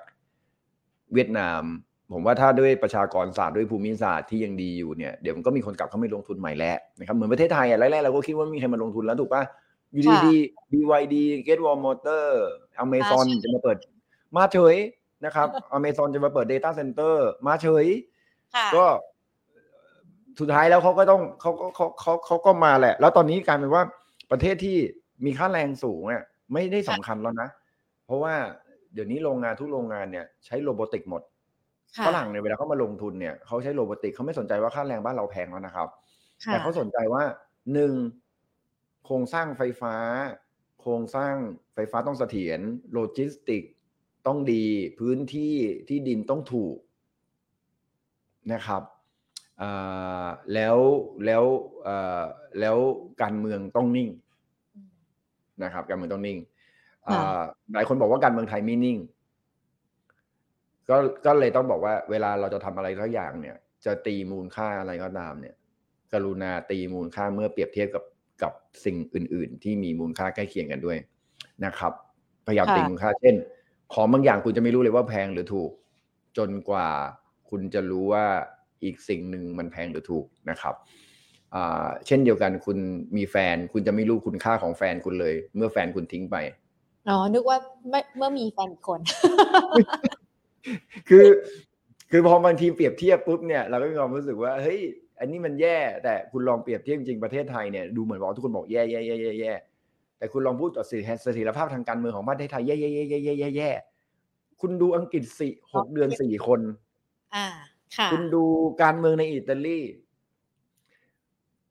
[1.13, 1.63] เวียดนาม
[2.11, 9.43] ผมว่าถ้าด้วยประชากรศาสตร์ด้วยภูมิศาสตร์ที่ยังดีอยู่เนี่ยเดี๋ยวมันก็มีคนกลับเข้ามาลงทุนใหม่แล้วนะครับเหมือนประเทศไทยอะแรกๆเราก็คิดว่าไม่มีใครมาลงทุนแล้วถูกปะ
[9.91, 11.15] อยู่ค่ะดีๆ BYD
[11.47, 12.25] Get Wall Motor
[12.83, 13.77] Amazon มาเฉยจะมาเปิด
[14.35, 14.75] มาเฉย
[15.25, 15.47] นะครับ
[15.77, 17.15] Amazon จะมาเปิด Data Center
[17.47, 17.85] มาเฉย
[18.55, 18.85] ค่ะก็
[20.39, 23.83] สุดท้ายแล้วเขาก็ต้องเขาก็เขาเขาเขาก็มาแหละ แล้วตอนนี้กลายเป็นว่า
[24.31, 24.77] ประเทศที่
[25.25, 26.23] มีค่าแรงสูงอะ
[26.53, 27.49] ไม่ได้สำคัญแล้วนะ
[28.05, 28.33] เพราะว่า
[28.93, 31.32] เดี๋ยวนี้โรงงานทุกโรงงานเนี่ยใช้ robotic หมดค่ะ
[32.07, 35.87] ฝรั่งเนี่ยเวลาเขามาลงทุนเนี่ยเขาใช้ robotic เขาไม่สนใจว่าค่าแรงบ้านเราแพงแล้วนะครับ
[36.45, 37.23] ค่ะแต่เขาสนใจว่า
[37.73, 37.93] หนึ่ง
[39.05, 39.95] โครงสร้างไฟฟ้า
[40.81, 41.33] โครงสร้าง
[41.73, 42.59] ไฟฟ้าต้องเสถียร
[42.93, 43.63] โลจิสติก
[44.27, 44.65] ต้องดี
[44.99, 45.53] พื้นที่
[45.87, 46.75] ที่ดินต้องถูก
[48.53, 48.83] นะครับ
[49.61, 50.77] อ่าแล้ว
[51.25, 51.43] แล้ว
[51.83, 52.23] เอ่อ
[52.59, 52.77] แล้ว
[53.21, 54.09] การเมืองต้องนิ่ง
[54.75, 54.89] อืม
[55.63, 56.37] นะครับการเมืองต้องนิ่ง
[57.07, 57.41] ค่ะอ่า
[57.73, 58.97] หลายคนบอกว่าการเมืองไทยไม่นิ่ง
[60.89, 63.55] ก็ก็เลยต้องบอกว่าเวลาเราจะทำอะไรสักอย่างเนี่ย
[63.85, 65.55] จะตีมูลค่าอะไรก็ตามเนี่ย
[66.13, 68.03] กรุณาตีมูลค่าเมื่อเปรียบเทียบกับ
[68.43, 68.53] กับ
[68.85, 70.97] สิ่งอื่น ๆ ที่มีมูลค่าใกล้เคียงกันด้วย
[71.65, 71.93] นะครับ
[72.47, 73.35] พยายามค่ะตีมูลค่า เช่น
[73.93, 75.71] ของบางอย่างคุณจะไม่รู้เลยว่าแพงหรือถูก
[76.37, 76.87] จนกว่า
[77.49, 78.25] คุณจะรู้ว่า
[78.83, 80.75] อีกสิ่งหนึ่งมันแพงหรือถูกนะครับ
[81.55, 82.77] อ่าเช่นเดียวกันคุณ
[83.17, 86.35] มีแฟน คุณจะไม่รู้คุณค่าของแฟนคุณเลย เมื่อแฟนคุณทิ้งไป
[87.09, 87.57] อ๋อนึกว่า
[87.89, 88.99] ไม่เมื่อมีแฟนอีกคน
[91.09, 91.25] คือ
[92.11, 94.79] คือพอบางทีเปรียบเทียบปุ๊บเนี่ยเราก็มีความรู้สึกว่าเฮ้ย
[95.19, 99.53] อันนี้มันแย่แต่คุณลองเปรียบเทียบจริงประเทศไทยเนี่ยดูเหมือนว่าทุกคนบอกแย่แย่แย่แย่แย่
[100.17, 103.69] แต่คุณลองพูดต่อสิเสถียรภาพทางการเมืองของประเทศไทยแย่แย่แย่แย่แย่แย่แย่
[104.61, 106.61] คุณดูอังกฤษสี่หกเดือนสี่คน
[107.35, 107.45] อ่า
[107.97, 108.43] ค่ะ คุณดู
[108.83, 109.79] การเมืองในอิตาลี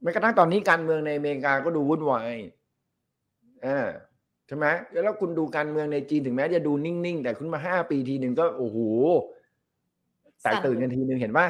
[0.03, 2.34] แม้กระทั่งตอนนี้การเมืองในอเมริกาก็ดูวุ่นวาย
[3.66, 3.88] อ่า
[4.55, 4.68] ช่ไหม
[5.05, 8.78] แล้วคุณดูการเมืองในจีนถึงแม้จะดูนิ่งๆ แต่คุณมาห้าปีทีหนึ่งก็โอ้โห
[10.42, 11.46] แตกตื่นกันทีหนึ่งเห็นป่ะ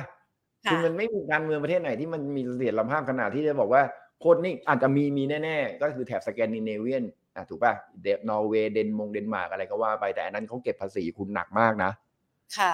[0.71, 3.83] คือมันไม่มีการเมืองประเทศไหนที่มันมีเสถียรภาพขนาดที่จะบอกว่า
[4.21, 7.05] โคตรนิ่งอาจจะมีมีแน่ๆ ก็คือแถบสแกนดิเนเวียน
[7.37, 7.73] อะถูกป่ะ
[8.03, 11.93] เดนอร์เวย์เดนมงเดนมาร์กอะไรก็ว่าไปแต่อันนั้นเขาเก็บภาษีคุณหนักมากนะ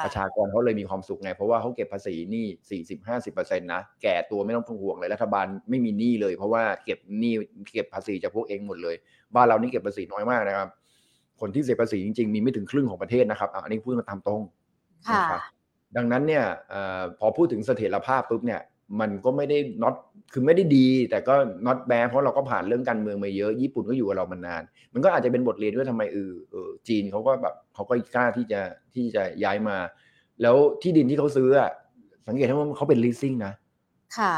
[0.04, 7.34] ประชากรเขาเลยมีความสุขไง เพราะว่าเขาเก็บภาษีนี่สี่สิบห้าสิบเปอร์เซ็นต์นะ แก่ตัวไม่ต้องห่วงเลยรัฐบาลไม่มีหนี้เลย เพราะว่าเก็บหนี้
[7.74, 8.96] เก็บภาษีจากพวกเองหมดเลย
[9.34, 10.68] บ้านเรานี่เก็บภาษีน้อยมากนะครับ
[11.40, 14.42] คนที่เสียภาษีจริงๆ มีไม่ถึงครึ่งของประเทศนะครับอันนี้พูดมาตามตรง
[15.14, 15.42] นะครับ
[15.96, 16.44] ดังนั้นเนี่ย
[17.18, 18.60] พอพูดถึงเสถียรภาพปุ๊บเนี่ย
[19.00, 19.94] มันก็ไม่ได้น็อต
[20.32, 21.34] คือไม่ได้ดี แต่ก็
[21.66, 24.62] น็อตแบเพราะเราก็ผ่านเรื่องการเมืองมาเยอะ ญี่ปุ่นก็อยู่กับเรามานาน
[24.94, 28.60] มันก็อาจจะเป็นบทเรียนด้วยทำไมเออเออจีนเขาก็แบบเขาก็กล้าที่จะ
[28.94, 29.76] ที่จะย้ายมา
[30.42, 31.70] แล้วที่ดินที่เขาซื้ออะ
[32.26, 33.52] สังเกตว่าเขาเป็นลีสซิ่งนะ
[34.18, 34.34] ค่ะ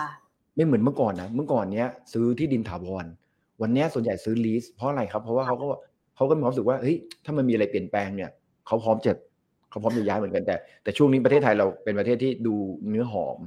[0.54, 3.06] ไม่เหมือนเมื่อก่อนนะเมื่อก่อนเนี้ย ซื้อที่ดินถาวร
[3.62, 5.66] วันนี้ส่วนใหญ่ซื้อลีสเพราะอะไรครับเพราะว่าเขาก็
[6.16, 8.30] เขาก็มีความรู้สึกว่าเฮ้ยถ้ามันมีอะไรเปลี่ยนแปลงเนี่ย
[8.66, 9.12] เขาพร้อมจะ
[9.70, 12.54] เขาพร้อมจะย้ายเหมือนกันแต่ แต่ช่วงนี้ประเทศไทยเราเป็นประเทศที่ดู
[12.88, 13.38] เนื้อหอม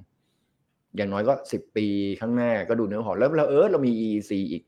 [0.96, 1.86] อย่างน้อยก็สิบปี
[2.20, 4.64] ข้างหน้าก็ดูเนื้อหอมแล้วเราเออเรามี EEC อีก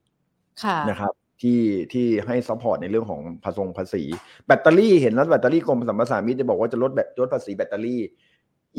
[0.90, 1.12] นะครับ
[1.42, 1.60] ที่
[1.94, 4.04] ที่ให้ support ในเรื่องของภาษงภาษี
[4.46, 8.02] แบตเตอรี่เห็นแล้วแบตเตอรี่กรมสัมปทานมิตรจะบอกว่าจะลดแบบลดภาษีแบตเตอรี่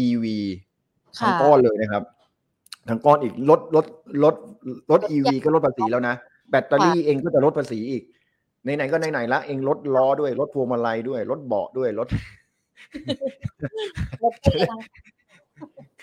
[0.06, 0.24] EV
[1.20, 2.02] ทั้งก้อนเลยนะครับ
[2.88, 3.86] ทั้งก้อนอีกลดลด
[4.24, 4.34] ลด
[4.90, 6.14] ลด EV ก็ลดภาษีแล้วนะ
[6.50, 8.02] แบตเตอรี่เองก็จะลดภาษีอีก
[8.62, 12.08] ไหนๆก็ไหนๆละเองลดล้อด้วยลดพวงมาลัยด้วยลดเบาะด้วยลด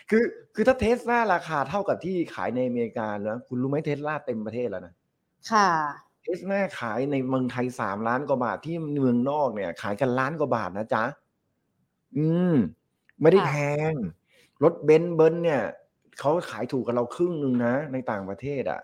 [0.10, 0.24] คือ
[0.56, 4.93] คือถ้าเทสลาราคาเท่ากับที่ขายในอเมริกาแล้วคุณรู้ไหมเทสลาเต็มประเทศแล้วนะ
[5.51, 5.70] ค่ะ
[6.24, 11.04] เทสลาขายในเมืองไทยสามล้านกว่าบาทที่เมืองนอกเนี่ย ขายกันล้านกว่าบาทนะจ๊ะ
[12.18, 12.56] อืม
[13.22, 13.56] ไม่ได้แพ
[13.91, 13.93] ง
[14.64, 15.62] รถเบนซ์เบิร์นเนี่ย
[16.20, 18.82] เขาขายถูกกับเราครึ่งหนึ่งนะ ในต่างประเทศอะ่ะ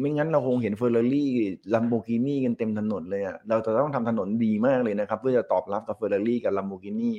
[0.00, 1.30] ไม่งั้นเราคงเห็นเฟอร์รารี่
[1.74, 7.12] ลัมโบกินีกันเต็มถนนเลยอะ่ะเราจะต้องทำถนนดีมากเลยนะครับ เพื่อจะตอบรับกับเฟอร์รารี่กับลัมโบกินี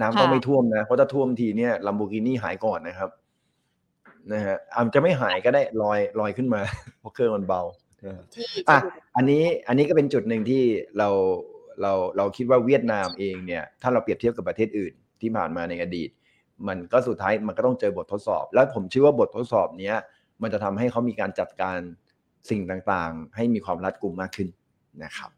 [0.00, 3.10] น้ำก็ไม่ท่วมนะ เพราะถ้าท่วมทีเนี่ยลัมโบกินี่หายก่อนนะครับ
[4.32, 6.60] นะฮะอาจจะไม่หายก็ได้ลอยลอยขึ้นมา
[6.98, 7.62] เพราะเครื่องมันเบา
[8.68, 8.78] อะ
[9.16, 10.62] อันนี้อันนี้ก็เป็นจุดหนึ่งที่
[10.98, 11.08] เรา
[11.82, 16.10] เราเราคิดว่าเวียดนามเองเนี่ย ถ้าเราเปรียบเทียบกับประเทศอื่นที่ผ่านมาในอดีต
[16.68, 19.96] มันก็สุดท้ายมันก็ต้องเจอบททดสอบ แล้วผมเชื่อว่าบททดสอบเนี้ย
[20.42, 21.78] มันจะทำให้เขามีการจัดการ
[22.50, 24.48] สิ่งต่างๆ ให้มีความรัดกุมมากขึ้น
[25.04, 25.30] นะครับ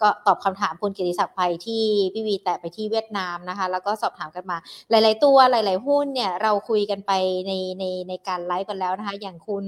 [0.00, 1.84] ก็ตอบคำถามคุณกิติศักดิ์ไปที่
[2.14, 4.56] พี่วีแตะไปที่เวียดนามนะคะ แล้วก็สอบถามกันมา
[4.90, 7.12] หลาย ๆ ตัวหลาย ๆ หุ้นเนี่ยเราคุยกันไป
[7.46, 9.64] ในในในการไลฟ์กันแล้วนะคะ อย่างคุณ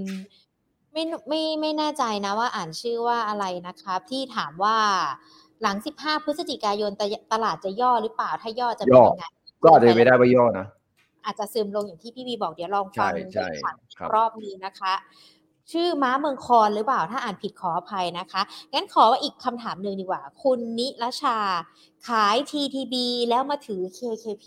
[0.92, 4.76] ไม่ไม่ไม่แน่ใจนะว่าอ่านชื่อว่าอะไรนะครับ ที่ถามว่า
[5.62, 6.92] หลัง 15 พฤศจิกายน
[7.32, 9.24] ตลาดจะย่อหรือเปล่าถ้าย่อจะเป็นยังไง
[9.62, 10.66] ก็อาจจะไม่ได้ว่าย่อนะ
[11.24, 13.12] อาจจะซึมลงอย่างที่พี่วีบอกเดี๋ยวลองฟัง
[14.14, 14.94] รอบนี้นะคะ
[15.72, 18.42] ชื่อม้าเมืองคอนหรือเปล่าถ้าอ่านผิดขออภัยนะคะ
[18.72, 21.38] งั้นขอว่าอีกคำถามหนึ่งดีกว่า คุณนิรชา
[22.08, 22.94] ขาย TTB
[23.28, 24.46] แล้วมาถือ KKP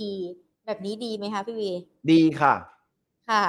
[0.66, 1.72] แบบนี้ดีไหมคะพี่วี
[2.12, 2.54] ดีค่ะ
[3.30, 3.44] ค่ะ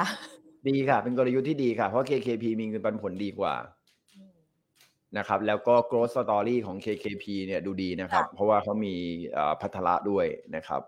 [0.68, 3.54] ดีค่ะ เป็นกลยุทธ์ที่ดีค่ะ เพราะ KKP มีเงินปันผลดีกว่า
[5.18, 8.94] นะครับแล้วก็ growth story ของ KKP เนี่ยดูดีนะครับ เพราะว่าเขามี
[9.60, 10.82] พัฒระด้วยนะครับ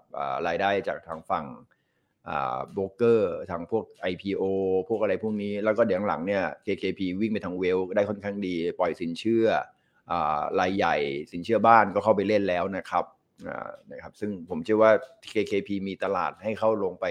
[0.47, 1.45] รายได้จากทางฝั่ง
[2.73, 4.43] โบรกเกอร์ทางพวก IPO
[4.89, 9.47] พวกอะไรพวกนี้ แล้วก็เดี๋ยวหลังเนี่ย KKP วิ่งไปทางเวลได้ค่อนข้างดี ปล่อยสินเชื่อ
[10.61, 10.97] รายใหญ่
[11.33, 13.05] สินเชื่อบ้านก็เข้าไปเล่นแล้วนะครับ
[13.93, 14.91] นะครับ ซึ่งผมเชื่อว่า
[15.33, 17.07] KKP มีตลาดให้เข้าลงไป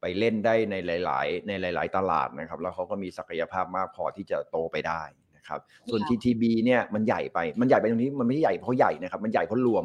[0.00, 0.74] ไปเล่นได้ใน
[1.04, 5.02] หลาย ๆ ในหลาย ๆ ตลาดนะครับ แล้วเขาก็มีศักยภาพมากพอที่จะโตไปได้
[5.36, 5.60] นะครับ
[5.90, 9.84] ส่วน TTB เนี่ยมันใหญ่ไปมันใหญ่ไปตรงนี้มันไม่ใช่ใหญ่เพราะใหญ่นะครับ มันใหญ่เพราะรวม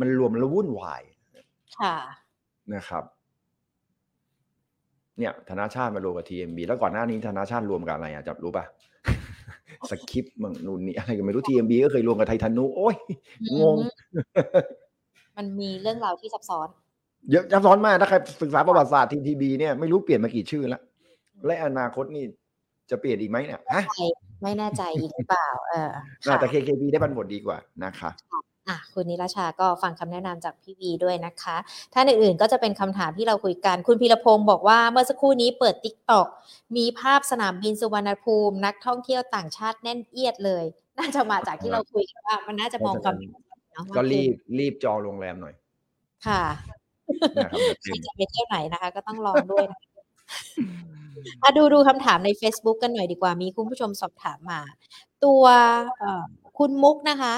[0.00, 1.02] มันรวมแล้ววุ่นวาย
[1.78, 1.96] ค่ะ
[2.74, 3.04] นะครับ
[5.18, 8.64] เนี่ยธนาชาติมารวมกับ TMB แล้วก่อนหน้านี้ธนาชาติรวมกับอะไรอะจับรู้ปะ
[9.90, 12.96] สคริปต์มึงนู่นนี่อะไรก็ไม่รู้ TMB ก็เคยรวมกับไททานุโอ้ย
[13.60, 13.76] งง
[15.36, 16.68] มันมีเรื่องราวที่ซับซ้อน
[17.30, 20.82] เยอะซับซ้อนมากถ้าใครศึกษาประวัติศาสตร์ TTB เนี่ยไม่รู้เปลี่ยนมากี่ชื่อแล้ว
[21.46, 22.24] และอนาคตนี่
[22.90, 23.82] จะเปลี่ยนอีกไหมเนี่ยฮะ
[24.42, 25.90] ไม่แน่ใจอีกหรือเปล่า เออ
[26.40, 28.10] แต่ KKB ได้บันผลดีกว่านะคะ
[28.68, 31.56] อะคุณนิรชาก็ฟังคำแนะนำจากพี่วีด้วยนะคะ
[31.94, 36.26] ท่านอื่นๆก็จะเป็นคำถามที่เราคุยกัน คุณพีรพงศ์บอกว่าเมื่อสักครู่นี้เปิดติ๊กต็อก
[36.76, 40.64] มีภาพสนามบินสุวรรณภูมิ นักท่องเที่ยวต่างชาติแน่นเอียดเลย
[40.98, 43.14] น่าจะมาจากที่เราคุยกันว่า มันน่าจะมองความ
[43.96, 45.54] ก็รีบรีบจองโรงแรมหน่อย
[46.26, 46.42] ค่ะ
[47.82, 49.80] ใครจะไปเที่ยวไหนนะคะ ก็ต้องลองด้วยนะ
[51.42, 54.60] มาดูดูคำถามใน Facebook กันหน่อยดีกว่ามีคุณผู้ชมสอบถามมา
[55.24, 55.44] ตัว
[56.58, 57.34] คุณมุกนะคะ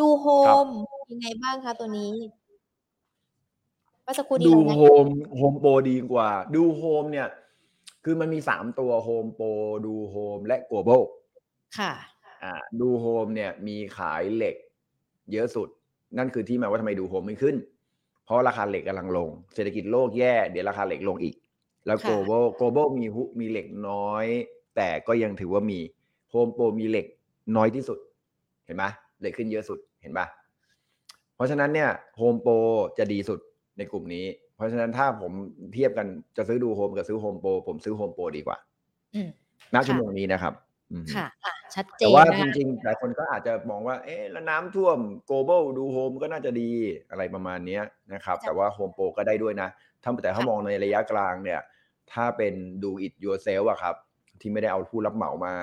[0.00, 0.26] ดูโฮ
[0.64, 0.66] ม
[1.10, 2.12] ยังไงบ้างคะตัวนี้
[4.02, 7.28] เมื่อสักครู่นี้ดูโฮมโฮมโปรดีกว่า ดูโฮมเนี่ย
[8.04, 9.48] คือมันมีสามตัวโฮมโปร
[9.86, 10.90] ดูโฮมและ Global
[11.78, 11.92] ค่ะ
[12.44, 14.56] อ่า ดูโฮมเนี่ย มีขายเหล็ก
[15.32, 15.68] เยอะสุด
[16.18, 17.56] นั่นคือที่มาว่าทำไมดูโฮมไม่ขึ้น
[18.24, 21.34] เพราะราคาเหล็กกำลังลง เศรษฐกิจโลกแย่ เดี๋ยวราคาเหล็กลงอีก
[21.86, 24.26] แล้วค่ะ global global มีหุมีเหล็กน้อย
[24.76, 25.78] แต่ก็ยังถือว่ามี
[26.30, 27.06] โฮมโปรมีเหล็ก
[27.56, 27.98] น้อยที่สุด
[28.64, 28.84] เห็นไหม
[29.20, 30.26] เหล็กขึ้นเยอะสุด เห็นปะ
[31.34, 32.54] เพราะฉะนั้นเนี่ยโฮมโปร
[32.98, 33.38] จะดีสุด
[33.78, 34.26] ในกลุ่มนี้
[34.56, 35.32] เพราะฉะนั้นถ้าผม
[35.74, 38.58] เทียบกันจะซื้อดูโฮมกับซื้อโฮมโปรผมซื้อโฮมโปรดีกว่า
[39.14, 39.28] อืม
[39.74, 40.54] ณชั่วโมงนี้นะครับ
[40.92, 46.70] อืมค่ะอะชัดเจแต่นว่านะจคะแต่ว่าจริงๆ หลายคนก็อาจจะมองว่า เอ๊ะแล้วน้ำท่วม global ดูโฮมก็น่าจะดี
[47.10, 47.82] อะไรประมาณเนี้ย
[48.14, 49.68] นะครับ แต่ว่าโฮมโปรก็ได้ด้วยนะ
[50.02, 51.60] ถ้าแต่ถ้ามองในระยะกลางเนี่ย
[52.12, 53.94] ถ้าเป็นดู it yourself อะครับ
[54.40, 55.54] ที่ไม่ได้เอาผู้รับเหมามา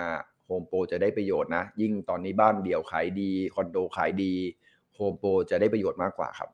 [0.46, 4.34] โฮมโปรจะได้ประโยชน์นะ ยิ่งตอนนี้บ้านเดี่ยวขายดี คอนโดขายดี
[4.96, 6.50] โฮมโปรจะได้ประโยชน์มากกว่าครับ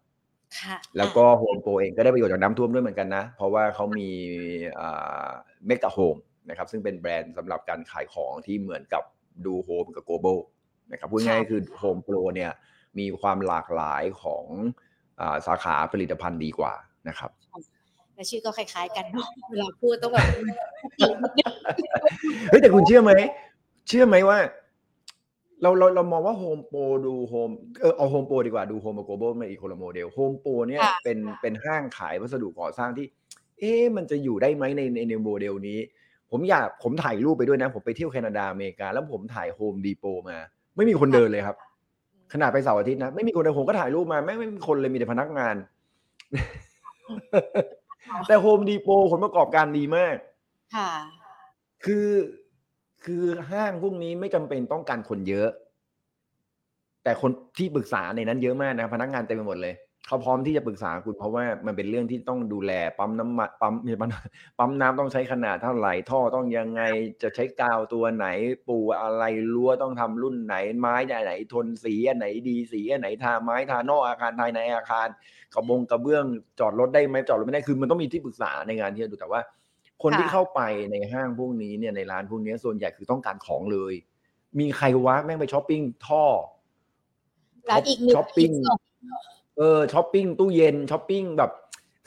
[0.59, 4.09] ค่ะแล้วก็โฮมโปรเองก็ได้ประโยชน์จากน้ำท่วมด้วยเหมือนกันนะ เพราะว่าเขามี
[5.67, 6.15] เมกะโฮม
[6.49, 9.03] นะครับซึ่งเป็นแบรนด์สำหรับการขายของที่เหมือนกับ
[9.45, 10.39] ดูโฮมกับ global
[10.91, 12.51] นะครับพูดง่ายๆคือโฮมโปรเนี่ย
[12.99, 14.45] มีความหลากหลายของ
[15.21, 16.73] อาสาขาผลิตภัณฑ์ดีกว่า
[17.07, 17.31] นะครับ
[18.15, 20.25] แต่ชื่อก็คล้ายๆกันเนาะเวลาพูดต้องแบบ
[22.49, 23.11] เฮ้ยแต่คุณเชื่อไหม
[23.88, 24.38] เชื่อไหมว่า
[25.61, 27.49] เราเราเรามองว่าโฮมโปรดูโฮม
[27.82, 33.05] เออเอาโฮมโปรดีกว่าดูโฮมกับ global มาอีกคนละโมเดลโฮมโปรเนี่ยค่ะเป็นเป็นห้างขายวัสดุก่อสร้างที่
[33.59, 35.79] เอ๊ะมันจะอยู่ได้ไหมในในในโมเดลนี้
[36.32, 40.38] ผมอยากผมถ่ายรูปไปด้วยนะ ผมไปเที่ยวแคนาดาอเมริกา แล้วผมถ่าย Home Depot มา
[40.75, 41.57] ไม่มีคนเดินเลยครับ
[42.34, 45.55] ขนาดไปเสาร์อาทิตย์นะ ไม่มีคนเดินผมก็ถ่ายรูปมาไม่ไม่มีคนเลยมีแต่พนักงาน
[48.27, 50.15] แต่ Home Depot ผลประกอบการดีมาก
[50.75, 50.91] ค่ะ
[51.86, 52.07] คือ
[53.06, 55.49] คือห้างพวกนี้ไม่จำเป็นต้องการคนเยอะ
[57.04, 59.76] แต่คนที่ปรึกษาในนั้นเยอะมากนะพนักงานเต็มไปหมดเลย
[60.08, 64.12] เขาพร้อมที่จะปรึกษาคุณเพราะว่ามันเป็นเรื่องที่ต้องดูแลปั๊มน้ำมันปั๊มม่ใช่ปั๊ม
[64.60, 66.82] ปั๊มน้ำต้องใช้ขนาดเท่าไหร่ท่อต้องยังไง
[67.22, 68.28] จะใช้กาวตัวไหน
[68.68, 69.24] ปูอะไร
[69.54, 70.95] รั้วต้องทำรุ่นไหน ไม้
[71.26, 75.08] ไหนทนสีอันไหนดีสีอันไหนทาไม้ทานอกอาคารภายในอาคาร
[75.54, 76.26] กระบงกระเบื้อง
[76.60, 79.41] จอดรถได้ไหมจอดรถไม่ได้คือมันต้องมีที่ปรึกษาในงานที่จะดูแต่ว่า
[80.02, 83.93] คนที่ค่ะเข้าไปในห้างพวกนี้เนี่ยในร้านพวกนี้ส่วนใหญ่คือต้องการของเลย
[84.60, 86.24] มีใครวะแม่งไปช้อปปิ้งท่อ
[87.68, 88.80] แล้วอีกหนึ่งช้อปปิ้งอีกสอง
[89.58, 91.52] เออช้อปปิ้งตู้เย็นช้อปปิ้งแบบ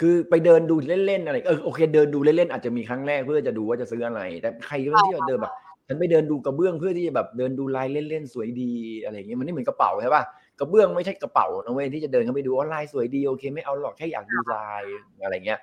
[0.01, 0.75] คือไปเดินดู
[1.07, 5.55] เล่นๆอะไรเออโอเคเดินดูเล่นๆอาจจะมีครั้งแรกเพื่อจะดูว่าจะซื้ออะไร แต่ใครก็ไม่ที่จะเดินแบบ
[5.89, 8.73] ฉันไปเดินดูกระเบื้องเพื่อที่จะแบบเดินดูลายเล่นๆสวยดี
[9.05, 10.23] อะไรอย่างเงี้ยมันไม่เหมือนกระเป๋าใช่ป่ะ
[10.61, 14.83] กระเบื้องไม่ใช่กระเป๋านะเว้ยที่จะเดินเข้าไปดูว่าลายสวยดีโอเคไม่เอาหรอกแค่อยากดูลาย
[15.23, 15.59] อะไรเงี้ย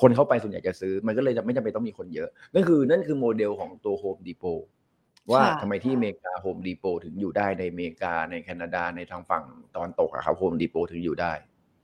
[0.00, 4.44] คนเข้าไปส่วนใหญ่จะซื้อ มันก็เลยจะไม่จำเป็นต้องมีคนเยอะ นั่นคือนั่นคือโมเดลของตัว Home Depot
[5.30, 9.44] ว่าค่ะทำไมที่อเมริกา Home Depot ถึงอยู่ได้ในอเมริกาในแคนาดาในทางฝั่ง
[9.76, 11.32] ตะวันตกอะครับ Home Depot ถึงอยู่ได้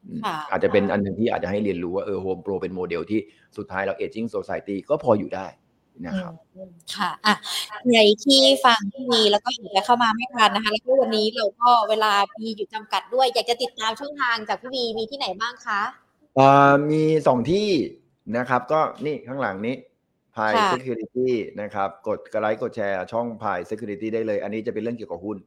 [0.06, 3.20] อืมค่ะอาจจะเป็นอันหนึ่งที่อาจจะให้เรียนรู้ว่าเออโฮมโปรเป็นโมเดลที่
[3.56, 5.46] สุดท้ายแล้วเอจิ้งโซซ i ตี้ก็พออยู่ได้
[6.06, 7.34] นะครับอืมค่ะอะ
[7.90, 16.07] ใครที่ฟังที่มีแล้วก็อยู่จะเข้ามาไม่ทันนะคะ แล้วก็วันนี้เราก็เวลามีอยู่จำกัดด้วย อยากจะติดตามช่องทางจากพี่วีมีที่ไหนบ้างคะอ่า
[16.90, 17.68] มีสองที่
[18.36, 19.76] นะครับ ก็นี่ข้างหลังนี้
[20.34, 21.28] พายค่ะ Security
[21.60, 25.38] นะครับ กดกระไลค์กดแชร์ช่องพาย Security ได้เลย อันนี้จะเป็นเรื่องเกี่ยวกับหุ้น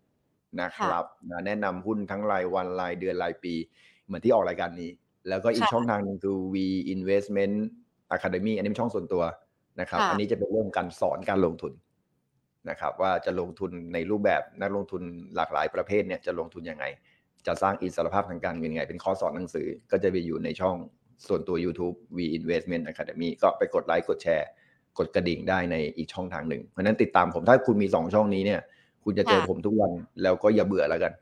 [0.61, 3.53] นะครับนะแนะนำหุ้นทั้งรายวันรายเดือนรายปี
[4.05, 4.91] เหมือนที่ออกรายการนี้
[5.29, 6.55] แล้วก็อีกค่ะช่องทางหนึ่งคือ V
[6.95, 7.55] Investment
[8.15, 9.23] Academy อันนี้เป็นช่องส่วนตัว
[9.79, 11.73] นะครับค่ะอันนี้จะเป็นเรื่องการสอนการลงทุน
[12.69, 15.01] นะครับ ว่าจะลงทุนในรูปแบบนักลงทุน
[15.35, 16.85] หลากหลายประเภทเนี่ยจะลงทุนยังไง
[17.47, 20.75] จะสร้างอิสรภาพทางการเงินยังไง เป็นข้อสอนหนังสือ ก็จะไปอยู่ในช่อง
[21.27, 24.47] ส่วนตัว YouTube V Investment Academy ก็ไปกดไลค์กดแชร์
[24.97, 28.61] กดกระดิ่งได้ในอีกช่องทางหนึ่ง เพราะฉะนั้นติดตามผมถ้าคุณมีสองช่องนี้เนี่ย
[29.03, 29.91] คุณจะเจอค่ะผมทุกวัน
[30.23, 31.13] แล้วก็อย่าเบื่อแล้วกัน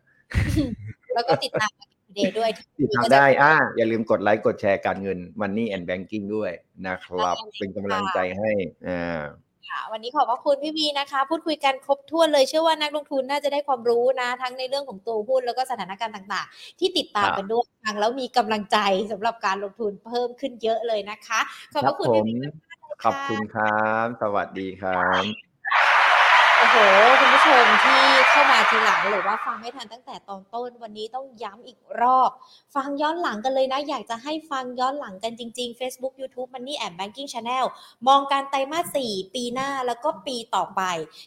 [1.14, 1.72] แล้วก็ติดตาม
[2.16, 2.50] เดย์ด้วย
[2.80, 6.52] ติดตามได้อ่าอย่าลืมกดไลค์กดแชร์การเงิน Money and Banking ด้วย
[6.88, 8.52] นะครับ เป็นกำลังใจให้
[8.88, 9.22] อ่า
[9.70, 18.78] ค่ะวันนี้ขอบพระคุณพี่วีนะคะ พูดคุยกันครบถ้วนเลยเชื่อว่านักลงทุนน่าจะได้ความรู้นะ ทั้งในเรื่องของตัวหุ้นแล้วก็สถานการณ์ต่าง ๆ ที่ติดตามครับกันด้วยฟังแล้วมีกำลังใจ
[19.12, 21.40] สำหรับการลงทุนเพิ่มขึ้นเยอะเลยนะคะ
[21.74, 23.66] ขอบคพรัระคุณผพี่มวีมากๆขอบคุณครั
[24.04, 25.49] บ สวัสดีครับ
[26.62, 26.78] โอ้โห
[27.20, 32.32] คุณผู้ชมที่เข้ามาทีหลังหรือว่าฟังไม่ทันตั้งแต่ตอนต้นวันนี้ต้องย้ำอีกรอบ
[32.76, 37.66] ฟังย้อนหลังกันเลยนะ อยากจะให้ฟังย้อนหลังกันจริง ๆ Facebook YouTube Money and Banking Channel
[38.08, 40.82] มองการไตรมาส 4 ปีหน้าแล้วก็ปีต่อไป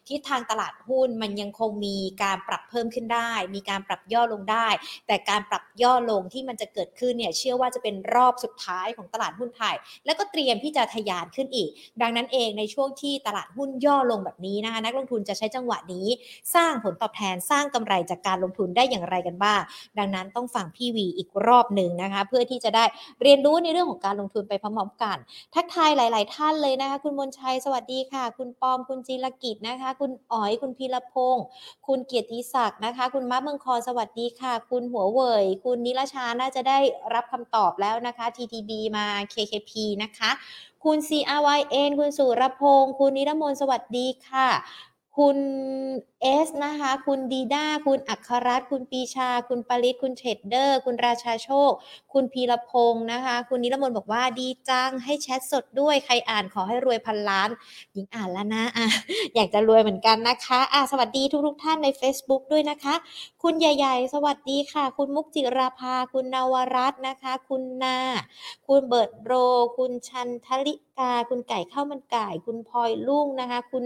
[0.08, 4.68] ที่ทางตลาดหุ้นมันยังคงมีการปรับเพิ่มขึ้นได้ มีการปรับย่อลงได้
[5.06, 9.74] แต่การปรับย่อลงที่มันจะเกิดขึ้นเนี่ยเชื่อว่าจะเป็นรอบสุดท้ายของตลาดหุ้นไทย
[10.06, 11.70] แล้วก็เตรียมที่จะทะยานขึ้นอีก
[12.02, 16.06] ดังนั้นเองในช่วงที่ตลาดหุ้นย่อลงแบบนี้นะคะนักลงทุนณจะใช้จังหวะนี้
[16.54, 19.60] สร้างผลตอบแทนสร้างกำไรจากการลงทุนได้อย่างไรกันบ้าง
[19.98, 22.84] ดังนั้นต้องฟังพี่วีอีกรอบหนึ่งนะคะ เพื่อที่จะได้
[23.22, 25.16] เรียนรู้ในเรื่องของการลงทุนไปพร้อมๆกัน
[25.54, 31.44] ทักทายหลาย ๆ ท่านเลยนะคะ คุณมนชัยสวัสดีค่ะ คุณปอมคุณจีรกิจนะคะ คุณอ๋อยคุณพีรพงศ์
[31.86, 36.78] คุณเกียรติศักดิ์นะคะ คุณม้าเมืองคอสวัสดีค่ะ คุณหัวเว่ยคุณนิรชาน่าจะได้
[37.14, 39.72] รับคำตอบแล้วนะคะ TTB มา KKP
[40.02, 40.30] นะคะ
[40.84, 44.48] คุณ CRYN คุณสุรพงศ์ คุณนิรมนต์สวัสดีค่ะ
[45.16, 45.38] คุณ
[46.22, 51.72] เอสนะคะ คุณดีด้า คุณอัครรัตน์คุณปีชา คุณปริศคุณเทรดเดอร์ คุณราชาโชค
[52.12, 57.50] คุณพีรพงศ์นะคะ คุณนิรมนบอกว่าดีจัง ให้แชทสดด้วย ใครอ่านขอให้รวยพันล้าน
[57.92, 58.86] หญิงอ่านแล้วนะอะ
[59.34, 62.94] อยากจะรวยเหมือนกันนะคะอะสวัสดีทุกๆท่านใน Facebook ด้วยนะคะ
[63.42, 67.98] คุณใหญ่ๆ สวัสดีค่ะ คุณมุกจิราภา คุณนวรัตน์นะคะ คุณนา
[68.66, 69.32] คุณเบิร์ดโร
[69.76, 73.84] คุณชันทลิกา คุณไก่ข้าวมันไก่ คุณพลอยลุ่งนะคะ คุณ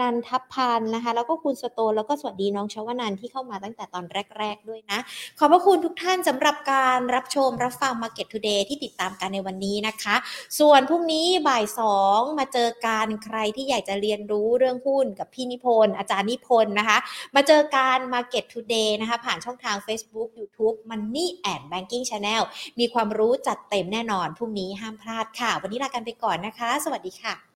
[0.00, 4.04] นันทพันธ์นะคะ แล้วก็คุณสโต แล้วก็สวัสดีน้องชวนันท์ที่เข้ามาตั้งแต่ตอน
[4.38, 4.98] แรก ๆ ด้วยนะ
[5.38, 10.16] ขอบพระคุณทุกท่านสำหรับการรับชมรับฟัง Market Today ที่ติดตามกันในวันนี้นะคะ
[10.58, 16.98] ส่วนพรุ่งนี้บ่ายสองมาเจอกันใครที่อยากจะเรียนรู้เรื่องหุ้นกับพี่นิพนธ์อาจารย์นิพนธ์นะคะ
[17.34, 22.42] มาเจอการ Market Today นะคะผ่านช่องทาง Facebook YouTube Money and Banking Channel
[22.78, 27.46] มีความรู้จัดเต็มแน่นอนพรุ่งนี้ห้ามพลาดค่ะ วันนี้ลากันไปก่อนนะคะ สวัสดีค่ะ